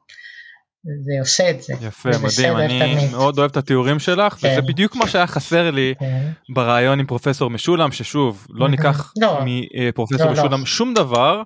זה 0.84 1.12
עושה 1.20 1.50
את 1.50 1.62
זה. 1.62 1.74
יפה, 1.80 2.12
זה 2.12 2.18
מדהים, 2.18 2.56
אני 2.56 2.96
תמיד. 2.96 3.10
מאוד 3.10 3.38
אוהב 3.38 3.50
את 3.50 3.56
התיאורים 3.56 3.98
שלך, 3.98 4.36
וזה 4.38 4.48
כן. 4.48 4.66
בדיוק 4.66 4.96
מה 4.96 5.08
שהיה 5.08 5.26
חסר 5.26 5.70
לי 5.70 5.94
כן. 5.98 6.30
בריאיון 6.54 7.00
עם 7.00 7.06
פרופסור 7.06 7.50
משולם, 7.50 7.92
ששוב, 7.92 8.46
לא. 8.50 8.68
ניקח 8.68 9.12
לא. 9.20 9.38
מפרופסור 9.44 10.26
לא, 10.26 10.32
לא. 10.32 10.32
משולם 10.32 10.66
שום 10.66 10.94
דבר, 10.94 11.42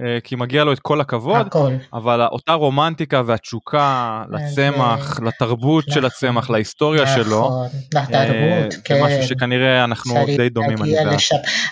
אה, 0.00 0.18
כי 0.24 0.36
מגיע 0.36 0.64
לו 0.64 0.72
את 0.72 0.78
כל 0.78 1.00
הכבוד, 1.00 1.46
הכל. 1.46 1.72
אבל 1.92 2.22
אותה 2.22 2.52
רומנטיקה 2.52 3.22
והתשוקה 3.26 4.22
לצמח, 4.30 5.20
לתרבות 5.20 5.84
של 5.84 5.90
נכון. 5.90 6.04
הצמח, 6.04 6.50
להיסטוריה 6.50 7.06
שלו, 7.06 7.40
נכון, 7.40 8.14
אה, 8.14 8.24
לתרבות, 8.24 8.72
זה 8.72 8.78
כן. 8.84 9.02
משהו 9.02 9.22
שכנראה 9.22 9.84
אנחנו 9.84 10.14
די 10.36 10.48
דומים, 10.48 10.82
אני. 10.82 10.94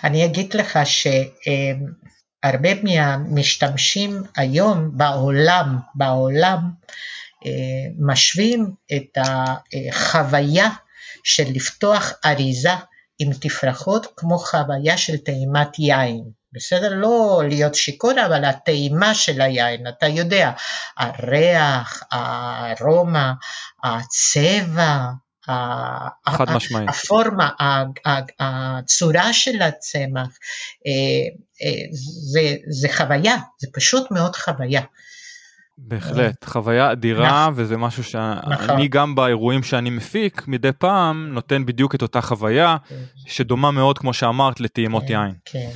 אני 0.05 0.25
אגיד 0.25 0.55
לך 0.55 0.79
שהרבה 2.45 2.69
מהמשתמשים 2.83 4.23
היום 4.37 4.91
בעולם, 4.93 5.79
בעולם, 5.95 6.71
אה, 7.47 7.51
משווים 7.99 8.75
את 8.97 9.19
החוויה 9.19 10.69
של 11.25 11.45
לפתוח 11.55 12.13
אריזה 12.25 12.73
עם 13.19 13.33
תפרחות 13.33 14.07
כמו 14.17 14.39
חוויה 14.39 14.97
של 14.97 15.17
טעימת 15.17 15.79
יין. 15.79 16.25
בסדר? 16.53 16.89
לא 16.95 17.43
להיות 17.49 17.75
שיכור, 17.75 18.13
אבל 18.27 18.45
הטעימה 18.45 19.15
של 19.15 19.41
היין, 19.41 19.87
אתה 19.89 20.07
יודע, 20.07 20.53
הריח, 20.97 22.03
הארומה, 22.11 23.33
הצבע, 23.85 25.07
חד 26.29 26.51
משמעית. 26.55 26.89
הפורמה, 26.89 27.51
הצורה 28.41 29.33
של 29.33 29.63
הצמח, 29.63 30.29
אה, 30.87 31.41
זה, 32.33 32.41
זה 32.71 32.89
חוויה, 32.93 33.37
זה 33.59 33.69
פשוט 33.75 34.11
מאוד 34.11 34.37
חוויה. 34.37 34.83
בהחלט, 35.79 36.45
חוויה 36.45 36.93
אדירה, 36.93 37.49
וזה 37.55 37.77
משהו 37.77 38.03
נכון. 38.47 38.67
שאני 38.67 38.89
גם 38.89 39.15
באירועים 39.15 39.63
שאני 39.63 39.91
מפיק 39.91 40.49
מדי 40.49 40.73
פעם 40.79 41.29
נותן 41.33 41.67
בדיוק 41.67 41.95
את 41.95 42.03
אותה 42.03 42.21
חוויה 42.21 42.77
שדומה 43.27 43.71
מאוד 43.71 43.99
כמו 43.99 44.13
שאמרת 44.15 44.61
לטעימות 44.61 45.11
יין. 45.11 45.35
כן, 45.45 45.71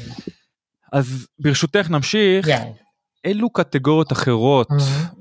אז 0.93 1.27
ברשותך 1.39 1.91
נמשיך, 1.91 2.49
יין. 2.49 2.73
אילו 3.25 3.51
קטגוריות 3.51 4.13
אחרות 4.13 4.71
Mhm. 4.71 4.75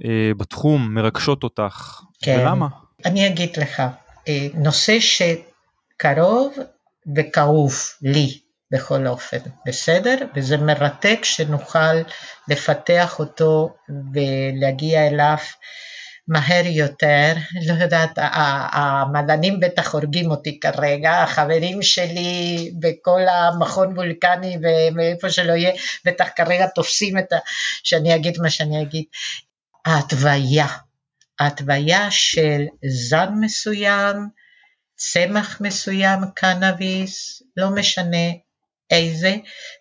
אה, 0.06 0.32
בתחום 0.38 0.94
מרגשות 0.96 1.44
אותך 1.44 2.02
כן. 2.22 2.38
ולמה? 2.42 2.68
אני 3.06 3.28
אגיד 3.28 3.50
לך, 3.58 3.82
אה, 4.28 4.48
נושא 4.54 4.98
שקרוב 5.00 6.54
וכאוב 7.16 7.74
לי 8.02 8.40
בכל 8.74 9.08
אופן, 9.08 9.38
בסדר? 9.68 10.18
וזה 10.36 10.58
מרתק 10.58 11.20
שנוכל 11.24 11.96
לפתח 12.48 13.20
אותו 13.20 13.76
ולהגיע 14.14 15.08
אליו 15.08 15.38
מהר 16.28 16.66
יותר, 16.66 17.34
לא 17.68 17.74
יודעת, 17.84 18.12
המדענים 18.72 19.60
בטח 19.60 19.94
הורגים 19.94 20.32
אותי 20.32 20.60
כרגע, 20.60 21.24
החברים 21.24 21.82
שלי 21.82 22.72
בכל 22.80 23.22
המכון 23.28 23.98
וולקני 23.98 24.58
ואיפה 24.96 25.30
שלא 25.30 25.54
יהיה, 25.54 25.72
בטח 26.06 26.28
כרגע 26.36 26.68
תופסים 26.68 27.18
את 27.18 27.34
ה... 27.34 27.38
שאני 27.84 28.16
אגיד 28.16 28.42
מה 28.42 28.50
שאני 28.50 28.82
אגיד. 28.82 29.04
ההתוויה, 29.86 30.68
ההתוויה 31.40 32.12
של 32.12 32.64
זן 32.86 33.30
מסוים, 33.40 34.28
צמח 34.96 35.62
מסוים, 35.62 36.20
קנאביס, 36.36 37.42
לא 37.58 37.70
משנה 37.70 38.28
איזה, 38.94 39.36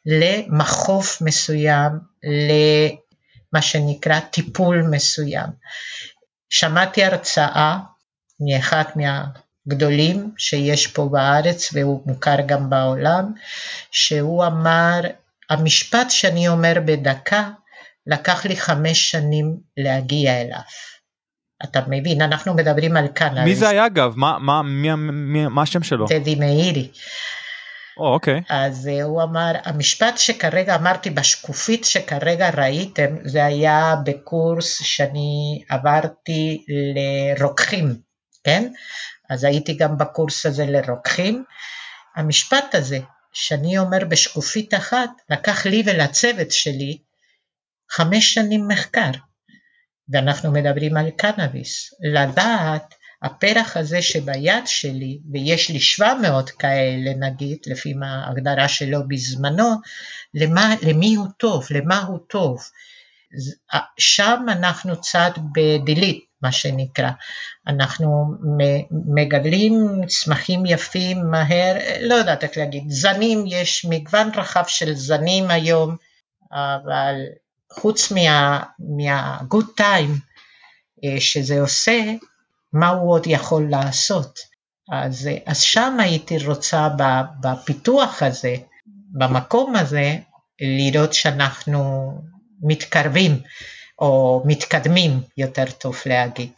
למחוף 0.06 1.22
מסוים, 1.22 1.92
למה 2.24 3.62
שנקרא 3.62 4.20
טיפול 4.20 4.82
מסוים. 4.90 5.46
שמעתי 6.50 7.04
הרצאה 7.04 7.76
מאחד 8.40 8.84
מהגדולים 8.96 10.30
שיש 10.38 10.86
פה 10.86 11.08
בארץ 11.12 11.70
והוא 11.72 12.02
מוכר 12.06 12.36
גם 12.46 12.70
בעולם, 12.70 13.32
שהוא 13.90 14.46
אמר, 14.46 15.00
המשפט 15.50 16.10
שאני 16.10 16.48
אומר 16.48 16.72
בדקה, 16.84 17.50
לקח 18.06 18.46
לי 18.46 18.56
חמש 18.56 19.10
שנים 19.10 19.56
להגיע 19.76 20.40
אליו. 20.40 20.60
אתה 21.64 21.80
מבין, 21.88 22.22
אנחנו 22.22 22.54
מדברים 22.54 22.96
על 22.96 23.06
קנאביס. 23.08 23.44
מי 23.44 23.54
זה 23.54 23.68
היה 23.68 23.86
אגב? 23.86 24.12
מה- 24.16 24.38
מה- 24.38 24.62
מי- 24.62 24.94
מי- 25.12 25.46
מה 25.46 25.62
השם 25.62 25.82
שלו? 25.82 26.06
טדי 26.08 26.34
מאירי. 26.34 26.88
או, 27.97 28.14
אוקיי. 28.14 28.43
אז 28.49 28.88
אה, 28.88 29.03
הוא 29.03 29.22
אמר, 29.22 29.53
המשפט 29.64 30.18
שכרגע 30.18 30.74
אמרתי 30.74 31.11
בשקופית 31.11 31.84
שכרגע 31.84 32.51
ראיתם, 32.51 33.16
זה 33.24 33.45
היה 33.45 33.95
בקורס 34.05 34.82
שאני 34.82 35.62
עברתי 35.68 36.64
לרוקחים, 37.38 37.95
כן? 38.45 38.72
אז 39.30 39.45
הייתי 39.45 39.74
גם 39.74 39.99
בקורס 39.99 40.47
הזה 40.47 40.66
לרוקחים. 40.66 41.45
המשפט 42.16 42.74
הזה, 42.74 42.99
שאני 43.32 43.78
אומר 43.78 43.99
בשקופית 44.09 44.74
אחת, 44.74 45.11
לקח 45.30 45.66
לי 45.66 45.82
ולצוות 45.86 46.53
שלי 46.53 46.99
חמש 47.90 48.34
שנים 48.34 48.68
מחקר, 48.68 49.11
ואנחנו 50.09 50.53
מדברים 50.53 50.97
על 50.97 51.11
קנאביס. 51.11 51.90
לדעת, 52.12 52.95
הפרח 53.22 53.76
הזה 53.76 54.02
שביד 54.02 54.66
שלי, 54.66 55.18
ויש 55.32 55.70
לי 55.70 55.80
700 55.80 56.50
כאלה 56.50 57.10
נגיד, 57.14 57.58
לפי 57.66 57.94
ההגדרה 58.02 58.68
שלו 58.68 59.08
בזמנו, 59.08 59.70
למה, 60.34 60.74
למי 60.82 61.14
הוא 61.14 61.26
טוב, 61.36 61.66
למה 61.70 62.02
הוא 62.02 62.18
טוב. 62.28 62.62
שם 63.98 64.44
אנחנו 64.48 65.00
קצת 65.00 65.32
בדילית, 65.54 66.24
מה 66.42 66.52
שנקרא. 66.52 67.10
אנחנו 67.66 68.24
מגדלים 69.14 70.06
צמחים 70.06 70.66
יפים 70.66 71.30
מהר, 71.30 71.76
לא 72.00 72.14
יודעת 72.14 72.44
איך 72.44 72.56
להגיד, 72.56 72.84
זנים, 72.88 73.44
יש 73.46 73.86
מגוון 73.88 74.30
רחב 74.36 74.64
של 74.66 74.94
זנים 74.94 75.50
היום, 75.50 75.96
אבל 76.52 77.14
חוץ 77.72 78.12
מה, 78.12 78.62
מה-good 78.78 79.80
time 79.80 80.20
אה, 81.04 81.20
שזה 81.20 81.60
עושה, 81.60 82.00
מה 82.72 82.88
הוא 82.88 83.12
עוד 83.12 83.26
יכול 83.26 83.70
לעשות. 83.70 84.38
אז, 84.92 85.28
אז 85.46 85.60
שם 85.60 85.96
הייתי 86.00 86.46
רוצה 86.46 86.88
בפיתוח 87.40 88.22
הזה, 88.22 88.54
במקום 89.12 89.76
הזה, 89.76 90.16
לראות 90.60 91.14
שאנחנו 91.14 92.12
מתקרבים 92.62 93.40
או 93.98 94.42
מתקדמים, 94.44 95.20
יותר 95.36 95.64
טוב 95.78 95.96
להגיד, 96.06 96.52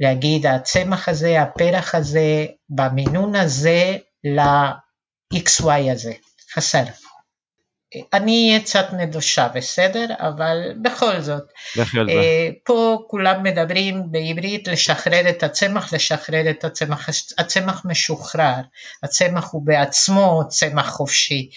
להגיד 0.00 0.46
הצמח 0.46 1.08
הזה, 1.08 1.42
הפרח 1.42 1.94
הזה, 1.94 2.46
במינון 2.68 3.34
הזה 3.36 3.96
ל-XY 4.24 5.92
הזה, 5.92 6.12
חסר. 6.54 6.84
אני 8.12 8.48
אהיה 8.48 8.60
קצת 8.60 8.86
נדושה, 8.92 9.48
בסדר? 9.54 10.06
אבל 10.18 10.72
בכל 10.82 11.20
זאת. 11.20 11.42
זה. 11.74 12.12
אה, 12.12 12.48
פה 12.64 12.98
כולם 13.08 13.42
מדברים 13.42 14.02
בעברית 14.10 14.68
לשחרר 14.68 15.28
את 15.28 15.42
הצמח, 15.42 15.92
לשחרר 15.92 16.50
את 16.50 16.64
הצמח. 16.64 17.08
הצמח 17.38 17.82
משוחרר, 17.84 18.60
הצמח 19.02 19.52
הוא 19.52 19.62
בעצמו 19.66 20.42
צמח 20.48 20.88
חופשי. 20.88 21.48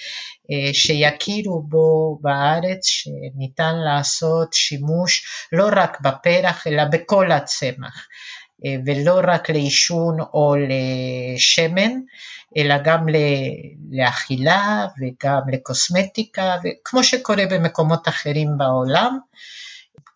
אה, 0.51 0.73
שיכירו 0.73 1.61
בו 1.61 2.19
בארץ 2.21 2.85
שניתן 2.85 3.75
לעשות 3.75 4.53
שימוש 4.53 5.25
לא 5.51 5.69
רק 5.75 6.01
בפרח 6.01 6.67
אלא 6.67 6.83
בכל 6.85 7.31
הצמח 7.31 8.07
ולא 8.85 9.21
רק 9.23 9.49
לעישון 9.49 10.19
או 10.33 10.55
לשמן 10.55 11.91
אלא 12.57 12.75
גם 12.83 13.05
לאכילה 13.91 14.87
וגם 14.99 15.41
לקוסמטיקה 15.51 16.55
וכמו 16.63 17.03
שקורה 17.03 17.45
במקומות 17.49 18.07
אחרים 18.07 18.49
בעולם 18.57 19.17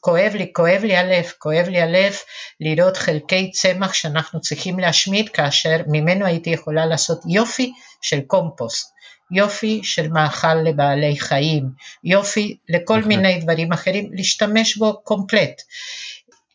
כואב 0.02 0.36
לי, 0.36 0.54
כואב 0.54 0.82
לי 0.84 0.98
הלב, 0.98 1.26
כואב 1.40 1.66
לי 1.68 1.82
הלב 1.82 2.14
לראות 2.60 2.98
חלקי 2.98 3.52
צמח 3.52 3.94
שאנחנו 3.94 4.42
צריכים 4.42 4.80
להשמיד 4.80 5.30
כאשר 5.30 5.78
ממנו 5.88 6.26
הייתי 6.26 6.50
יכולה 6.50 6.86
לעשות 6.86 7.22
יופי 7.28 7.74
של 8.02 8.22
קומפוסט. 8.22 8.94
יופי 9.32 9.80
של 9.84 10.08
מאכל 10.08 10.56
לבעלי 10.56 11.20
חיים, 11.20 11.70
יופי 12.04 12.58
לכל 12.70 13.04
מיני 13.04 13.40
דברים 13.40 13.72
אחרים, 13.72 14.10
להשתמש 14.14 14.78
בו 14.78 15.02
קומפלט. 15.04 15.62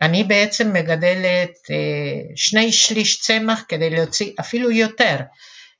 אני 0.04 0.24
בעצם 0.24 0.72
מגדלת 0.72 1.58
אה, 1.70 2.20
שני 2.36 2.72
שליש 2.72 3.20
צמח 3.20 3.64
כדי 3.68 3.90
להוציא, 3.90 4.32
אפילו 4.40 4.70
יותר, 4.70 5.16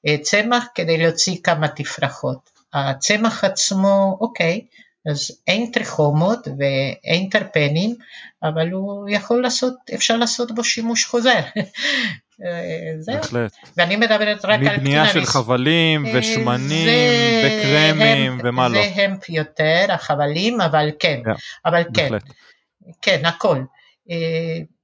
אה, 0.06 0.16
צמח 0.22 0.64
כדי 0.74 0.98
להוציא 0.98 1.36
כמה 1.44 1.68
תפרחות. 1.68 2.50
הצמח 2.74 3.44
עצמו, 3.44 4.18
אוקיי, 4.20 4.60
אז 5.10 5.30
אין 5.46 5.70
טריכומות 5.70 6.48
ואין 6.58 7.28
טרפנים, 7.28 7.94
אבל 8.42 8.70
הוא 8.70 9.08
יכול 9.08 9.42
לעשות, 9.42 9.74
אפשר 9.94 10.16
לעשות 10.16 10.54
בו 10.54 10.64
שימוש 10.64 11.04
חוזר. 11.04 11.40
זהו. 12.98 13.16
בהחלט. 13.16 13.52
ואני 13.76 13.96
מדברת 13.96 14.44
רק 14.44 14.58
על 14.58 14.58
קנאביס. 14.58 14.78
מבנייה 14.78 15.12
של 15.12 15.24
חבלים 15.24 16.06
אה, 16.06 16.12
ושמנים 16.14 16.88
וקרמים 17.46 18.38
ומה 18.44 18.68
לא. 18.68 18.74
זה 18.74 19.02
המפ 19.02 19.28
יותר, 19.28 19.86
החבלים, 19.88 20.60
אבל 20.60 20.90
כן, 20.98 21.20
אבל 21.64 21.82
כן, 21.94 22.08
כן, 23.02 23.24
הכל. 23.24 23.58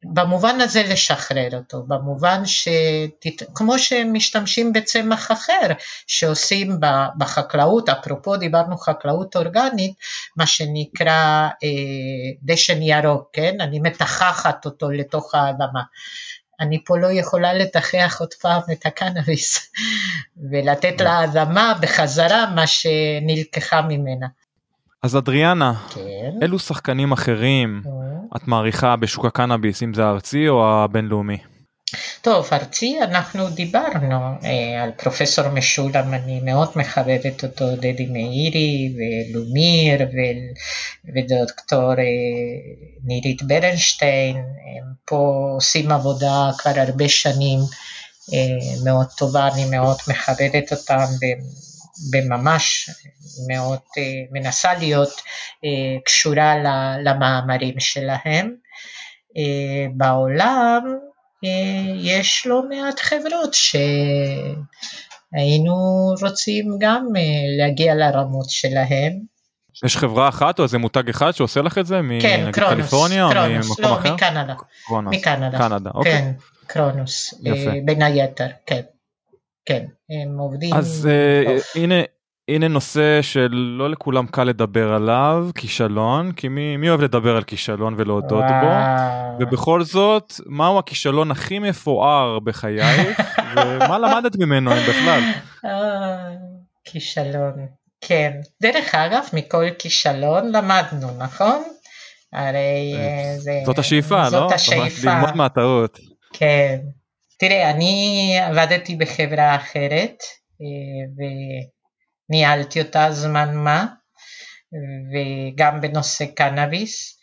במובן 0.04 0.60
הזה 0.60 0.82
לשחרר 0.82 1.48
אותו, 1.54 1.82
במובן 1.82 2.42
שכמו 2.44 3.78
שמשתמשים 3.78 4.72
בצמח 4.72 5.32
אחר 5.32 5.72
שעושים 6.06 6.78
בחקלאות, 7.18 7.88
אפרופו 7.88 8.36
דיברנו 8.36 8.76
חקלאות 8.76 9.36
אורגנית, 9.36 9.94
מה 10.36 10.46
שנקרא 10.46 11.48
אה, 11.64 11.68
דשן 12.42 12.82
ירוק, 12.82 13.28
כן? 13.32 13.56
אני 13.60 13.80
מתחחת 13.80 14.66
אותו 14.66 14.90
לתוך 14.90 15.34
האדמה. 15.34 15.82
אני 16.60 16.84
פה 16.84 16.98
לא 16.98 17.12
יכולה 17.12 17.54
לתחח 17.54 18.16
עוד 18.20 18.34
פעם 18.34 18.60
את 18.72 18.86
הקנאביס 18.86 19.72
ולתת 20.50 21.00
לאדמה 21.00 21.74
בחזרה 21.80 22.46
מה 22.54 22.66
שנלקחה 22.66 23.82
ממנה. 23.82 24.26
אז 25.02 25.16
אדריאנה, 25.16 25.72
כן. 25.94 26.30
אילו 26.42 26.58
שחקנים 26.58 27.12
אחרים 27.12 27.80
כן. 27.84 28.09
את 28.36 28.48
מעריכה 28.48 28.96
בשוק 28.96 29.24
הקנאביס, 29.24 29.82
אם 29.82 29.94
זה 29.94 30.04
הארצי 30.04 30.48
או 30.48 30.68
הבינלאומי? 30.68 31.36
טוב, 32.22 32.48
ארצי 32.52 32.98
אנחנו 33.02 33.50
דיברנו 33.50 34.20
אה, 34.44 34.82
על 34.82 34.90
פרופסור 34.96 35.48
משולם, 35.48 36.14
אני 36.14 36.40
מאוד 36.40 36.68
מכבדת 36.76 37.44
אותו, 37.44 37.76
דדי 37.76 38.06
מאירי 38.06 38.94
ולומיר 38.96 40.00
ו, 40.02 40.16
ודוקטור 41.14 41.92
אה, 41.92 42.04
נירית 43.04 43.42
ברנשטיין, 43.42 44.36
הם 44.36 44.92
פה 45.04 45.50
עושים 45.54 45.92
עבודה 45.92 46.50
כבר 46.58 46.72
הרבה 46.76 47.08
שנים 47.08 47.58
אה, 48.32 48.84
מאוד 48.84 49.06
טובה, 49.18 49.48
אני 49.48 49.64
מאוד 49.70 49.96
מכבדת 50.08 50.72
אותם 50.72 51.06
בממש 52.12 52.90
מאוד 53.48 53.78
אה, 53.98 54.02
מנסה 54.30 54.74
להיות 54.74 55.20
אה, 55.64 55.98
קשורה 56.04 56.54
למאמרים 57.04 57.80
שלהם. 57.80 58.54
אה, 59.36 59.86
בעולם 59.96 60.82
יש 61.96 62.46
לא 62.46 62.62
מעט 62.68 63.00
חברות 63.00 63.54
שהיינו 63.54 64.54
רוצים 66.22 66.64
גם 66.80 67.06
להגיע 67.58 67.94
לרמות 67.94 68.50
שלהם. 68.50 69.12
יש 69.84 69.96
חברה 69.96 70.28
אחת 70.28 70.58
או 70.58 70.64
איזה 70.64 70.78
מותג 70.78 71.08
אחד 71.08 71.30
שעושה 71.30 71.62
לך 71.62 71.78
את 71.78 71.86
זה? 71.86 72.00
כן, 72.20 72.50
קרונוס. 72.52 72.74
קליפורניה 72.74 73.28
קרונוס, 73.32 73.68
ממקום 73.68 73.84
לא, 73.84 73.98
אחר? 73.98 74.14
מקנדה. 74.14 74.54
קרונוס. 74.86 75.14
מקנדה. 75.14 75.58
קנדה, 75.58 75.90
אוקיי. 75.94 76.12
כן, 76.12 76.32
קרונוס. 76.66 77.34
יפה. 77.42 77.70
בין 77.84 78.02
היתר, 78.02 78.46
כן. 78.66 78.80
כן, 79.70 79.84
הם 80.10 80.38
עובדים. 80.38 80.74
אז 80.74 81.08
uh, 81.10 81.78
הנה, 81.78 81.94
הנה 82.48 82.68
נושא 82.68 83.22
שלא 83.22 83.90
לכולם 83.90 84.26
קל 84.26 84.44
לדבר 84.44 84.92
עליו, 84.92 85.48
כישלון, 85.54 86.32
כי 86.32 86.48
מי, 86.48 86.76
מי 86.76 86.88
אוהב 86.88 87.00
לדבר 87.00 87.36
על 87.36 87.42
כישלון 87.42 87.94
ולהודות 87.96 88.44
בו, 88.62 88.70
ובכל 89.40 89.82
זאת, 89.82 90.32
מהו 90.46 90.78
הכישלון 90.78 91.30
הכי 91.30 91.58
מפואר 91.58 92.38
בחייך, 92.38 93.20
ומה 93.56 93.98
למדת 93.98 94.36
ממנו 94.36 94.72
אם 94.72 94.82
בכלל? 94.88 95.20
כישלון, 96.84 97.66
כן. 98.00 98.30
דרך 98.62 98.94
אגב, 98.94 99.24
מכל 99.32 99.66
כישלון 99.78 100.52
למדנו, 100.52 101.08
נכון? 101.18 101.62
הרי 102.32 102.94
אה, 102.96 103.34
זה... 103.38 103.62
זאת 103.66 103.78
השאיפה, 103.78 104.24
זאת 104.24 104.32
לא? 104.32 104.48
זאת 104.48 104.52
השאיפה. 104.52 105.10
ללמוד 105.10 105.36
מהטעות. 105.36 105.98
כן. 106.32 106.78
תראה, 107.40 107.70
אני 107.70 108.38
עבדתי 108.42 108.96
בחברה 108.96 109.56
אחרת, 109.56 110.22
אה, 110.60 111.06
ו... 111.16 111.20
ניהלתי 112.30 112.80
אותה 112.82 113.12
זמן 113.12 113.54
מה, 113.54 113.86
וגם 115.12 115.80
בנושא 115.80 116.24
קנאביס, 116.26 117.18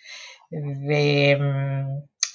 ו... 0.54 0.92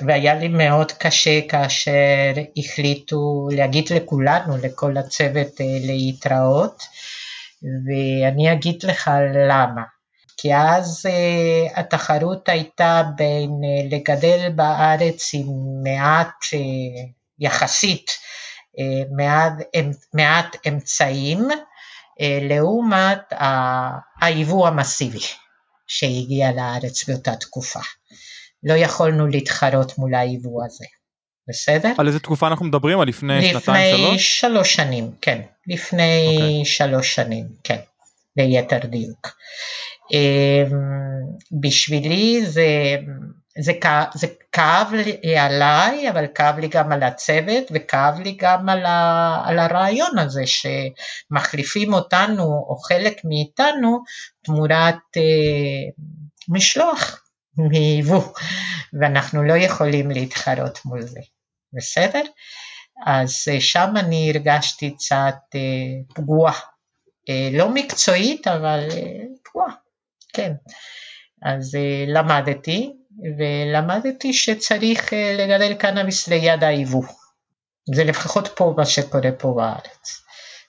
והיה 0.06 0.34
לי 0.34 0.48
מאוד 0.48 0.92
קשה 0.92 1.40
כאשר 1.48 2.32
החליטו 2.56 3.48
להגיד 3.56 3.90
לכולנו, 3.90 4.56
לכל 4.62 4.96
הצוות 4.96 5.60
אה, 5.60 5.66
להתראות, 5.86 6.82
ואני 7.62 8.52
אגיד 8.52 8.82
לך 8.82 9.10
למה. 9.48 9.82
כי 10.36 10.54
אז 10.54 11.06
uh, 11.06 11.80
התחרות 11.80 12.48
הייתה 12.48 13.02
בין 13.16 13.50
uh, 13.50 13.94
לגדל 13.94 14.48
בארץ 14.54 15.30
עם 15.34 15.46
מעט, 15.82 16.34
uh, 16.44 17.21
יחסית, 17.42 18.10
uh, 18.10 19.16
מעט, 19.16 19.52
מעט 20.14 20.56
אמצעים, 20.68 21.48
אה, 22.20 22.38
לעומת 22.42 23.32
היבוא 24.20 24.68
המסיבי 24.68 25.26
שהגיע 25.86 26.52
לארץ 26.52 27.08
באותה 27.08 27.36
תקופה. 27.36 27.80
לא 28.62 28.74
יכולנו 28.74 29.26
להתחרות 29.26 29.98
מול 29.98 30.14
היבוא 30.14 30.64
הזה. 30.64 30.84
בסדר? 31.48 31.92
על 31.98 32.06
איזה 32.06 32.20
תקופה 32.20 32.46
אנחנו 32.46 32.66
מדברים? 32.66 33.00
על 33.00 33.08
לפני 33.08 33.42
שנתיים 33.42 33.94
לפני 33.94 34.08
שלוש? 34.08 34.40
שלוש 34.40 34.74
שנים, 34.74 35.10
כן. 35.20 35.40
לפני 35.66 36.26
אוקיי. 36.26 36.64
שלוש 36.64 37.14
שנים, 37.14 37.46
כן. 37.64 37.78
ליתר 38.36 38.86
דיוק. 38.86 39.36
אמ, 40.12 40.70
בשבילי 41.60 42.46
זה, 42.46 42.96
זה, 43.60 43.72
כא- 43.80 44.04
זה 44.14 44.26
כאב 44.52 44.92
לי 44.92 45.38
עליי, 45.38 46.10
אבל 46.10 46.26
כאב 46.34 46.58
לי 46.58 46.68
גם 46.68 46.92
על 46.92 47.02
הצוות, 47.02 47.64
וכאב 47.74 48.20
לי 48.20 48.36
גם 48.40 48.68
על, 48.68 48.86
ה, 48.86 49.42
על 49.46 49.58
הרעיון 49.58 50.18
הזה 50.18 50.42
שמחליפים 50.46 51.94
אותנו, 51.94 52.44
או 52.68 52.76
חלק 52.76 53.20
מאיתנו, 53.24 54.02
תמורת 54.44 54.96
אה, 55.16 56.02
משלוח 56.48 57.22
מיבוא, 57.58 58.22
ואנחנו 59.00 59.42
לא 59.42 59.54
יכולים 59.54 60.10
להתחרות 60.10 60.78
מול 60.84 61.02
זה, 61.02 61.20
בסדר? 61.72 62.22
אז 63.06 63.34
אה, 63.50 63.60
שם 63.60 63.92
אני 63.96 64.30
הרגשתי 64.34 64.94
קצת 64.94 65.36
אה, 65.54 65.60
פגועה, 66.14 66.58
אה, 67.28 67.48
לא 67.52 67.68
מקצועית, 67.68 68.48
אבל 68.48 68.88
אה, 68.92 69.22
פגועה, 69.44 69.74
כן. 70.32 70.52
אז 71.42 71.74
אה, 71.74 72.04
למדתי, 72.08 72.92
ולמדתי 73.38 74.32
שצריך 74.32 75.12
אה, 75.12 75.36
לגדל 75.38 75.74
קנאביס 75.74 76.28
ליד 76.28 76.64
היבוא. 76.64 77.04
זה 77.94 78.04
לפחות 78.04 78.48
פה 78.48 78.74
מה 78.76 78.86
שקורה 78.86 79.32
פה 79.38 79.54
בארץ. 79.56 80.22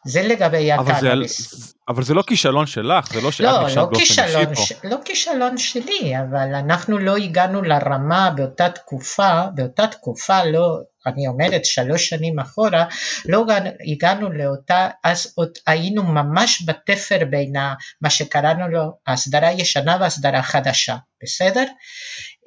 זה 0.05 0.21
לגבי 0.23 0.73
אבל 0.73 0.91
הקנאביס. 0.91 1.73
אבל 1.89 2.03
זה 2.03 2.13
לא 2.13 2.23
כישלון 2.27 2.65
שלך, 2.65 3.13
זה 3.13 3.21
לא 3.21 3.31
שאת 3.31 3.45
לא, 3.45 3.61
נכשלת 3.63 3.77
לא 3.77 3.85
באופן 3.85 3.99
אישי 3.99 4.55
פה. 4.55 4.61
ש... 4.61 4.73
לא 4.83 4.97
כישלון 5.05 5.57
שלי, 5.57 6.13
אבל 6.19 6.55
אנחנו 6.55 6.97
לא 6.97 7.17
הגענו 7.17 7.61
לרמה 7.61 8.29
באותה 8.35 8.69
תקופה, 8.69 9.43
באותה 9.55 9.87
תקופה 9.87 10.43
לא, 10.43 10.77
אני 11.07 11.27
אומרת 11.27 11.65
שלוש 11.65 12.09
שנים 12.09 12.39
אחורה, 12.39 12.85
לא 13.25 13.45
הגענו- 13.91 14.31
לאותה, 14.31 14.89
אז 15.03 15.33
עוד 15.35 15.51
היינו 15.67 16.03
ממש 16.03 16.63
בתפר 16.65 17.25
בין 17.29 17.53
מה 18.01 18.09
שקראנו 18.09 18.67
לו 18.67 18.81
הסדרה 19.07 19.51
ישנה 19.51 19.97
והסדרה 19.99 20.43
חדשה, 20.43 20.95
בסדר? 21.23 21.65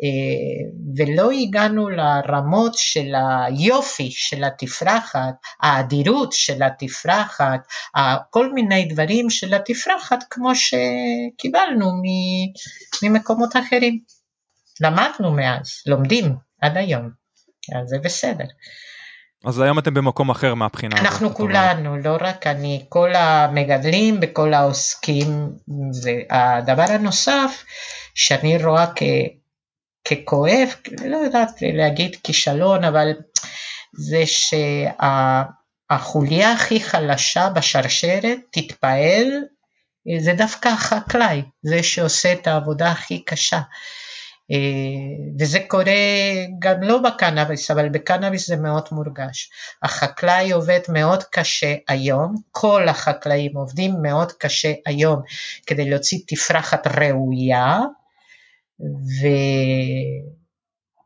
אה, 0.03 0.68
ולא 0.97 1.30
הגענו 1.30 1.88
לרמות 1.88 2.74
של 2.74 3.12
היופי 3.47 4.11
של 4.11 4.44
התפרחת, 4.44 5.34
האדירות 5.62 6.32
של 6.32 6.62
התפרחת, 6.62 7.61
כל 8.30 8.53
מיני 8.53 8.84
דברים 8.84 9.30
של 9.30 9.55
התפרחת 9.55 10.24
כמו 10.30 10.53
שקיבלנו 10.55 11.86
ממקומות 13.03 13.57
אחרים. 13.57 13.99
למדנו 14.80 15.32
מאז, 15.32 15.82
לומדים 15.86 16.34
עד 16.61 16.76
היום, 16.76 17.11
אז 17.76 17.88
זה 17.88 17.99
בסדר. 17.99 18.44
אז 19.44 19.61
היום 19.61 19.78
אתם 19.78 19.94
במקום 19.94 20.30
אחר 20.30 20.55
מהבחינה 20.55 20.94
הזאת. 20.97 21.07
אנחנו. 21.07 21.34
כולנו, 21.34 21.97
לא 21.97 22.16
רק 22.20 22.47
אני, 22.47 22.84
כל 22.88 23.14
המגדלים 23.14 24.18
וכל 24.22 24.55
העוסקים, 24.55 25.26
והדבר 26.03 26.84
הנוסף 26.88 27.64
שאני 28.14 28.64
רואה 28.64 28.86
כ, 28.94 29.03
ככואב, 30.09 30.68
לא 31.04 31.16
יודעת 31.16 31.50
להגיד 31.61 32.16
כישלון, 32.24 32.84
אבל 32.84 33.12
זה 33.98 34.22
שהחוליה 35.86 36.52
הכי 36.52 36.80
חלשה 36.80 37.48
בשרשרת 37.48 38.38
תתפעל, 38.50 39.26
זה 40.20 40.32
דווקא 40.32 40.68
החקלאי, 40.68 41.42
זה 41.62 41.82
שעושה 41.82 42.32
את 42.32 42.46
העבודה 42.46 42.90
הכי 42.90 43.24
קשה. 43.24 43.61
אה, 44.50 45.36
וזה 45.38 45.59
קורה 45.68 45.92
גם 46.59 46.82
לא 46.82 46.98
בקנאביס, 46.98 47.70
אבל 47.70 47.88
בקנאביס 47.88 48.46
זה 48.48 48.57
מאוד 48.57 48.88
מורגש. 48.92 49.50
החקלאי 49.82 50.50
עובד 50.50 50.80
מאוד 50.88 51.24
קשה 51.24 51.74
היום, 51.88 52.34
כל 52.50 52.88
החקלאים 52.88 53.57
עובדים 53.57 53.94
מאוד 54.02 54.32
קשה 54.32 54.72
היום 54.86 55.22
כדי 55.66 55.90
להוציא 55.90 56.18
תפרחת 56.26 56.86
ראויה. 56.86 57.78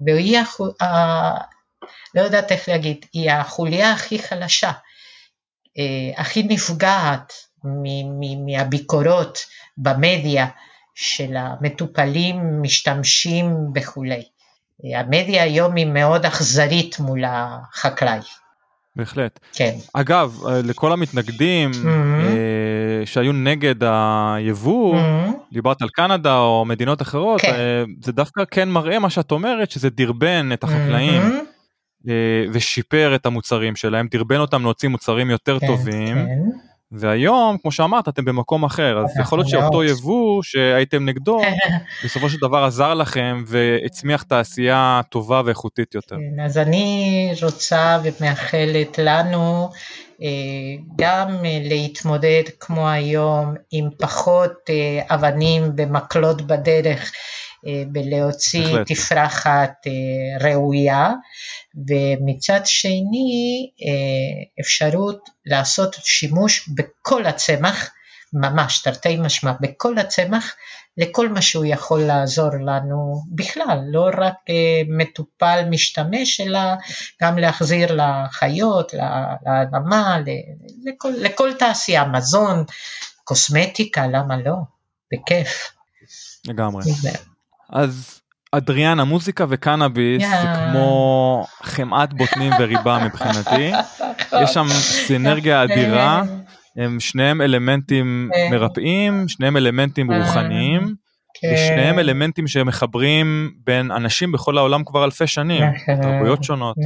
והיא, 0.06 0.38
החו... 0.38 0.66
ה... 0.82 0.86
לא 2.14 2.20
יודעת 2.20 2.52
איך 2.52 2.68
להגיד, 2.68 3.06
היא 3.12 3.30
החוליה 3.30 3.92
הכי 3.92 4.18
חלשה, 4.18 4.70
אה, 5.78 6.20
הכי 6.20 6.42
נפגעת 6.42 7.32
מ- 7.64 8.20
מ- 8.20 8.46
מהביקורות 8.46 9.38
במדיה 9.78 10.46
של 10.94 11.36
המטופלים, 11.36 12.62
משתמשים 12.62 13.56
וכולי. 13.74 14.22
אה, 14.84 15.00
המדיה 15.00 15.42
היום 15.42 15.74
היא 15.76 15.86
מאוד 15.86 16.26
אכזרית 16.26 16.98
מול 17.00 17.22
החקלאי, 17.26 18.20
בהחלט. 18.96 19.40
כן. 19.52 19.74
אגב, 19.92 20.40
אה, 20.46 20.62
לכל 20.62 20.92
המתנגדים 20.92 21.70
Mhm. 21.70 21.86
שהיו 23.04 23.32
נגד 23.32 23.74
היבוא, 23.84 24.96
Mhm. 24.96 25.32
דיברת 25.52 25.82
על 25.82 25.88
קנדה 25.88 26.38
או 26.38 26.64
מדינות 26.64 27.02
אחרות, 27.02 27.40
כן. 27.40 27.52
אה, 27.54 27.82
זה 28.02 28.12
דווקא 28.12 28.42
כן 28.50 28.68
מראה 28.68 28.98
מה 28.98 29.10
שאת 29.10 29.30
אומרת, 29.32 29.70
שזה 29.70 29.90
דרבן 29.90 30.50
את 30.52 30.64
החקלאים 30.64 31.22
Mhm. 31.22 32.08
אה, 32.08 32.14
ושיפר 32.52 33.12
את 33.14 33.26
המוצרים 33.26 33.76
שלהם, 33.76 34.08
דרבן 34.10 34.36
אותם 34.40 34.62
להוציא 34.62 34.88
מוצרים 34.88 35.30
יותר 35.30 35.58
כן, 35.58 35.66
טובים, 35.66 36.14
כן. 36.16 36.28
והיום, 36.92 37.56
כמו 37.62 37.72
שאמרת, 37.72 38.08
אתם 38.08 38.24
במקום 38.24 38.64
אחר, 38.64 38.98
אז 38.98 39.18
יכול 39.20 39.38
להיות 39.38 39.48
שאותו. 39.48 39.84
יבוא 39.84 40.42
שהייתם 40.42 41.04
נגדו, 41.04 41.40
בסופו 42.04 42.28
של 42.28 42.38
דבר 42.40 42.64
עזר 42.64 42.94
לכם 42.94 43.44
והצמיח 43.46 44.22
תעשייה 44.22 45.00
טובה 45.10 45.42
ואיכותית 45.44 45.94
יותר. 45.94 46.16
כן, 46.16 46.42
אז 46.44 46.58
אני 46.58 47.32
רוצה 47.42 47.98
ומאחלת 48.04 48.98
לנו 48.98 49.70
גם 50.96 51.44
אה, 51.44 51.58
להתמודד 51.62 52.42
כמו 52.60 52.88
היום 52.88 53.54
עם 53.70 53.88
פחות 53.98 54.52
אה, 54.70 55.14
אבנים 55.14 55.76
במקלות 55.76 56.42
בדרך 56.42 57.12
אה, 57.66 57.82
בלהוציא 57.92 58.66
בהחלט. 58.66 58.86
תפרחת 58.86 59.72
אה, 59.86 60.48
ראויה 60.48 61.12
ומצד 61.88 62.60
שני 62.64 63.70
אה, 63.82 64.60
אפשרות 64.60 65.28
לעשות 65.46 65.96
שימוש 66.04 66.68
בכל 66.68 67.26
הצמח 67.26 67.90
ממש 68.32 68.82
תרתי 68.82 69.16
משמע 69.16 69.52
בכל 69.60 69.98
הצמח 69.98 70.54
לכל 71.00 71.28
מה 71.28 71.42
שהוא 71.42 71.64
יכול 71.64 72.00
לעזור 72.00 72.50
לנו 72.66 73.22
בכלל, 73.32 73.78
לא 73.90 74.10
רק 74.18 74.34
אה, 74.48 74.82
מטופל 74.88 75.64
משתמש, 75.70 76.40
אלא 76.40 76.60
גם 77.22 77.38
להחזיר 77.38 77.88
לחיות, 77.94 78.92
לאדמה, 79.46 80.18
לכל, 80.84 81.12
לכל 81.18 81.50
תעשייה, 81.58 82.04
מזון, 82.04 82.64
קוסמטיקה, 83.24 84.06
למה 84.06 84.36
לא? 84.36 84.54
בכיף. 85.12 85.72
לגמרי. 86.46 86.82
אז 87.72 88.20
אדריאנה, 88.52 89.04
מוזיקה 89.04 89.44
וקנאביס 89.48 90.22
זה 90.22 90.28
יאה. 90.28 90.70
כמו 90.70 91.46
חמאת 91.62 92.14
בוטנים 92.14 92.52
וריבה 92.58 92.98
מבחינתי. 93.04 93.72
יש 94.42 94.50
שם 94.54 94.66
סינרגיה 95.06 95.64
אדירה, 95.64 96.22
הם 96.76 97.00
שניהם 97.00 97.42
אלמנטים 97.42 98.30
כן. 98.34 98.48
מרפאים, 98.50 99.28
שניהם 99.28 99.56
אלמנטים 99.56 100.12
אה, 100.12 100.18
רוחניים, 100.18 100.94
כן. 101.40 101.48
ושניהם 101.54 101.98
אלמנטים 101.98 102.46
שמחברים 102.46 103.50
בין 103.66 103.90
אנשים 103.90 104.32
בכל 104.32 104.58
העולם 104.58 104.84
כבר 104.84 105.04
אלפי 105.04 105.26
שנים. 105.26 105.64
תרבויות 106.02 106.44
שונות. 106.44 106.76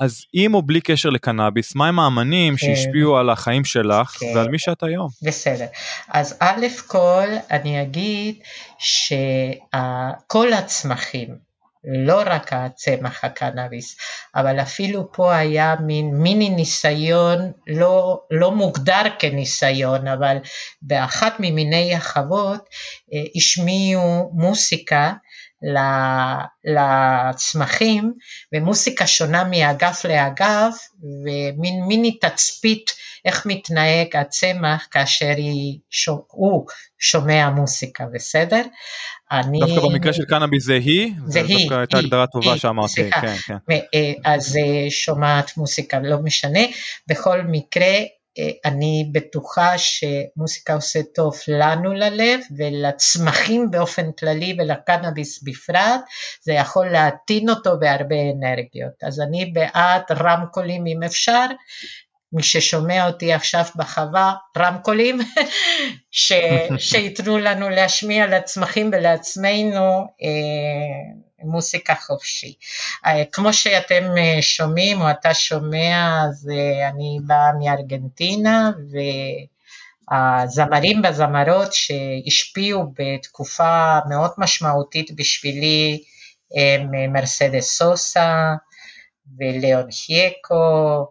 אז 0.00 0.24
עם 0.32 0.54
או 0.54 0.62
בלי 0.62 0.80
קשר 0.80 1.10
לקנאביס, 1.10 1.74
מהם 1.74 1.98
האמנים 1.98 2.56
כן. 2.56 2.66
שהשפיעו 2.66 3.16
על 3.16 3.30
החיים 3.30 3.64
שלך 3.64 4.16
כן. 4.18 4.26
ועל 4.34 4.48
מי 4.48 4.58
שאת 4.58 4.82
היום? 4.82 5.08
בסדר. 5.22 5.66
אז 6.08 6.36
א' 6.40 6.66
כל 6.86 7.28
אני 7.50 7.82
אגיד 7.82 8.34
שכל 8.78 10.52
הצמחים, 10.52 11.28
לא 11.84 12.22
רק 12.26 12.52
הצמח 12.52 13.24
הקנאביס, 13.24 13.96
אבל 14.34 14.60
אפילו 14.60 15.12
פה 15.12 15.36
היה 15.36 15.74
מין 15.80 16.14
מיני 16.14 16.50
ניסיון, 16.50 17.52
לא, 17.66 18.20
לא 18.30 18.50
מוגדר 18.50 19.02
כניסיון, 19.18 20.08
אבל 20.08 20.36
באחת 20.82 21.34
ממיני 21.38 21.94
החוות 21.94 22.68
אה, 23.14 23.22
השמיעו 23.36 24.30
מוסיקה 24.34 25.12
לצמחים, 26.64 28.12
ומוסיקה 28.54 29.06
שונה 29.06 29.44
מאגף 29.44 30.04
לאגף, 30.04 30.74
ומין 31.24 31.84
מיני 31.84 32.18
תצפית 32.18 32.90
איך 33.24 33.46
מתנהג 33.46 34.16
הצמח 34.16 34.88
כאשר 34.90 35.32
היא, 35.36 35.78
הוא 36.30 36.66
שומע 36.98 37.50
מוסיקה, 37.50 38.04
בסדר? 38.14 38.62
אני... 39.32 39.60
דווקא 39.60 39.88
במקרה 39.88 40.12
של 40.12 40.24
קנאביס 40.24 40.64
זה 40.64 40.74
היא? 40.74 41.12
זה 41.26 41.42
היא, 41.42 41.58
דווקא 41.58 41.74
הייתה 41.74 41.98
הגדרה 41.98 42.26
טובה 42.26 42.58
שאמרתי. 42.58 43.10
כן, 43.10 43.36
כן. 43.46 43.56
אה, 43.70 44.12
אז 44.24 44.56
אה, 44.56 44.90
שומעת 44.90 45.56
מוסיקה, 45.56 45.98
לא 45.98 46.18
משנה. 46.18 46.60
בכל 47.06 47.42
מקרה, 47.42 47.94
אני 48.64 49.10
בטוחה 49.12 49.78
שמוסיקה 49.78 50.74
עושה 50.74 51.00
טוב 51.14 51.34
לנו 51.48 51.92
ללב 51.92 52.40
ולצמחים 52.56 53.70
באופן 53.70 54.12
כללי 54.12 54.56
ולקנאביס 54.58 55.42
בפרט, 55.42 56.00
זה 56.42 56.52
יכול 56.52 56.88
להטעין 56.88 57.50
אותו 57.50 57.70
בהרבה 57.80 58.16
אנרגיות. 58.38 58.92
אז 59.02 59.20
אני 59.20 59.46
בעד 59.46 60.02
רמקולים 60.10 60.86
אם 60.86 61.02
אפשר, 61.02 61.46
מי 62.32 62.42
ששומע 62.42 63.06
אותי 63.06 63.32
עכשיו 63.32 63.64
בחווה, 63.76 64.34
רמקולים, 64.58 65.18
ש, 66.10 66.32
שיתנו 66.78 67.38
לנו 67.38 67.70
להשמיע 67.70 68.26
לצמחים 68.26 68.90
ולעצמנו 68.92 70.06
אה, 70.22 71.22
מוסיקה 71.44 71.94
חופשי. 71.94 72.54
אה, 73.06 73.24
כמו 73.32 73.52
שאתם 73.52 74.04
אה, 74.18 74.42
שומעים 74.42 75.00
או 75.00 75.10
אתה 75.10 75.34
שומע, 75.34 76.22
אז 76.24 76.50
אה, 76.52 76.88
אני 76.88 77.18
באה 77.26 77.52
מארגנטינה 77.60 78.70
והזמרים 80.10 81.00
והזמרות 81.04 81.72
שהשפיעו 81.72 82.92
בתקופה 82.98 83.98
מאוד 84.08 84.30
משמעותית 84.38 85.16
בשבילי 85.16 86.02
הם 86.56 87.12
מרסדס 87.12 87.78
סוסה 87.78 88.54
ולאון 89.38 89.88
הייקו 90.08 91.06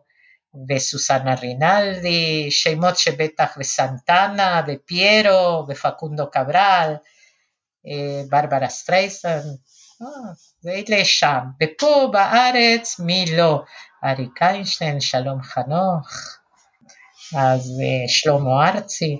וסוסנה 0.69 1.35
רינלדי, 1.35 2.51
שמות 2.51 2.97
שבטח 2.97 3.57
וסנטנה 3.59 4.61
ופיירו 4.67 5.65
ופקונדו 5.67 6.31
קברל, 6.31 6.93
ברברה 8.29 8.69
סטרייסן, 8.69 9.39
ואלה 10.63 11.05
שם, 11.05 11.39
ופה 11.63 12.09
בארץ 12.11 12.99
מי 12.99 13.25
לא, 13.37 13.63
אריק 14.05 14.41
איינשטיין, 14.41 15.01
שלום 15.01 15.41
חנוך, 15.41 16.07
אז 17.37 17.81
שלמה 18.07 18.69
ארצי, 18.69 19.19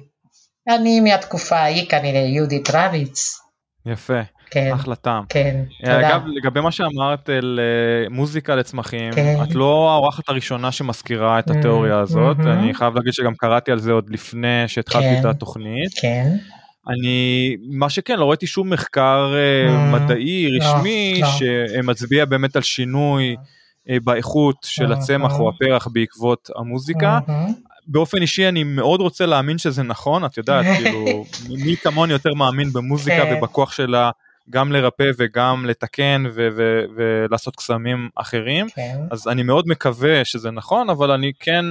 אני 0.68 1.00
מהתקופה 1.00 1.56
ההיא 1.56 1.90
כנראה 1.90 2.20
יהודית 2.20 2.70
רביץ. 2.74 3.40
יפה, 3.86 4.22
כן, 4.52 4.72
אחלה 4.74 4.96
טעם. 4.96 5.24
כן, 5.30 5.64
תודה. 5.86 6.10
אגב, 6.10 6.22
לגבי 6.26 6.62
מה 6.62 6.72
שאמרת 6.72 7.30
על 7.30 7.60
מוזיקה 8.10 8.56
לצמחים, 8.56 9.12
כן. 9.14 9.36
את 9.44 9.56
לא 9.56 9.92
האורחת 9.92 10.30
הראשונה 10.30 10.72
שמזכירה 10.72 11.40
את 11.40 11.50
התיאוריה 11.50 12.00
הזאת, 12.00 12.38
mm-hmm. 12.38 12.50
אני 12.50 12.74
חייב 12.74 12.96
להגיד 12.96 13.14
שגם 13.14 13.36
קראתי 13.36 13.72
על 13.72 13.80
זה 13.80 13.92
עוד 13.92 14.10
לפני 14.10 14.68
שהתחלתי 14.68 15.06
כן, 15.06 15.20
את 15.20 15.26
התוכנית. 15.26 15.92
כן. 16.02 16.36
אני 16.88 17.56
מה 17.70 17.90
שכן 17.90 18.20
לא 18.20 18.30
ראיתי 18.30 18.48
שום 18.48 18.70
מחקר 18.70 19.34
mm, 19.68 19.72
מדעי 19.72 20.48
לא, 20.52 20.66
רשמי 20.66 21.22
שמצביע 21.38 22.26
באמת 22.26 22.56
על 22.56 22.62
שינוי 22.62 23.36
באיכות 24.04 24.56
של 24.64 24.94
הצמח 24.94 25.40
או 25.40 25.50
הפרח 25.50 25.88
בעקבות 25.88 26.50
המוזיקה. 26.56 27.20
באופן 27.88 28.22
אישי 28.22 28.48
אני 28.48 28.64
מאוד 28.64 29.00
רוצה 29.00 29.26
להאמין 29.26 29.58
שזה 29.58 29.84
נכון 29.84 30.26
את 30.26 30.38
יודעת 30.38 30.66
כאילו 30.78 31.26
מי 31.50 31.76
כמוני 31.78 32.14
יותר 32.14 32.34
מאמין 32.34 32.74
במוזיקה. 32.74 33.24
ובכוח 33.32 33.72
שלה 33.72 34.12
גם 34.50 34.72
לרפא 34.72 35.12
וגם 35.18 35.66
לתקן 35.66 36.24
ו- 36.34 36.48
ו- 36.56 36.84
ולעשות 36.96 37.56
קסמים 37.56 38.10
אחרים 38.16 38.68
כן. 38.70 39.00
אז 39.12 39.28
אני 39.28 39.44
מאוד 39.44 39.68
מקווה 39.68 40.26
שזה 40.26 40.52
נכון 40.52 40.90
אבל 40.90 41.12
אני 41.12 41.32
כן. 41.40 41.66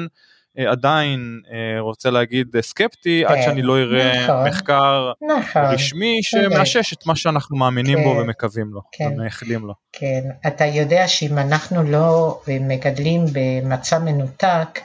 אה, 0.58 0.70
עדיין 0.70 1.40
אה, 1.52 1.80
רוצה 1.80 2.10
להגיד 2.10 2.56
אה, 2.56 2.62
סקפטי 2.62 3.24
עד 3.24 3.34
כן, 3.34 3.42
שאני 3.42 3.62
לא 3.62 3.78
אראה 3.78 4.24
נכון, 4.24 4.48
מחקר 4.48 5.12
נכון, 5.38 5.62
רשמי 5.62 6.18
שמאשש 6.22 6.92
את 6.92 7.06
מה 7.06 7.16
שאנחנו 7.16 7.56
מאמינים 7.56 7.98
כן, 7.98 8.04
בו 8.04 8.08
ומקווים 8.08 8.70
לו 8.72 8.80
כן, 8.92 9.04
ומאחלים 9.04 9.66
לו. 9.66 9.74
כן, 9.92 10.20
אתה 10.46 10.64
יודע 10.64 11.08
שאם 11.08 11.38
אנחנו 11.38 11.82
לא 11.82 12.40
מגדלים 12.48 13.24
במצע 13.32 13.98
מנותק 13.98 14.80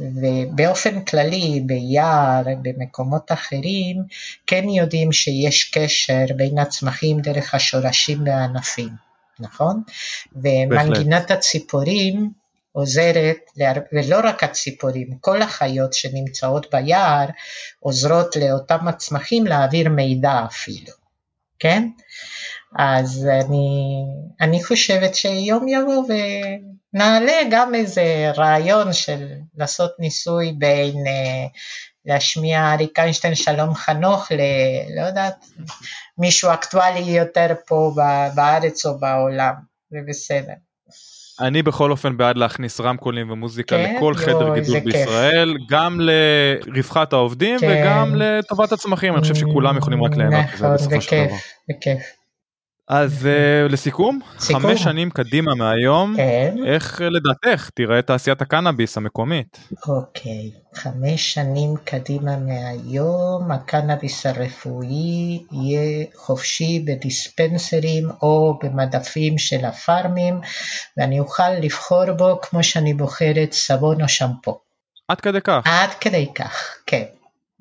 ובאופן 0.00 1.04
כללי 1.04 1.62
ביער, 1.66 2.42
במקומות 2.62 3.32
אחרים, 3.32 3.96
כן 4.46 4.68
יודעים 4.68 5.12
שיש 5.12 5.64
קשר 5.64 6.24
בין 6.36 6.58
הצמחים 6.58 7.20
דרך 7.20 7.54
השורשים 7.54 8.18
והענפים, 8.26 8.90
נכון? 9.40 9.82
ומנגינת 10.36 11.30
הציפורים 11.30 12.39
עוזרת, 12.72 13.38
ולא 13.92 14.20
רק 14.24 14.44
הציפורים, 14.44 15.08
כל 15.20 15.42
החיות 15.42 15.92
שנמצאות 15.92 16.66
ביער 16.72 17.26
עוזרות 17.80 18.36
לאותם 18.36 18.88
הצמחים 18.88 19.46
להעביר 19.46 19.88
מידע 19.88 20.44
אפילו, 20.44 20.92
כן? 21.58 21.88
אז 22.78 23.28
אני, 23.40 24.02
אני 24.40 24.64
חושבת 24.64 25.14
שיום 25.14 25.68
יבוא 25.68 26.04
ונעלה 26.94 27.40
גם 27.50 27.74
איזה 27.74 28.30
רעיון 28.36 28.92
של 28.92 29.26
לעשות 29.56 29.90
ניסוי 29.98 30.52
בין 30.58 30.94
uh, 30.94 31.58
להשמיע 32.04 32.72
אריק 32.72 32.98
איינשטיין 32.98 33.34
שלום 33.34 33.74
חנוך 33.74 34.32
ל... 34.32 34.40
לא 34.96 35.06
יודעת, 35.06 35.44
מישהו 36.18 36.52
אקטואלי 36.52 37.10
יותר 37.10 37.46
פה 37.66 37.92
בארץ 38.34 38.86
או 38.86 38.98
בעולם, 38.98 39.54
זה 39.90 39.98
בסדר. 40.08 40.52
אני 41.40 41.62
בכל 41.62 41.90
אופן 41.90 42.16
בעד 42.16 42.36
להכניס 42.36 42.80
רמקולים 42.80 43.30
ומוזיקה 43.30 43.76
כן? 43.76 43.94
לכל 43.96 44.14
חדר 44.14 44.54
גידול 44.54 44.80
בישראל, 44.80 45.54
כיף. 45.58 45.70
גם 45.70 46.00
לרווחת 46.00 47.12
העובדים 47.12 47.58
כן. 47.60 47.80
וגם 47.82 48.14
לטובת 48.16 48.72
הצמחים, 48.72 49.14
אני 49.14 49.22
חושב 49.22 49.34
שכולם 49.34 49.76
יכולים 49.76 50.02
רק 50.04 50.16
ליהנות 50.16 50.44
מזה 50.54 50.64
נכון, 50.64 50.74
בסופו 50.74 51.00
של 51.00 51.26
דבר. 51.26 51.36
בכיף. 51.70 52.19
אז 52.92 53.26
uh, 53.26 53.72
לסיכום, 53.72 54.20
סיכום. 54.38 54.62
חמש 54.62 54.82
שנים 54.82 55.10
קדימה 55.10 55.54
מהיום, 55.54 56.14
כן. 56.16 56.56
איך 56.66 57.00
לדעתך 57.00 57.70
תראה 57.74 58.02
תעשיית 58.02 58.42
הקנאביס 58.42 58.96
המקומית? 58.96 59.58
אוקיי, 59.88 60.50
חמש 60.74 61.34
שנים 61.34 61.74
קדימה 61.84 62.36
מהיום, 62.36 63.50
הקנאביס 63.50 64.26
הרפואי 64.26 65.44
יהיה 65.52 66.04
חופשי 66.16 66.84
בדיספנסרים 66.86 68.08
או 68.22 68.58
במדפים 68.62 69.38
של 69.38 69.64
הפארמים, 69.64 70.40
ואני 70.96 71.20
אוכל 71.20 71.50
לבחור 71.50 72.12
בו 72.12 72.40
כמו 72.42 72.62
שאני 72.62 72.94
בוחרת 72.94 73.52
סבון 73.52 74.02
או 74.02 74.08
שמפו. 74.08 74.58
עד 75.08 75.20
כדי 75.20 75.40
כך? 75.40 75.62
עד 75.64 75.90
כדי 76.00 76.26
כך, 76.34 76.76
כן. 76.86 77.04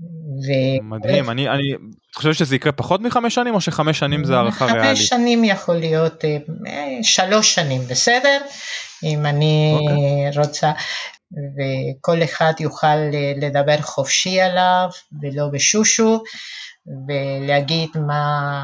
ו... 0.01 0.51
מדהים, 0.83 1.29
אני, 1.29 1.49
אני 1.49 1.73
חושב 2.15 2.33
שזה 2.33 2.55
יקרה 2.55 2.71
פחות 2.71 3.01
מחמש 3.01 3.35
שנים 3.35 3.55
או 3.55 3.61
שחמש 3.61 3.99
שנים 3.99 4.23
זה 4.23 4.35
הערכה 4.35 4.65
ריאלית? 4.65 4.97
חמש 4.97 5.07
שנים 5.07 5.43
יכול 5.43 5.75
להיות 5.75 6.25
אה, 6.25 6.37
שלוש 7.03 7.55
שנים, 7.55 7.81
בסדר? 7.89 8.37
אם 9.03 9.25
אני 9.25 9.75
okay. 9.77 9.81
אוקיי. 9.81 10.43
רוצה, 10.43 10.71
וכל 11.31 12.23
אחד 12.23 12.53
יוכל 12.59 12.87
אה, 12.87 13.33
לדבר 13.37 13.81
חופשי 13.81 14.41
עליו 14.41 14.89
ולא 15.21 15.47
בשושו. 15.53 16.23
ולהגיד 17.07 17.89
מה, 18.07 18.63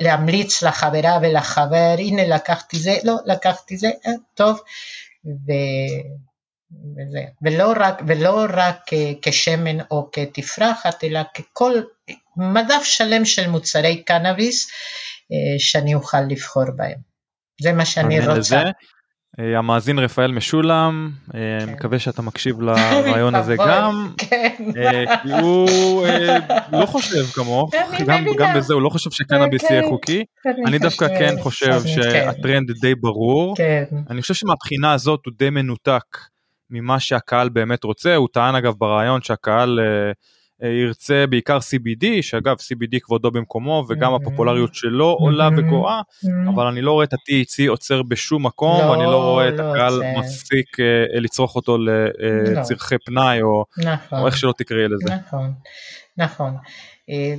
להמליץ 0.00 0.62
לחברה 0.62 1.18
ולחבר, 1.22 1.94
הנה 1.98 2.26
לקחתי 2.26 2.78
זה, 2.78 2.96
לא 3.04 3.14
לקחתי 3.26 3.76
זה, 3.76 3.90
אה, 4.06 4.12
טוב, 4.34 4.60
ו, 5.26 5.52
וזה, 6.96 7.24
ולא 7.42 7.72
רק, 7.76 8.02
ולא 8.06 8.46
רק 8.56 8.80
כשמן 9.22 9.80
או 9.90 10.08
כתפרחת, 10.12 11.04
אלא 11.04 11.20
ככל 11.34 11.72
מדף 12.36 12.82
שלם 12.82 13.24
של 13.24 13.50
מוצרי 13.50 14.02
קנאביס 14.02 14.70
אה, 15.32 15.58
שאני 15.58 15.94
אוכל 15.94 16.20
לבחור 16.28 16.64
בהם. 16.76 16.98
זה 17.60 17.72
מה 17.72 17.84
שאני 17.84 18.20
רוצה. 18.20 18.38
לזה. 18.38 18.70
אה, 19.40 19.58
המאזין 19.58 19.98
רפאל 19.98 20.32
משולם, 20.32 21.10
אה, 21.34 21.40
כן. 21.60 21.72
מקווה 21.72 21.98
שאתה 21.98 22.22
מקשיב 22.22 22.60
לרעיון 22.62 23.34
הזה 23.34 23.56
גם, 23.56 24.12
כן. 24.18 24.54
כי 25.22 25.32
הוא 25.32 26.06
לא 26.72 26.86
חושב 26.86 27.24
כמוך, 27.34 27.74
גם 28.38 28.54
בזה 28.56 28.74
הוא 28.74 28.82
לא 28.82 28.88
חושב 28.88 29.10
שקנאביס 29.10 29.62
יהיה 29.70 29.82
כן. 29.82 29.88
חוקי, 29.88 30.24
אני 30.66 30.78
דווקא 30.78 31.08
כן 31.18 31.34
חושב 31.42 31.80
שהטרנד 31.86 32.70
די 32.80 32.94
ברור, 32.94 33.54
אני 34.10 34.22
חושב 34.22 34.34
שמבחינה 34.34 34.92
הזאת 34.92 35.20
הוא 35.26 35.34
די 35.38 35.50
מנותק 35.50 36.18
ממה 36.70 37.00
שהקהל 37.00 37.48
באמת 37.48 37.84
רוצה, 37.84 38.16
הוא 38.16 38.28
טען 38.32 38.54
אגב 38.54 38.74
ברעיון 38.78 39.22
שהקהל 39.22 39.80
אה, 39.80 40.68
ירצה 40.68 41.24
בעיקר 41.30 41.58
CBD, 41.58 42.06
שאגב 42.22 42.56
CBD 42.56 43.00
כבודו 43.02 43.30
במקומו 43.30 43.84
וגם 43.88 44.12
mm-hmm. 44.12 44.16
הפופולריות 44.16 44.74
שלו 44.74 45.06
עולה 45.06 45.48
mm-hmm. 45.48 45.58
וגואה, 45.58 46.00
mm-hmm. 46.00 46.50
אבל 46.54 46.66
אני 46.66 46.82
לא 46.82 46.92
רואה 46.92 47.04
את 47.04 47.12
ה-THC 47.12 47.68
עוצר 47.68 48.02
בשום 48.02 48.46
מקום, 48.46 48.80
לא, 48.80 48.94
אני 48.94 49.02
לא 49.02 49.30
רואה 49.30 49.48
את 49.48 49.54
לא 49.58 49.70
הקהל 49.70 49.92
זה... 49.92 50.12
מפסיק 50.18 50.80
uh, 50.80 51.20
לצרוך 51.20 51.56
אותו 51.56 51.78
לצרכי 52.56 52.94
לא. 52.94 52.98
פנאי 53.06 53.42
או, 53.42 53.64
נכון, 53.78 54.18
או 54.18 54.26
איך 54.26 54.36
שלא 54.36 54.54
תקראי 54.58 54.88
לזה. 54.88 55.14
נכון, 55.14 55.52
נכון. 56.16 56.56
אה, 57.10 57.34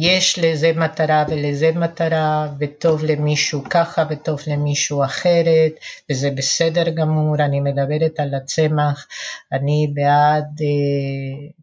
יש 0.00 0.38
לזה 0.38 0.72
מטרה 0.76 1.24
ולזה 1.28 1.72
מטרה, 1.74 2.48
וטוב 2.60 3.04
למישהו 3.04 3.64
ככה 3.70 4.04
וטוב 4.10 4.40
למישהו 4.46 5.04
אחרת, 5.04 5.72
וזה 6.10 6.30
בסדר 6.30 6.90
גמור, 6.90 7.34
אני 7.34 7.60
מדברת 7.60 8.20
על 8.20 8.34
הצמח, 8.34 9.06
אני 9.52 9.92
בעד 9.94 10.60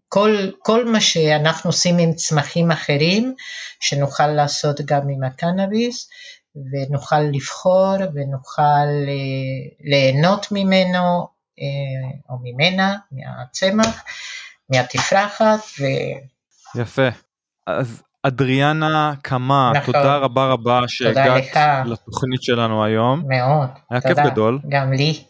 כל, 0.10 0.52
כל 0.60 0.86
מה 0.86 1.02
שאנחנו 1.02 1.70
עושים 1.70 1.98
עם 1.98 2.14
צמחים 2.14 2.72
אחרים, 2.72 3.36
שנוכל 3.80 4.28
לעשות 4.28 4.82
גם 4.82 5.10
עם 5.10 5.24
הקנאביס, 5.24 6.10
ונוכל 6.56 7.20
לבחור 7.20 7.96
ונוכל 8.14 8.88
ליהנות 9.80 10.52
ממנו 10.52 11.28
או 12.30 12.36
ממנה, 12.44 12.98
מהצמח, 13.12 14.04
מהתפרחת, 14.70 15.60
ו... 15.80 15.84
יפה. 16.76 17.08
אז 17.68 18.02
אדריאנה 18.24 19.14
קמה, 19.22 19.72
נכון. 19.76 19.86
תודה 19.94 20.18
רבה 20.18 20.46
רבה 20.46 20.80
שהגעת. 20.88 21.44
לתוכנית 21.86 22.42
שלנו 22.44 22.84
היום. 22.84 23.24
מאוד, 23.28 23.70
היה 23.92 24.02
כיף 24.02 24.10
תודה. 24.18 24.30
גדול. 24.30 24.60
גם 24.70 24.94
לי. 24.94 25.24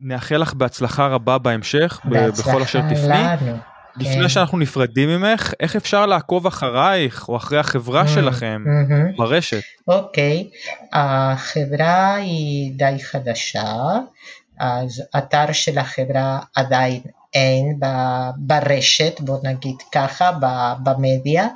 נאחל 0.00 0.36
לך 0.36 0.54
בהצלחה 0.54 1.06
רבה 1.06 1.38
בהמשך, 1.38 2.00
ב- 2.04 2.28
בכל 2.28 2.62
אשר 2.62 2.80
בהצלחה 2.80 2.94
תפני. 3.36 3.48
לנו. 3.48 3.56
לפני 3.96 4.22
כן. 4.22 4.28
שאנחנו 4.28 4.58
נפרדים 4.58 5.08
ממך, 5.08 5.52
איך 5.60 5.76
אפשר 5.76 6.06
לעקוב 6.06 6.46
אחרייך 6.46 7.28
או 7.28 7.36
אחרי 7.36 7.58
החברה 7.58 8.02
Mm, 8.04 8.08
שלכם 8.08 8.64
מהמם. 8.66 9.16
ברשת? 9.16 9.60
אוקיי, 9.88 10.50
החברה 10.92 12.14
היא 12.14 12.72
די 12.76 13.04
חדשה, 13.04 13.74
אז 14.60 15.02
אתר 15.18 15.52
של 15.52 15.78
החברה 15.78 16.38
עדיין 16.56 17.00
אין 17.34 17.80
ברשת, 18.38 19.20
בוא 19.20 19.38
נגיד 19.42 19.76
ככה, 19.94 20.30
במדיה, 20.82 21.48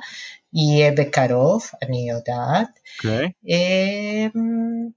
יהיה 0.53 0.91
בקרוב, 0.91 1.61
אני 1.81 2.09
יודעת. 2.09 2.79
אוקיי. 2.97 3.31
אמ, 3.47 4.87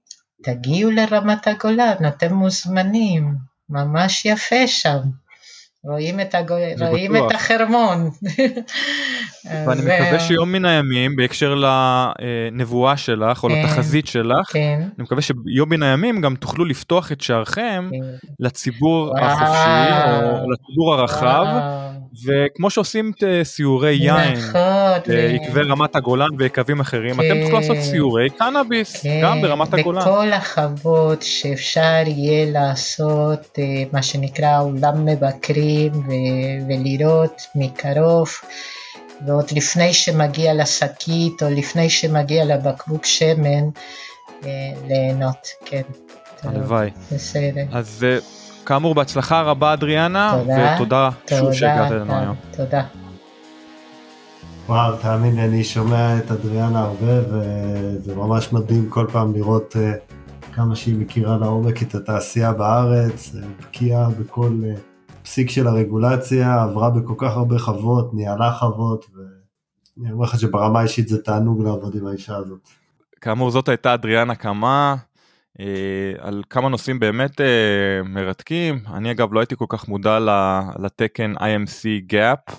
תגיעו 0.43 0.91
לרמת 0.91 1.47
הגולן, 1.47 2.07
אתם 2.07 2.33
מוזמנים, 2.33 3.35
ממש 3.69 4.25
יפה 4.25 4.67
שם. 4.67 4.99
רואים 5.87 6.19
את, 6.19 6.35
הגו... 6.35 6.55
רואים 6.89 7.13
בטוח. 7.13 7.31
את 7.31 7.35
החרמון. 7.35 8.09
ואני 9.45 9.79
אז, 9.79 9.85
מקווה 9.85 10.13
אה, 10.13 10.19
שיום 10.19 10.51
מן 10.51 10.65
הימים 10.65 11.15
בהקשר 11.15 11.55
לנבואה 11.55 12.97
שלך 12.97 13.43
או 13.43 13.49
כן. 13.49 13.55
לתחזית 13.63 14.07
שלך, 14.07 14.51
כן, 14.53 14.79
אני 14.81 15.03
מקווה 15.03 15.21
שיום 15.21 15.69
מן 15.69 15.83
הימים 15.83 16.21
גם 16.21 16.35
תוכלו 16.35 16.65
לפתוח 16.65 17.11
את 17.11 17.21
שערכם 17.21 17.89
כן. 17.91 18.27
לציבור 18.39 19.07
וואו. 19.07 19.25
החופשי 19.25 19.93
או 20.41 20.51
לציבור 20.51 20.93
הרחב, 20.93 21.45
וואו, 21.45 21.96
וכמו 22.25 22.69
שעושים 22.69 23.11
את 23.17 23.23
אה, 23.23 23.43
סיורי 23.43 23.93
יין. 23.93 24.33
נכון, 24.37 25.15
ביקבי 25.31 25.61
רמת 25.61 25.95
הגולן 25.95 26.27
ויקבים 26.37 26.79
אחרים, 26.79 27.15
כן. 27.15 27.21
אתם 27.25 27.41
תוכלו 27.41 27.59
לעשות 27.59 27.77
סיורי 27.77 28.29
קנאביס, 28.29 29.01
כן, 29.03 29.19
גם 29.23 29.41
ברמת 29.41 29.73
הגולן. 29.73 30.01
בכל 30.01 30.33
החוות 30.33 31.21
שאפשר 31.21 32.03
יהיה 32.05 32.51
לעשות 32.51 33.59
אה, 33.59 33.83
מה 33.91 34.01
שנקרא 34.03 34.59
אולם 34.61 35.05
מבקרים 35.05 35.91
ו- 35.91 36.69
ולראות 36.69 37.41
מקרוב 37.55 38.29
ועוד 39.27 39.45
לפני 39.51 39.93
שמגיע 39.93 40.53
לשקית 40.53 41.43
או 41.43 41.49
לפני 41.49 41.89
שמגיע 41.89 42.45
לבקבוק 42.45 43.05
שמן 43.05 43.69
אה, 44.45 44.49
ליהנות, 44.87 45.47
כן. 45.65 45.81
הלוואי. 46.43 46.89
בסדר. 47.11 47.63
אז 47.71 48.05
אה, 48.09 48.17
כאמור 48.67 48.95
בהצלחה 48.95 49.41
רבה 49.41 49.73
אדריאנה, 49.73 50.37
תודה, 50.39 50.75
ותודה 50.75 51.09
שוב 51.29 51.39
תודה, 51.39 51.53
שהגעת 51.53 51.91
אלינו 51.91 52.05
תודה, 52.05 52.19
היום. 52.19 52.35
תודה. 52.51 52.83
וואו, 54.65 54.97
תאמין 54.97 55.35
לי, 55.35 55.45
אני 55.45 55.63
שומע 55.63 56.17
את 56.17 56.31
אדריאנה 56.31 56.79
הרבה, 56.79 57.19
וזה 57.29 58.15
ממש 58.15 58.53
מדהים 58.53 58.89
כל 58.89 59.07
פעם 59.11 59.33
לראות 59.33 59.75
אה, 59.75 59.93
כמה 60.53 60.75
שהיא 60.75 60.95
מכירה 60.99 61.37
לעומק 61.37 61.81
את 61.81 61.95
התעשייה 61.95 62.53
בארץ, 62.53 63.35
אה, 63.35 63.41
בקיאה 63.59 64.09
בכל 64.09 64.51
אה, 64.65 64.73
פסיק 65.23 65.49
של 65.49 65.67
הרגולציה, 65.67 66.63
עברה 66.63 66.89
בכל 66.89 67.15
כך 67.17 67.31
הרבה 67.37 67.59
חוות, 67.59 68.13
ניהלה 68.13 68.51
חוות, 68.51 69.05
ואני 69.15 70.11
אומר 70.11 70.25
לך 70.25 70.39
שברמה 70.39 70.79
האישית 70.79 71.07
זה 71.07 71.21
תענוג 71.21 71.63
לעבוד 71.63 71.95
עם 71.95 72.07
האישה 72.07 72.35
הזאת. 72.35 72.69
כאמור 73.21 73.51
זאת 73.51 73.69
הייתה 73.69 73.93
אדריאנה 73.93 74.35
קמה. 74.35 74.95
אה, 75.59 76.27
על 76.27 76.43
כמה 76.49 76.69
נושאים 76.69 76.99
באמת 76.99 77.41
אה, 77.41 78.03
מרתקים, 78.03 78.79
אני 78.93 79.11
אגב 79.11 79.33
לא 79.33 79.39
הייתי 79.39 79.55
כל 79.55 79.65
כך 79.69 79.87
מודע 79.87 80.19
לתקן 80.79 81.33
IMC 81.37 82.13
gap 82.13 82.53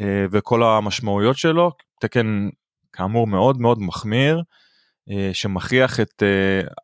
אה, 0.00 0.24
וכל 0.30 0.62
המשמעויות 0.62 1.36
שלו, 1.36 1.72
תקן 2.00 2.48
כאמור 2.92 3.26
מאוד 3.26 3.60
מאוד 3.60 3.78
מחמיר, 3.80 4.42
שמכריח 5.32 6.00
את 6.00 6.22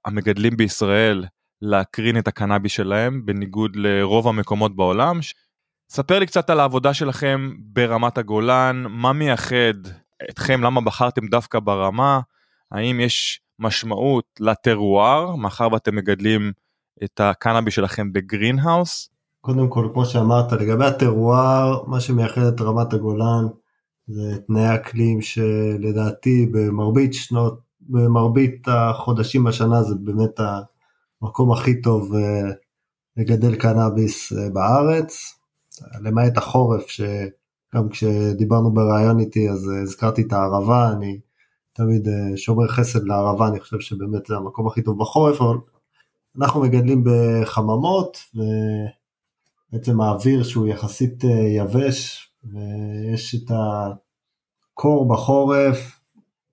המגדלים 0.04 0.56
בישראל 0.56 1.24
להקרין 1.62 2.18
את 2.18 2.28
הקנאביס 2.28 2.72
שלהם 2.72 3.26
בניגוד 3.26 3.76
לרוב 3.76 4.28
המקומות 4.28 4.76
בעולם. 4.76 5.20
ספר 5.90 6.18
לי 6.18 6.26
קצת 6.26 6.50
על 6.50 6.60
העבודה 6.60 6.94
שלכם 6.94 7.52
ברמת 7.58 8.18
הגולן, 8.18 8.84
מה 8.88 9.12
מייחד 9.12 9.74
אתכם, 10.30 10.62
למה 10.62 10.80
בחרתם 10.80 11.26
דווקא 11.26 11.60
ברמה, 11.60 12.20
האם 12.72 13.00
יש 13.00 13.40
משמעות 13.58 14.24
לטרואר, 14.40 15.36
מאחר 15.36 15.68
ואתם 15.72 15.96
מגדלים 15.96 16.52
את 17.04 17.20
הקנאביס 17.20 17.74
שלכם 17.74 18.12
בגרינהאוס? 18.12 19.10
קודם 19.40 19.68
כל, 19.68 19.88
כמו 19.92 20.06
שאמרת, 20.06 20.52
לגבי 20.52 20.84
הטרואר, 20.84 21.84
מה 21.86 22.00
שמייחד 22.00 22.42
את 22.42 22.60
רמת 22.60 22.92
הגולן 22.92 23.46
זה 24.06 24.38
תנאי 24.46 24.74
אקלים 24.74 25.20
שלדעתי 25.20 26.46
במרבית 26.52 27.14
שנות, 27.14 27.60
במרבית 27.80 28.68
החודשים 28.68 29.44
בשנה 29.44 29.82
זה 29.82 29.94
באמת 29.94 30.40
המקום 31.22 31.52
הכי 31.52 31.80
טוב 31.80 32.14
אה, 32.14 32.50
לגדל 33.16 33.56
קנאביס 33.56 34.32
אה, 34.32 34.50
בארץ, 34.50 35.34
למעט 36.00 36.36
החורף, 36.36 36.86
שגם 36.86 37.88
כשדיברנו 37.90 38.74
בריאיון 38.74 39.18
איתי 39.18 39.50
אז 39.50 39.70
אה, 39.70 39.82
הזכרתי 39.82 40.22
את 40.22 40.32
הערבה, 40.32 40.92
אני 40.92 41.18
תמיד 41.76 42.08
אה, 42.08 42.36
שומר 42.36 42.68
חסד 42.68 43.04
לערבה, 43.04 43.48
אני 43.48 43.60
חושב 43.60 43.80
שבאמת 43.80 44.26
זה 44.26 44.36
המקום 44.36 44.66
הכי 44.66 44.82
טוב 44.82 44.98
בחורף, 44.98 45.40
אבל 45.40 45.56
אנחנו 46.38 46.60
מגדלים 46.60 47.04
בחממות, 47.04 48.18
ובעצם 49.72 50.00
האוויר 50.00 50.42
שהוא 50.42 50.66
יחסית 50.66 51.24
אה, 51.24 51.30
יבש, 51.30 52.28
ויש 52.44 53.34
את 53.34 53.50
הקור 54.74 55.08
בחורף, 55.08 56.00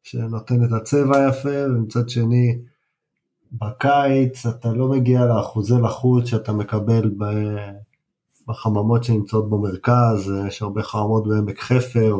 שנותן 0.04 0.66
את 0.66 0.72
הצבע 0.72 1.18
היפה, 1.18 1.66
ומצד 1.70 2.10
שני, 2.10 2.58
בקיץ 3.52 4.46
אתה 4.46 4.74
לא 4.74 4.88
מגיע 4.88 5.26
לאחוזי 5.26 5.74
לחות 5.84 6.28
שאתה 6.28 6.54
מקבל 6.54 7.10
ב- 7.18 7.72
בחממות 8.48 9.04
שנמצאות 9.04 9.50
במרכז, 9.50 10.32
יש 10.48 10.62
הרבה 10.62 10.84
חממות 10.84 11.28
בעמק 11.28 11.60
חפר, 11.60 12.20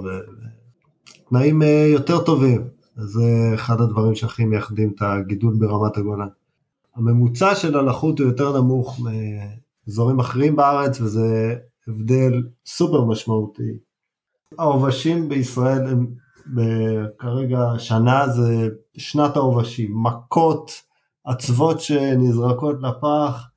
ותנאים 1.28 1.62
אה, 1.62 1.88
יותר 1.94 2.24
טובים. 2.24 2.73
זה 2.96 3.52
אחד 3.54 3.82
הדברים 3.82 4.16
שהכי 4.16 4.46
מייחדים 4.46 4.92
את 4.96 5.02
הגידול 5.02 5.56
ברמת 5.60 5.98
הגולן. 5.98 6.28
הממוצע 6.96 7.56
של 7.56 7.78
הלחות 7.78 8.20
הוא 8.20 8.28
יותר 8.28 8.62
נמוך 8.62 9.00
מאזורים 9.88 10.20
אחרים 10.20 10.56
בארץ, 10.56 11.02
וזה 11.02 11.56
הבדל 11.88 12.44
סופר 12.66 13.06
משמעותי. 13.06 13.78
העובשים 14.60 15.30
בישראל 15.30 15.88
הם 15.88 16.08
כרגע 17.18 17.60
שנה 17.78 18.28
זה 18.28 18.70
שנת 18.98 19.36
העובשים, 19.36 20.04
מכות 20.04 20.72
עצבות 21.26 21.82
שנזרקות 21.82 22.76
לפח 22.82 23.50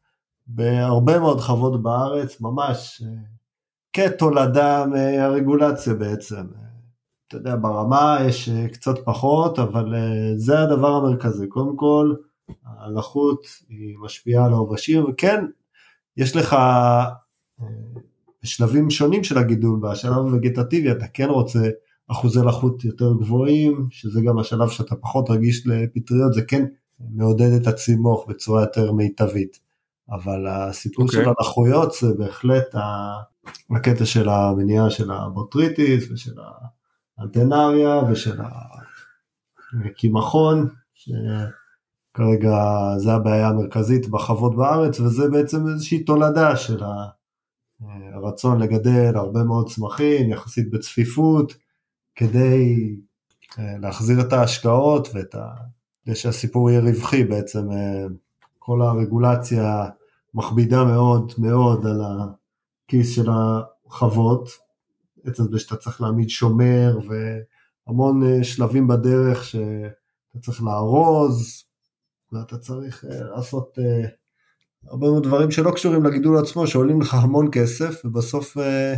בהרבה 0.46 1.18
מאוד 1.18 1.40
חוות 1.40 1.82
בארץ, 1.82 2.40
ממש 2.40 3.02
כתולדה 3.92 4.86
מהרגולציה 4.86 5.94
בעצם. 5.94 6.46
אתה 7.28 7.36
יודע, 7.36 7.56
ברמה 7.56 8.18
יש 8.28 8.48
אה, 8.48 8.68
קצת 8.68 8.94
פחות, 9.04 9.58
אבל 9.58 9.94
אה, 9.94 10.32
זה 10.36 10.60
הדבר 10.60 10.88
המרכזי. 10.94 11.48
קודם 11.48 11.76
כל, 11.76 12.14
הלחות 12.64 13.46
היא 13.68 13.96
משפיעה 13.98 14.46
על 14.46 14.52
העובשים, 14.52 15.04
וכן, 15.04 15.44
יש 16.16 16.36
לך 16.36 16.52
אה, 16.52 17.06
בשלבים 18.42 18.90
שונים 18.90 19.24
של 19.24 19.38
הגידול, 19.38 19.80
בשלב 19.82 20.12
הווגטטיבי 20.12 20.92
אתה 20.92 21.06
כן 21.06 21.28
רוצה 21.28 21.60
אחוזי 22.08 22.40
לחות 22.40 22.84
יותר 22.84 23.12
גבוהים, 23.20 23.86
שזה 23.90 24.20
גם 24.20 24.38
השלב 24.38 24.68
שאתה 24.68 24.96
פחות 24.96 25.30
רגיש 25.30 25.66
לפטריות, 25.66 26.34
זה 26.34 26.42
כן 26.42 26.64
מעודד 27.10 27.52
את 27.52 27.66
הצימוח 27.66 28.26
בצורה 28.28 28.60
יותר 28.60 28.92
מיטבית. 28.92 29.66
אבל 30.10 30.46
הסיפור 30.46 31.04
okay. 31.04 31.12
של 31.12 31.18
אוקיי. 31.18 31.32
הלחויות 31.38 31.92
זה 32.00 32.14
בהחלט 32.18 32.74
ה- 32.74 33.22
הקטע 33.70 34.04
של 34.04 34.28
המניעה 34.28 34.90
של 34.90 35.10
הבוטריטיס 35.10 36.10
ושל 36.10 36.34
האלטרנריה 37.18 38.00
ושל 38.10 38.40
הקמחון, 39.84 40.68
שכרגע 40.94 42.56
זה 42.96 43.12
הבעיה 43.12 43.48
המרכזית 43.48 44.08
בחוות 44.08 44.56
בארץ, 44.56 45.00
וזה 45.00 45.28
בעצם 45.28 45.68
איזושהי 45.68 46.04
תולדה 46.04 46.56
של 46.56 46.82
הרצון 48.14 48.62
לגדל 48.62 49.12
הרבה 49.16 49.42
מאוד 49.42 49.68
צמחים, 49.68 50.30
יחסית 50.30 50.70
בצפיפות, 50.70 51.52
כדי 52.14 52.96
אה, 53.58 53.78
להחזיר 53.78 54.20
את 54.20 54.32
ההשקעות 54.32 55.08
ואת 55.14 55.34
ה... 55.34 55.48
כדי 56.04 56.14
שהסיפור 56.14 56.70
יהיה 56.70 56.80
רווחי 56.80 57.24
בעצם, 57.24 57.70
אה, 57.70 58.06
כל 58.58 58.82
הרגולציה 58.82 59.84
מכבידה 60.34 60.84
מאוד 60.84 61.32
מאוד 61.38 61.86
על 61.86 62.00
הכיס 62.02 63.14
של 63.14 63.28
החוות, 63.30 64.48
עצם 65.28 65.42
זה 65.52 65.58
שאתה 65.58 65.76
צריך 65.76 66.00
להעמיד 66.00 66.28
שומר 66.28 66.98
והמון 67.08 68.22
אה, 68.22 68.44
שלבים 68.44 68.88
בדרך 68.88 69.44
שאתה 69.44 70.38
צריך 70.40 70.62
לארוז 70.62 71.64
ואתה 72.32 72.58
צריך 72.58 73.04
אה, 73.04 73.24
לעשות 73.24 73.78
הרבה 74.88 75.06
מאוד 75.06 75.22
דברים 75.22 75.50
שלא 75.50 75.70
קשורים 75.70 76.04
לגידול 76.04 76.38
עצמו, 76.38 76.66
שעולים 76.66 77.00
לך 77.00 77.14
המון 77.14 77.48
כסף, 77.52 78.04
ובסוף 78.04 78.58
אה, 78.58 78.94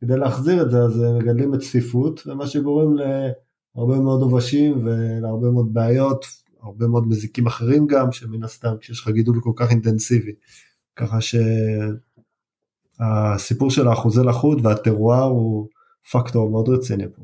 כדי 0.00 0.16
להחזיר 0.16 0.62
את 0.62 0.70
זה, 0.70 0.78
אז 0.78 1.04
אה, 1.04 1.12
מגדלים 1.18 1.50
בצפיפות, 1.50 2.26
ומה 2.26 2.46
שגורם 2.46 2.94
להרבה 2.94 4.00
מאוד 4.00 4.22
עובשים 4.22 4.86
ולהרבה 4.86 5.50
מאוד 5.50 5.74
בעיות, 5.74 6.24
הרבה 6.62 6.86
מאוד 6.86 7.06
מזיקים 7.08 7.46
אחרים 7.46 7.86
גם, 7.86 8.12
שמן 8.12 8.44
הסתם 8.44 8.74
כשיש 8.80 9.00
לך 9.00 9.08
גידול 9.08 9.40
כל 9.42 9.52
כך 9.56 9.70
אינטנסיבי. 9.70 10.32
ככה 10.96 11.18
שהסיפור 13.02 13.70
של 13.70 13.88
האחוזי 13.88 14.20
לחות 14.24 14.58
והטרואר 14.62 15.22
הוא 15.22 15.68
פקטור 16.12 16.50
מאוד 16.50 16.68
רציני 16.68 17.04
פה. 17.16 17.22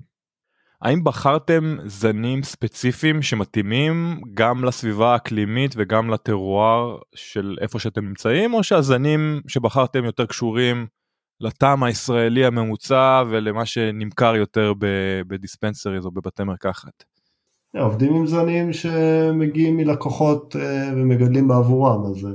האם 0.82 1.05
בחרתם 1.05 1.76
זנים 1.86 2.42
ספציפיים 2.42 3.22
שמתאימים 3.22 4.20
גם 4.34 4.64
לסביבה 4.64 5.12
האקלימית 5.12 5.74
וגם 5.76 6.10
לטרואר 6.10 6.98
של 7.14 7.56
איפה 7.60 7.78
שאתם 7.78 8.05
נמצאים 8.05 8.55
או 8.55 8.62
שהזנים 8.62 9.40
שבחרתם 9.48 10.05
יותר 10.05 10.26
קשורים 10.26 10.86
לטעם 11.40 11.82
הישראלי 11.82 12.44
הממוצע 12.44 13.22
ולמה 13.30 13.66
שנמכר 13.66 14.36
יותר 14.36 14.72
בדיספנסריז 15.26 16.06
או 16.06 16.10
בבתי 16.10 16.44
מרקחת? 16.44 17.05
עובדים 17.74 18.14
עם 18.14 18.26
זנים 18.26 18.72
שמגיעים 18.72 19.76
מלקוחות 19.76 20.56
אה, 20.56 20.90
ומגדלים 20.96 21.48
בעבורם 21.48 22.06
אז 22.06 22.24
אה, 22.24 22.30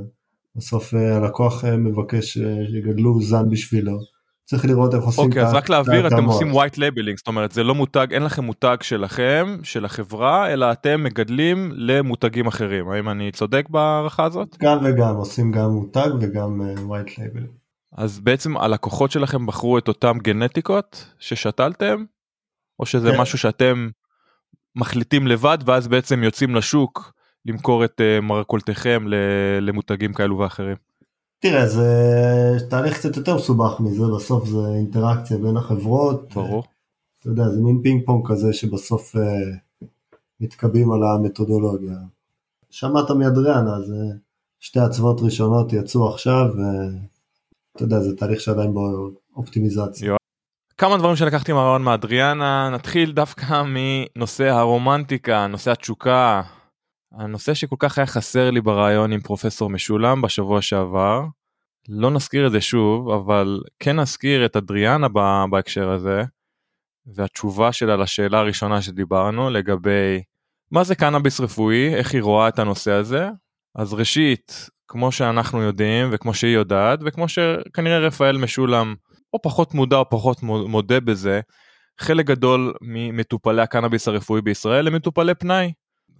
בסוף 0.56 0.94
אה, 0.94 1.18
הלקוח 1.18 1.66
מבקש 1.66 2.38
שיגדלו 2.72 3.22
זן 3.22 3.50
בשבילו. 3.50 4.00
צריך 4.46 4.66
לראות 4.66 4.96
איך 4.96 5.04
עושים 5.04 5.24
אוקיי, 5.24 5.44
okay, 5.44 5.46
אז 5.46 5.54
רק 5.54 5.70
להבהיר, 5.70 6.08
אתם 6.08 6.26
עושים 6.26 6.52
white 6.52 6.76
labeling, 6.76 7.18
זאת 7.18 7.28
אומרת, 7.28 7.52
זה 7.52 7.64
לא 7.64 7.76
מותג, 7.76 8.08
אין 8.12 8.24
לכם 8.24 8.44
מותג 8.44 8.78
שלכם, 8.82 9.58
של 9.64 9.86
החברה, 9.86 10.54
אלא 10.54 10.72
אתם 10.72 11.04
מגדלים 11.04 11.72
למותגים 11.76 12.48
אחרים. 12.48 12.90
האם 12.90 13.10
אני 13.10 13.32
צודק 13.32 13.66
בהערכה 13.70 14.26
הזאת? 14.26 14.58
גם 14.60 14.78
וגם, 14.84 15.16
עושים 15.16 15.52
גם 15.52 15.70
מותג 15.70 16.10
וגם 16.22 16.62
white 16.90 17.10
labeling. 17.10 17.64
אז 17.98 18.20
בעצם 18.20 18.58
הלקוחות 18.58 19.12
שלכם 19.12 19.46
בחרו 19.46 19.78
את 19.78 19.88
אותם 19.88 20.18
גנטיקות 20.18 21.14
ששתלתם, 21.20 22.04
או 22.80 22.86
שזה 22.86 23.12
כן. 23.12 23.22
משהו 23.22 23.38
שאתם 23.38 23.90
מחליטים 24.76 25.28
לבד, 25.28 25.58
ואז 25.66 25.88
בעצם 25.88 26.24
יוצאים 26.24 26.56
לשוק 26.56 27.14
למכור 27.46 27.86
את 27.86 28.02
uh, 28.02 28.22
מרקולתכם 28.22 29.06
למותגים 29.62 30.14
כאלו 30.14 30.38
ואחרים? 30.38 30.76
תראה, 31.40 31.68
זה 31.68 31.88
תהליך 32.70 32.98
קצת 32.98 33.18
יותר 33.18 33.36
מסובך 33.36 33.80
מזה, 33.80 34.04
בסוף 34.16 34.48
זה 34.48 34.68
אינטראקציה 34.78 35.38
בין 35.38 35.58
החברות. 35.58 36.34
ברור. 36.34 36.64
אתה 37.20 37.30
יודע, 37.30 37.50
זה 37.50 37.62
מין 37.62 37.80
פינג 37.84 38.06
פונג 38.06 38.28
כזה 38.28 38.54
שבסוף 38.54 39.16
uh, 39.16 39.20
מתקבעים 40.40 40.92
על 40.92 41.00
המתודולוגיה. 41.04 41.98
שמעת 42.70 43.12
מאדריאנה, 43.12 43.76
אז 43.76 43.90
uh, 43.90 44.18
שתי 44.60 44.80
הצבעות 44.80 45.22
ראשונות 45.22 45.74
יצאו 45.74 46.10
עכשיו, 46.10 46.46
ואתה 46.46 47.84
יודע, 47.84 48.00
זה 48.00 48.16
תהליך 48.16 48.42
שעדיין 48.42 48.74
באופטימיזציה. 48.74 50.08
יו. 50.08 50.16
כמה 50.78 50.98
דברים 50.98 51.16
שלקחתי 51.16 51.54
מהרעיון 51.54 51.84
מאדריאנה, 51.84 52.70
נתחיל 52.70 53.12
דווקא 53.12 53.64
מנושא 53.66 54.50
הרומנטיקה, 54.50 55.48
נושא 55.48 55.72
התשוקה, 55.72 56.42
הנושא 57.14 57.54
שכל 57.54 57.76
כך 57.80 57.98
היה 57.98 58.08
חסר 58.08 58.52
לי 58.52 58.62
ברעיון 58.62 59.12
עם 59.12 59.22
פרופסור 59.22 59.70
משולם 59.70 60.22
בשבוע 60.22 60.62
שעבר, 60.62 61.22
לא 61.90 62.12
נזכיר 62.12 62.48
את 62.48 62.52
זה 62.52 62.62
שוב, 62.62 63.10
אבל 63.10 63.62
כן 63.80 64.00
נזכיר 64.00 64.46
את 64.46 64.56
אדריאנה 64.56 65.08
בהקשר 65.52 65.90
הזה, 65.90 66.24
והתשובה 67.16 67.72
שלה 67.72 67.96
לשאלה 67.96 68.40
הראשונה 68.40 68.82
שדיברנו 68.82 69.50
לגבי 69.50 70.22
מה 70.72 70.84
זה 70.84 70.96
קנאביס 70.96 71.40
רפואי, 71.40 71.96
איך 71.96 72.14
היא 72.14 72.22
רואה 72.22 72.48
את 72.48 72.60
הנושא 72.60 72.92
הזה. 72.92 73.30
אז 73.76 73.94
ראשית, 73.94 74.70
כמו 74.88 75.12
שאנחנו 75.12 75.62
יודעים 75.62 76.10
וכמו 76.12 76.34
שהיא 76.34 76.56
יודעת, 76.56 77.00
וכמו 77.06 77.28
שכנראה 77.28 78.00
רפאל 78.00 78.38
משולם 78.38 78.96
או 79.34 79.42
פחות 79.42 79.74
מודע 79.74 79.98
או 79.98 80.10
פחות 80.10 80.44
מודה 80.44 81.00
בזה, 81.00 81.42
חלק 82.00 82.26
גדול 82.26 82.74
ממטופלי 82.82 83.62
הקנאביס 83.62 84.08
הרפואי 84.08 84.42
בישראל 84.42 84.88
הם 84.88 84.96
מטופלי 84.96 85.36
פנאי. 85.36 85.72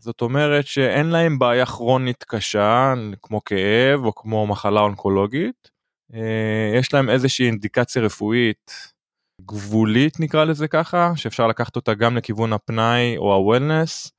זאת 0.04 0.22
אומרת 0.22 0.68
שאין 0.68 1.06
להם 1.10 1.40
בעיה 1.40 1.66
כרונית 1.66 2.24
קשה 2.28 2.94
כמו 3.22 3.44
כאב 3.44 4.06
או 4.06 4.16
כמו 4.16 4.48
מחלה 4.48 4.82
אונקולוגית. 4.82 5.72
אה, 6.14 6.72
יש 6.80 6.94
להם 6.94 7.10
איזושהי 7.10 7.46
אינדיקציה 7.46 8.02
רפואית 8.02 8.94
גבולית 9.42 10.20
נקרא 10.20 10.44
לזה 10.44 10.68
ככה 10.68 11.12
שאפשר 11.16 11.48
לקחת 11.48 11.76
אותה 11.76 11.94
גם 11.94 12.18
לכיוון 12.18 12.54
הפנאי 12.54 13.18
או 13.18 13.34
הוולנס 13.34 14.12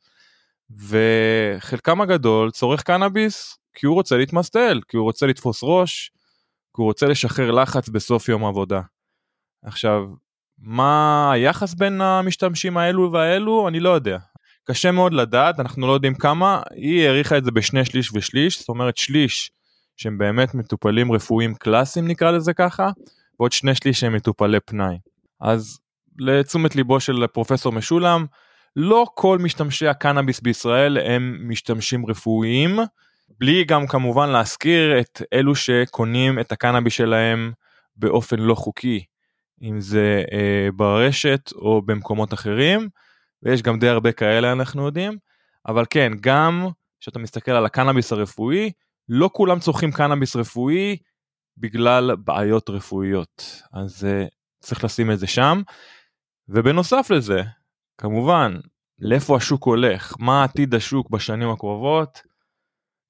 וחלקם 0.70 2.01
הגדול 2.01 2.51
צורך 2.51 2.82
קנאביס 2.82 3.59
כי 3.74 3.86
הוא 3.86 3.94
רוצה 3.94 4.16
להתמסטל 4.16 4.81
כי 4.89 4.97
הוא 4.97 5.05
רוצה 5.05 5.27
לתפוס 5.27 5.61
ראש 5.62 6.11
כי 6.77 6.82
הוא 6.82 6.86
רוצה 6.86 7.06
לשחרר 7.06 7.51
לחץ 7.51 7.89
בסוף 7.89 8.28
יום 8.28 8.44
עבודה. 8.44 8.81
עכשיו 9.65 10.05
מה 10.59 11.32
היחס 11.32 11.74
בין 11.74 12.01
המשתמשים 12.01 12.77
האלו 12.77 13.12
והאלו 13.12 13.69
אני 13.69 13.81
לא 13.81 13.90
יודע 13.90 14.19
קשה 14.65 14.91
מאוד 14.91 15.12
לדעת, 15.12 15.61
אנחנו 15.61 15.86
לא 15.86 15.93
יודעים 15.93 16.15
כמה, 16.15 16.62
היא 16.74 17.07
העריכה 17.07 17.39
את 17.39 17.45
זה 17.45 17.51
בשני 17.51 17.85
שליש 17.85 18.11
ושליש, 18.15 18.59
זאת 18.59 18.69
אומרת 18.69 18.97
שליש 18.97 19.51
שהם 19.97 20.19
באמת 20.19 20.55
מטופלים 20.55 21.12
רפואיים 21.12 21.55
קלאסיים 21.55 22.09
נקרא 22.09 22.31
לזה 22.31 22.53
ככה, 22.53 22.91
ועוד 23.41 23.53
שני 23.53 23.74
שליש 23.74 24.01
שהם 24.01 24.12
מטופלי 24.12 24.61
פנאי. 24.61 24.97
אז 25.41 25.78
לתשומת 26.19 26.77
ליבו 26.77 27.01
של 27.01 27.27
פרופסור 27.27 27.73
משולם, 27.73 28.27
לא 28.77 29.07
כל 29.15 29.39
משתמשי 29.39 29.89
הקנאביס 29.89 30.41
בישראל 30.41 30.99
הם 30.99 31.39
משתמשים 31.49 32.07
רפואיים, 32.07 32.78
בלי 33.41 33.65
גם 33.65 33.86
כמובן 33.86 34.28
להזכיר 34.28 35.01
את 35.01 35.23
אלו 35.32 35.55
שקונים 35.55 36.39
את 36.39 36.53
הקנאביס 36.53 36.93
שלהם 36.93 37.53
באופן 37.97 38.39
לא 38.39 38.55
חוקי, 38.55 39.05
אם 39.62 39.81
זה 39.81 40.23
אה, 40.32 40.69
ברשת 40.77 41.51
או 41.55 41.82
במקומות 41.82 42.35
אחרים. 42.35 42.89
ויש 43.44 43.62
גם 43.62 43.78
די 43.78 43.88
הרבה 43.88 44.12
כאלה 44.12 44.52
אנחנו 44.52 44.86
יודעים, 44.86 45.18
אבל 45.66 45.84
כן, 45.90 46.12
גם 46.20 46.68
כשאתה 47.00 47.18
מסתכל 47.18 47.50
על 47.50 47.66
הקנאביס 47.66 48.12
הרפואי, 48.12 48.72
לא 49.08 49.30
כולם 49.32 49.58
צורכים 49.58 49.92
קנאביס 49.92 50.36
רפואי 50.36 50.96
בגלל 51.56 52.16
בעיות 52.16 52.70
רפואיות, 52.70 53.62
אז 53.72 54.04
uh, 54.04 54.28
צריך 54.60 54.84
לשים 54.84 55.10
את 55.10 55.18
זה 55.18 55.26
שם. 55.26 55.62
ובנוסף 56.48 57.06
לזה, 57.10 57.42
כמובן, 57.98 58.56
לאיפה 58.98 59.36
השוק 59.36 59.64
הולך, 59.64 60.14
מה 60.18 60.44
עתיד 60.44 60.74
השוק 60.74 61.10
בשנים 61.10 61.50
הקרובות. 61.50 62.22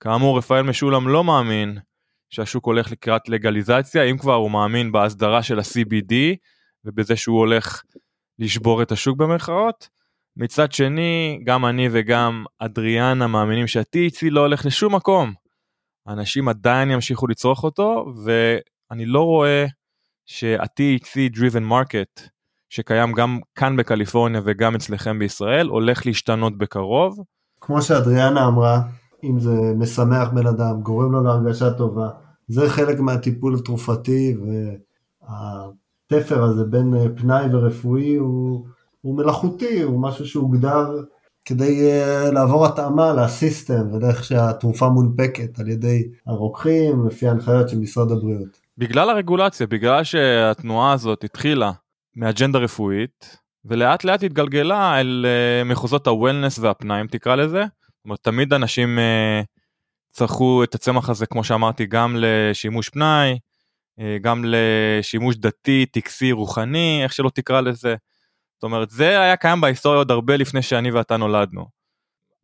כאמור, 0.00 0.38
רפאל 0.38 0.62
משולם 0.62 1.08
לא 1.08 1.24
מאמין 1.24 1.78
שהשוק 2.30 2.66
הולך 2.66 2.92
לקראת 2.92 3.28
לגליזציה, 3.28 4.02
אם 4.02 4.18
כבר 4.18 4.34
הוא 4.34 4.50
מאמין 4.50 4.92
בהסדרה 4.92 5.42
של 5.42 5.58
ה-CBD 5.58 6.14
ובזה 6.84 7.16
שהוא 7.16 7.38
הולך 7.38 7.82
לשבור 8.38 8.82
את 8.82 8.92
השוק 8.92 9.18
במרכאות. 9.18 9.88
מצד 10.36 10.72
שני, 10.72 11.40
גם 11.44 11.66
אני 11.66 11.88
וגם 11.92 12.44
אדריאנה 12.58 13.26
מאמינים 13.26 13.66
שה-THC 13.66 14.30
לא 14.30 14.40
הולך 14.40 14.66
לשום 14.66 14.94
מקום. 14.94 15.32
אנשים 16.08 16.48
עדיין 16.48 16.90
ימשיכו 16.90 17.26
לצרוך 17.26 17.64
אותו, 17.64 18.06
ואני 18.24 19.06
לא 19.06 19.20
רואה 19.20 19.66
שה-THC 20.26 21.36
driven 21.36 21.70
market, 21.70 22.28
שקיים 22.68 23.12
גם 23.12 23.38
כאן 23.54 23.76
בקליפורניה 23.76 24.40
וגם 24.44 24.74
אצלכם 24.74 25.18
בישראל, 25.18 25.68
הולך 25.68 26.06
להשתנות 26.06 26.58
בקרוב. 26.58 27.18
כמו 27.60 27.82
שאדריאנה 27.82 28.46
אמרה, 28.46 28.80
אם 29.24 29.38
זה 29.38 29.72
משמח 29.76 30.28
בן 30.28 30.46
אדם, 30.46 30.80
גורם 30.82 31.12
לו 31.12 31.22
להרגשה 31.22 31.70
טובה, 31.70 32.08
זה 32.48 32.70
חלק 32.70 33.00
מהטיפול 33.00 33.54
התרופתי, 33.54 34.36
והתפר 36.10 36.42
הזה 36.42 36.64
בין 36.64 36.94
פנאי 37.16 37.46
ורפואי 37.52 38.14
הוא... 38.14 38.66
הוא 39.04 39.16
מלאכותי, 39.16 39.82
הוא 39.82 40.02
משהו 40.02 40.26
שהוגדר 40.26 40.86
כדי 41.44 41.90
uh, 41.90 42.32
לעבור 42.32 42.66
התאמה 42.66 43.12
לסיסטם 43.12 43.92
ולאיך 43.92 44.24
שהתרופה 44.24 44.88
מונפקת 44.88 45.58
על 45.58 45.68
ידי 45.68 46.02
הרוקחים 46.26 47.06
לפי 47.06 47.28
ההנחיות 47.28 47.68
של 47.68 47.78
משרד 47.78 48.12
הבריאות. 48.12 48.60
בגלל 48.78 49.10
הרגולציה, 49.10 49.66
בגלל 49.66 50.04
שהתנועה 50.04 50.92
הזאת 50.92 51.24
התחילה 51.24 51.72
מאג'נדה 52.16 52.58
רפואית 52.58 53.38
ולאט 53.64 54.04
לאט 54.04 54.22
התגלגלה 54.22 55.00
אל 55.00 55.26
uh, 55.26 55.68
מחוזות 55.68 56.06
הוולנס 56.06 56.58
והפנאי 56.58 57.02
תקרא 57.10 57.34
לזה. 57.34 57.60
זאת 57.60 58.04
אומרת, 58.04 58.18
תמיד 58.22 58.52
אנשים 58.52 58.98
uh, 58.98 59.46
צרכו 60.10 60.64
את 60.64 60.74
הצמח 60.74 61.10
הזה 61.10 61.26
כמו 61.26 61.44
שאמרתי 61.44 61.86
גם 61.86 62.16
לשימוש 62.18 62.88
פנאי, 62.88 63.38
גם 64.22 64.44
לשימוש 64.46 65.36
דתי, 65.36 65.86
טקסי, 65.86 66.32
רוחני, 66.32 67.00
איך 67.02 67.12
שלא 67.12 67.30
תקרא 67.34 67.60
לזה. 67.60 67.94
אומרת, 68.64 68.90
זה 68.90 69.20
היה 69.20 69.36
קיים 69.36 69.60
בהיסטוריה 69.60 69.98
עוד 69.98 70.10
הרבה 70.10 70.36
לפני 70.36 70.62
שאני 70.62 70.90
ואתה 70.90 71.16
נולדנו. 71.16 71.66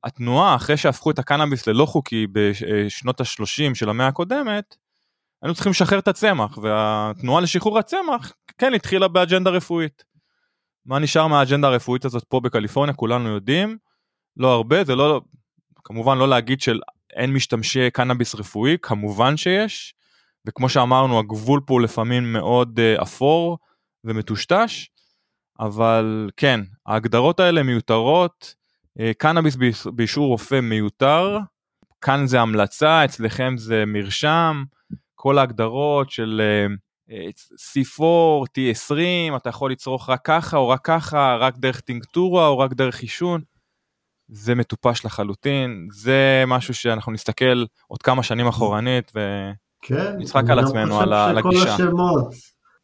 התנועה, 0.04 0.56
אחרי 0.56 0.76
שהפכו 0.76 1.10
את 1.10 1.18
הקנאביס 1.18 1.66
ללא 1.66 1.86
חוקי 1.86 2.26
בשנות 2.32 3.20
ה-30 3.20 3.74
של 3.74 3.88
המאה 3.88 4.06
הקודמת, 4.06 4.76
היינו 5.42 5.54
צריכים 5.54 5.70
לשחרר 5.70 5.98
את 5.98 6.08
הצמח, 6.08 6.58
והתנועה 6.58 7.40
לשחרור 7.40 7.78
הצמח, 7.78 8.32
כן, 8.58 8.74
התחילה 8.74 9.08
באג'נדה 9.08 9.50
רפואית. 9.50 10.04
מה 10.86 10.98
נשאר 10.98 11.26
מהאג'נדה 11.26 11.68
הרפואית 11.68 12.04
הזאת 12.04 12.24
פה 12.24 12.40
בקליפורניה, 12.40 12.94
כולנו 12.94 13.28
יודעים, 13.28 13.78
לא 14.36 14.52
הרבה, 14.52 14.84
זה 14.84 14.96
לא, 14.96 15.20
כמובן 15.84 16.18
לא 16.18 16.28
להגיד 16.28 16.60
של 16.60 16.80
אין 17.16 17.32
משתמשי 17.32 17.90
קנאביס 17.90 18.34
רפואי, 18.34 18.76
כמובן 18.82 19.36
שיש, 19.36 19.94
וכמו 20.46 20.68
שאמרנו, 20.68 21.18
הגבול 21.18 21.60
פה 21.66 21.80
לפעמים 21.80 22.32
מאוד 22.32 22.78
uh, 22.78 23.02
אפור 23.02 23.58
ומטושטש, 24.04 24.86
אבל 25.60 26.30
כן, 26.36 26.60
ההגדרות 26.86 27.40
האלה 27.40 27.62
מיותרות, 27.62 28.54
קנאביס 29.18 29.56
באישור 29.94 30.26
רופא 30.26 30.60
מיותר, 30.60 31.38
כאן 32.00 32.26
זה 32.26 32.40
המלצה, 32.40 33.04
אצלכם 33.04 33.54
זה 33.56 33.84
מרשם, 33.86 34.64
כל 35.14 35.38
ההגדרות 35.38 36.10
של 36.10 36.40
uh, 37.10 37.12
C4, 37.52 38.02
T20, 38.44 39.36
אתה 39.36 39.48
יכול 39.48 39.72
לצרוך 39.72 40.10
רק 40.10 40.20
ככה 40.24 40.56
או 40.56 40.68
רק 40.68 40.80
ככה, 40.84 41.36
רק 41.40 41.58
דרך 41.58 41.80
טינקטורה 41.80 42.46
או 42.46 42.58
רק 42.58 42.72
דרך 42.72 43.00
עישון. 43.00 43.40
זה 44.28 44.54
מטופש 44.54 45.04
לחלוטין, 45.04 45.88
זה 45.92 46.44
משהו 46.46 46.74
שאנחנו 46.74 47.12
נסתכל 47.12 47.64
עוד 47.86 48.02
כמה 48.02 48.22
שנים 48.22 48.46
אחורנית 48.46 49.12
ונצחק 49.14 50.42
כן, 50.44 50.50
על 50.50 50.58
עצמנו, 50.58 51.00
על, 51.00 51.12
על 51.12 51.38
הגישה. 51.38 51.64
כל 51.64 51.70
השמות, 51.70 52.34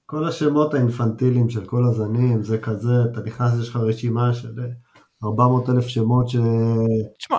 כל 0.07 0.29
השמות 0.29 0.75
האינפנטיליים 0.75 1.51
של 1.51 1.65
כל 1.65 1.85
הזנים, 1.85 2.43
זה 2.43 2.59
כזה, 2.59 2.93
אתה 3.13 3.21
נכנס, 3.21 3.53
יש 3.61 3.69
לך 3.69 3.77
רשימה 3.77 4.35
של 4.35 4.49
400 5.25 5.71
אלף 5.71 5.87
שמות 5.87 6.29
ש... 6.29 6.37
תשמע, 7.19 7.39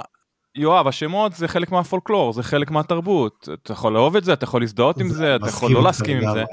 יואב, 0.55 0.87
השמות 0.87 1.33
זה 1.33 1.47
חלק 1.47 1.71
מהפולקלור, 1.71 2.33
זה 2.33 2.43
חלק 2.43 2.71
מהתרבות. 2.71 3.49
אתה 3.53 3.73
יכול 3.73 3.93
לאהוב 3.93 4.15
את 4.15 4.23
זה, 4.23 4.33
אתה 4.33 4.43
יכול 4.43 4.61
להזדהות 4.61 4.99
עם 4.99 5.09
זה, 5.09 5.35
אתה 5.35 5.47
יכול 5.47 5.71
לא 5.71 5.83
להסכים 5.83 6.17
עם 6.17 6.33
זה. 6.33 6.43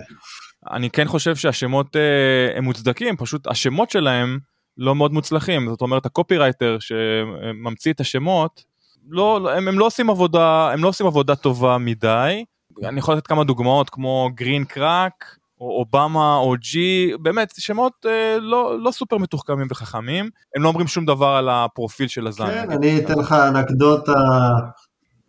אני 0.71 0.91
כן 0.91 1.09
חושב 1.09 1.37
שהשמות 1.37 1.97
אה, 1.97 2.59
הם 2.59 2.65
מוצדקים, 2.65 3.17
פשוט 3.17 3.47
השמות 3.47 3.91
שלהם 3.91 4.39
לא 4.77 4.95
מאוד 4.95 5.13
מוצלחים, 5.13 5.69
זאת 5.69 5.81
אומרת 5.81 6.07
הקופירייטר 6.07 6.77
שממציא 6.81 7.93
את 7.93 8.01
השמות, 8.01 8.65
לא, 9.09 9.41
לא, 9.41 9.51
הם, 9.51 9.69
הם 9.69 9.79
לא 9.79 9.87
עושים 9.87 10.11
עבודה, 10.11 10.73
הם 10.73 10.83
לא 10.83 10.89
עושים 10.89 11.07
עבודה 11.07 11.37
טובה 11.37 11.79
מדי. 11.79 12.45
אני 12.85 12.99
יכול 12.99 13.15
לתת 13.15 13.27
כמה 13.27 13.45
דוגמאות 13.45 13.91
כמו 13.91 14.31
Green 14.35 14.65
Crack, 14.65 15.37
או 15.65 15.79
Obama 15.79 16.37
OG, 16.37 17.13
באמת 17.23 17.53
שמות 17.59 18.07
אה, 18.07 18.39
לא, 18.41 18.81
לא 18.81 18.91
סופר 18.91 19.19
מתוחכמים 19.19 19.67
וחכמים, 19.71 20.31
הם 20.57 20.63
לא 20.63 20.69
אומרים 20.69 20.87
שום 20.87 21.05
דבר 21.05 21.27
על 21.29 21.49
הפרופיל 21.49 22.09
של 22.09 22.27
הזן. 22.27 22.47
כן, 22.47 22.71
אני 22.71 22.99
אתן 22.99 23.19
לך 23.19 23.33
אנקדוטה, 23.33 24.13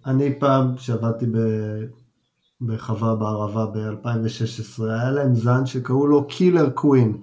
אני 0.05 0.39
פעם 0.39 0.77
שעבדתי 0.77 1.25
ב... 1.25 1.37
בחווה 2.61 3.15
בערבה 3.15 3.65
ב-2016, 3.65 4.83
היה 4.83 5.11
להם 5.11 5.35
זן 5.35 5.65
שקראו 5.65 6.07
לו 6.07 6.27
Killer 6.27 6.69
Queen. 6.69 7.17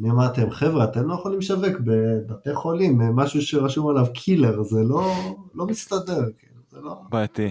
אני 0.00 0.10
אמרתי 0.10 0.40
להם, 0.40 0.50
חבר'ה, 0.50 0.84
אתם 0.84 1.08
לא 1.08 1.14
יכולים 1.14 1.38
לשווק 1.38 1.80
בבתי 1.84 2.54
חולים 2.54 2.98
משהו 2.98 3.42
שרשום 3.42 3.88
עליו 3.88 4.06
killer, 4.14 4.62
זה 4.62 4.82
לא, 4.82 5.12
לא 5.54 5.66
מסתדר, 5.66 6.22
כאילו, 6.38 6.60
זה 6.70 6.78
לא... 6.80 6.94
בעייתי. 7.10 7.50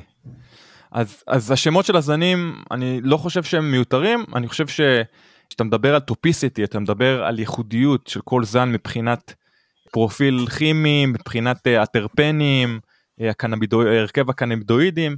אז, 0.92 1.24
אז 1.28 1.52
השמות 1.52 1.86
של 1.86 1.96
הזנים, 1.96 2.64
אני 2.72 3.02
לא 3.04 3.18
חושב 3.18 3.44
שהם 3.44 3.72
מיותרים, 3.72 4.26
אני 4.36 4.48
חושב 4.48 4.68
שכשאתה 4.68 5.64
מדבר 5.64 5.94
על 5.94 6.00
typicity, 6.00 6.64
אתה 6.64 6.80
מדבר 6.80 7.24
על 7.24 7.40
ייחודיות 7.40 8.08
של 8.08 8.22
כל 8.22 8.44
זן 8.44 8.72
מבחינת 8.72 9.34
פרופיל 9.92 10.46
כימי, 10.58 11.06
מבחינת 11.06 11.68
הטרפנים, 11.68 12.80
אה, 13.22 13.24
הקנבינו, 13.24 13.82
הרכב 13.82 14.30
הקנבינואידים, 14.30 15.16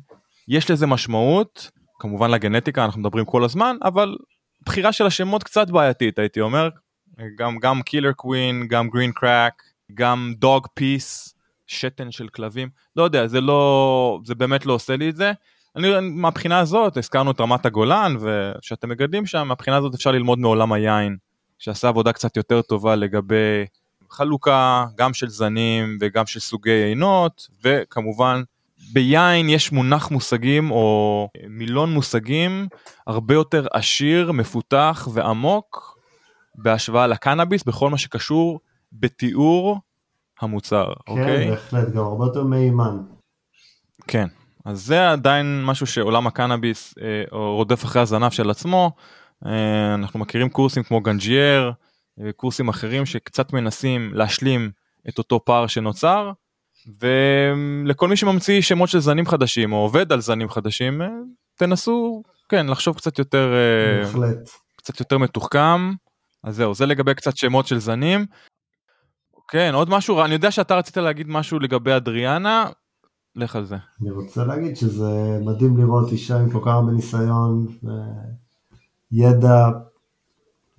יש 0.48 0.72
לזה 0.72 0.88
משמעות, 0.88 1.72
כמובן 2.00 2.32
לגנטיקה, 2.32 2.86
אנחנו 2.86 3.02
מדברים 3.02 3.26
כל 3.26 3.44
הזמן, 3.44 3.78
אבל 3.84 4.18
בחירה 4.66 4.92
של 4.92 5.06
השמות 5.06 5.44
קצת 5.44 5.70
בעייתית, 5.70 6.20
הייתי 6.20 6.42
אומר, 6.42 6.70
גם 7.38 7.60
גם 7.60 7.82
Killer 7.82 8.12
Queen, 8.12 8.68
גם 8.68 8.90
Green 8.90 9.12
Crack, 9.12 9.64
גם 9.94 10.34
Dog 10.38 10.68
Piss, 10.74 11.36
שתן 11.68 12.12
של 12.12 12.28
כלבים, 12.28 12.70
לא 12.96 13.04
יודע, 13.04 13.28
זה 13.28 13.42
לא, 13.42 14.20
זה 14.26 14.36
באמת 14.36 14.66
לא 14.66 14.74
עושה 14.74 14.96
לי 14.96 15.10
את 15.10 15.16
זה. 15.16 15.32
אני, 15.76 15.88
מהבחינה 16.02 16.60
הזאת, 16.60 16.98
הזכרנו 16.98 17.32
את 17.32 17.42
רמת 17.42 17.66
הגולן, 17.66 18.16
ושאתם 18.20 18.90
מגדלים 18.90 19.26
שם, 19.26 19.48
מהבחינה 19.48 19.78
הזאת 19.78 19.94
אפשר 19.94 20.12
ללמוד 20.12 20.40
מעולם 20.40 20.74
היין, 20.74 21.18
שעשה 21.60 21.88
עבודה 21.88 22.14
קצת 22.14 22.38
יותר 22.38 22.62
טובה 22.62 22.96
לגבי 22.96 23.66
חלוקה, 24.10 24.86
גם 24.96 25.14
של 25.14 25.30
זנים 25.30 25.98
וגם 26.02 26.26
של 26.26 26.40
סוגי 26.40 26.84
יינות, 26.84 27.48
וכמובן, 27.64 28.42
ביין 28.94 29.50
יש 29.50 29.72
מונח 29.72 30.12
מושגים 30.12 30.72
או 30.72 31.28
מילון 31.48 31.94
מושגים 31.94 32.68
הרבה 33.08 33.34
יותר 33.34 33.68
עשיר, 33.74 34.32
מפותח 34.32 35.08
ועמוק 35.14 36.00
בהשוואה 36.56 37.08
לקנאביס 37.08 37.64
בכל 37.64 37.90
מה 37.90 37.98
שקשור 37.98 38.60
בתיאור 38.94 39.80
המוצר, 40.42 40.86
כן, 40.86 41.12
אוקיי? 41.12 41.44
כן, 41.44 41.50
בהחלט, 41.50 41.90
גם 41.90 42.04
הרבה 42.04 42.26
יותר 42.26 42.44
מהימן. 42.44 42.98
כן, 44.08 44.28
אז 44.70 44.86
זה 44.86 45.12
עדיין 45.12 45.64
משהו 45.66 45.88
שעולם 45.88 46.28
הקנאביס 46.28 46.94
אה, 47.02 47.24
רודף 47.32 47.86
אחרי 47.86 48.02
הזנב 48.02 48.30
של 48.30 48.50
עצמו. 48.50 48.92
אה, 49.46 49.94
אנחנו 49.94 50.20
מכירים 50.20 50.50
קורסים 50.50 50.84
כמו 50.84 51.02
Ganjier, 51.02 51.72
אה, 52.20 52.70
אחרים 52.70 53.06
שקצת 53.06 53.54
מנסים 53.54 54.12
להשלים 54.14 54.72
את 55.10 55.18
אותו 55.18 55.46
פער 55.46 55.68
שנוצר, 55.68 56.32
ולכל 57.00 58.08
מי 58.08 58.18
שממציא 58.18 58.62
שמות 58.62 58.90
של 58.90 59.00
זנים 59.00 59.26
חדשים 59.26 59.74
או 59.74 59.78
עובד 59.78 60.12
על 60.12 60.22
זנים 60.22 60.50
חדשים, 60.50 61.02
אה, 61.02 61.08
תנסו, 61.56 62.24
כן, 62.50 62.68
לחשוב 62.68 62.98
קצת 62.98 63.20
יותר, 63.20 63.54
אה, 63.54 64.06
בהחלט. 64.06 64.50
קצת 64.76 65.00
יותר 65.00 65.18
מתוחכם. 65.18 65.94
אז 66.44 66.56
זהו, 66.56 66.74
זה 66.74 66.86
לגבי 66.86 67.16
קצת 67.16 67.38
שמות 67.38 67.68
של 67.68 67.80
זנים. 67.80 68.26
כן, 69.48 69.72
עוד 69.74 69.90
משהו, 69.90 70.24
אני 70.24 70.34
יודע 70.34 70.52
שאתה 70.52 70.76
רצית 70.76 70.98
להגיד 70.98 71.28
משהו 71.30 71.60
לגבי 71.60 71.96
אדריאנה, 71.96 72.66
לך 73.36 73.56
על 73.56 73.66
זה. 73.66 73.76
אני 74.02 74.12
רוצה 74.12 74.46
להגיד 74.46 74.78
שזה 74.78 75.40
מדהים 75.46 75.78
לראות 75.78 76.12
אישה 76.12 76.40
עם 76.40 76.50
כל 76.50 76.60
כך 76.62 76.68
הרבה 76.68 76.92
ניסיון 76.92 77.68
וידע, 79.12 79.70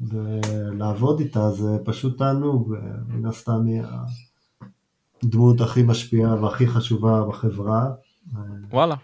ולעבוד 0.00 1.20
איתה 1.20 1.50
זה 1.50 1.78
פשוט 1.84 2.18
תענוג, 2.18 2.74
מן 3.08 3.26
הסתם 3.26 3.66
היא 3.66 3.82
הדמות 5.22 5.60
הכי 5.60 5.82
משפיעה 5.82 6.42
והכי 6.42 6.66
חשובה 6.66 7.24
בחברה. 7.28 7.90
וואלה. 8.70 8.96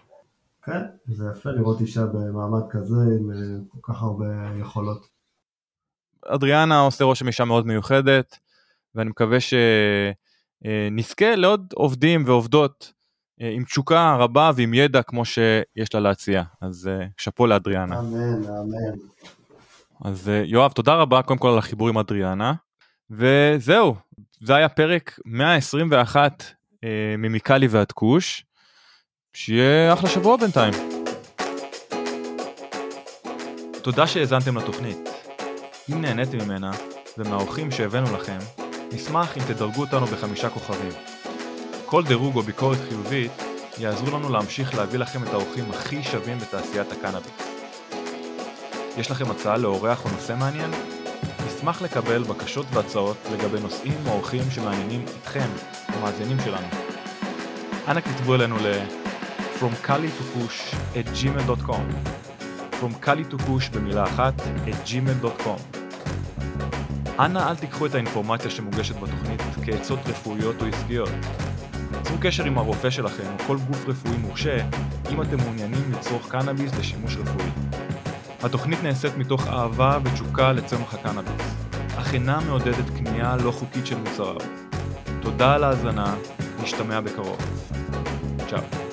כן, 0.63 0.81
זה 1.05 1.25
יפה 1.31 1.49
לראות 1.49 1.81
אישה 1.81 2.05
במעמד 2.05 2.61
כזה 2.69 2.95
עם 3.19 3.31
כל 3.67 3.93
כך 3.93 4.03
הרבה 4.03 4.25
יכולות. 4.59 5.07
אדריאנה 6.25 6.79
עושה 6.79 7.03
רושם 7.03 7.27
אישה 7.27 7.45
מאוד 7.45 7.67
מיוחדת, 7.67 8.39
ואני 8.95 9.09
מקווה 9.09 9.37
שנזכה 10.63 11.35
לעוד 11.35 11.73
עובדים 11.75 12.23
ועובדות 12.25 12.93
עם 13.39 13.63
תשוקה 13.63 14.15
רבה 14.15 14.51
ועם 14.55 14.73
ידע 14.73 15.01
כמו 15.01 15.25
שיש 15.25 15.93
לה 15.93 15.99
להציע. 15.99 16.43
אז 16.61 16.87
אה, 16.87 17.05
שאפו 17.17 17.47
לאדריאנה. 17.47 17.99
אמן, 17.99 18.43
אמן. 18.45 18.97
אז 20.05 20.29
אה, 20.29 20.43
יואב, 20.45 20.71
תודה 20.71 20.95
רבה 20.95 21.21
קודם 21.21 21.39
כל 21.39 21.49
על 21.49 21.57
החיבור 21.57 21.89
עם 21.89 21.97
אדריאנה. 21.97 22.53
וזהו, 23.11 23.95
זה 24.41 24.55
היה 24.55 24.69
פרק 24.69 25.19
121 25.25 26.43
ממיקלי 27.17 27.67
ועד 27.67 27.91
כוש. 27.91 28.45
שיהיה 29.33 29.93
אחלה 29.93 30.09
שבוע 30.09 30.37
בינתיים. 30.37 30.73
תודה 33.81 34.07
שהאזנתם 34.07 34.57
לתוכנית. 34.57 34.97
אם 35.91 36.01
נהניתם 36.01 36.37
ממנה, 36.37 36.71
ומהאורחים 37.17 37.71
שהבאנו 37.71 38.17
לכם, 38.17 38.37
נשמח 38.91 39.37
אם 39.37 39.41
תדרגו 39.47 39.81
אותנו 39.81 40.05
בחמישה 40.05 40.49
כוכבים. 40.49 41.16
כל 41.89 42.03
דירוג 42.03 42.35
או 42.35 42.41
ביקורת 42.41 42.77
חיובית 42.89 43.31
יעזרו 43.77 44.17
לנו 44.17 44.29
להמשיך 44.29 44.75
להביא 44.75 44.99
לכם 44.99 45.23
את 45.23 45.33
האורחים 45.33 45.65
הכי 45.69 46.03
שווים 46.03 46.37
בתעשיית 46.39 46.91
הקנאביס. 46.91 47.31
יש 48.97 49.11
לכם 49.11 49.31
הצעה 49.31 49.57
לאורח 49.57 50.05
או 50.05 50.09
נושא 50.11 50.33
מעניין? 50.39 50.71
נשמח 51.47 51.81
לקבל 51.81 52.23
בקשות 52.23 52.65
והצעות 52.73 53.17
לגבי 53.33 53.59
נושאים 53.59 53.97
או 54.07 54.11
אורחים 54.11 54.41
שמעניינים 54.51 55.05
אתכם, 55.21 55.47
המאזינים 55.87 56.37
שלנו. 56.45 56.67
אנא 57.87 58.01
כתבו 58.01 58.35
אלינו 58.35 58.57
ל- 58.57 58.81
From 59.59 59.87
Kali 59.87 60.09
to 60.19 60.23
Push 60.37 60.75
at 60.95 61.07
gmail.com 61.19 61.85
From 62.81 63.05
Kali 63.05 63.33
to 63.33 63.37
Push 63.37 63.73
במילה 63.73 64.03
אחת 64.03 64.33
at 64.67 64.89
gmail.com 64.89 65.77
אנא 67.19 67.49
אל 67.49 67.55
תיקחו 67.55 67.85
את 67.85 67.95
האינפורמציה 67.95 68.51
שמוגשת 68.51 68.95
בתוכנית 68.95 69.41
כעצות 69.65 69.99
רפואיות 70.05 70.61
או 70.61 70.67
עסקיות. 70.67 71.09
צרו 72.07 72.17
קשר 72.21 72.45
עם 72.45 72.57
הרופא 72.57 72.89
שלכם 72.89 73.23
או 73.39 73.45
כל 73.47 73.57
גוף 73.67 73.87
רפואי 73.87 74.17
מורשה 74.17 74.57
אם 75.11 75.21
אתם 75.21 75.37
מעוניינים 75.37 75.91
לצרוך 75.91 76.31
קנאביס 76.31 76.71
לשימוש 76.79 77.15
רפואי. 77.15 77.49
התוכנית 78.43 78.83
נעשית 78.83 79.17
מתוך 79.17 79.47
אהבה 79.47 79.97
ותשוקה 80.03 80.51
לצמח 80.51 80.93
הקנאביס, 80.93 81.55
אך 81.97 82.13
אינה 82.13 82.39
מעודדת 82.39 82.89
קנייה 82.97 83.35
לא 83.43 83.51
חוקית 83.51 83.85
של 83.87 83.97
מוצריו. 83.97 84.35
תודה 85.21 85.53
על 85.53 85.63
ההאזנה, 85.63 86.15
נשתמע 86.63 87.01
בקרוב. 87.01 87.37
צ'או. 88.49 88.86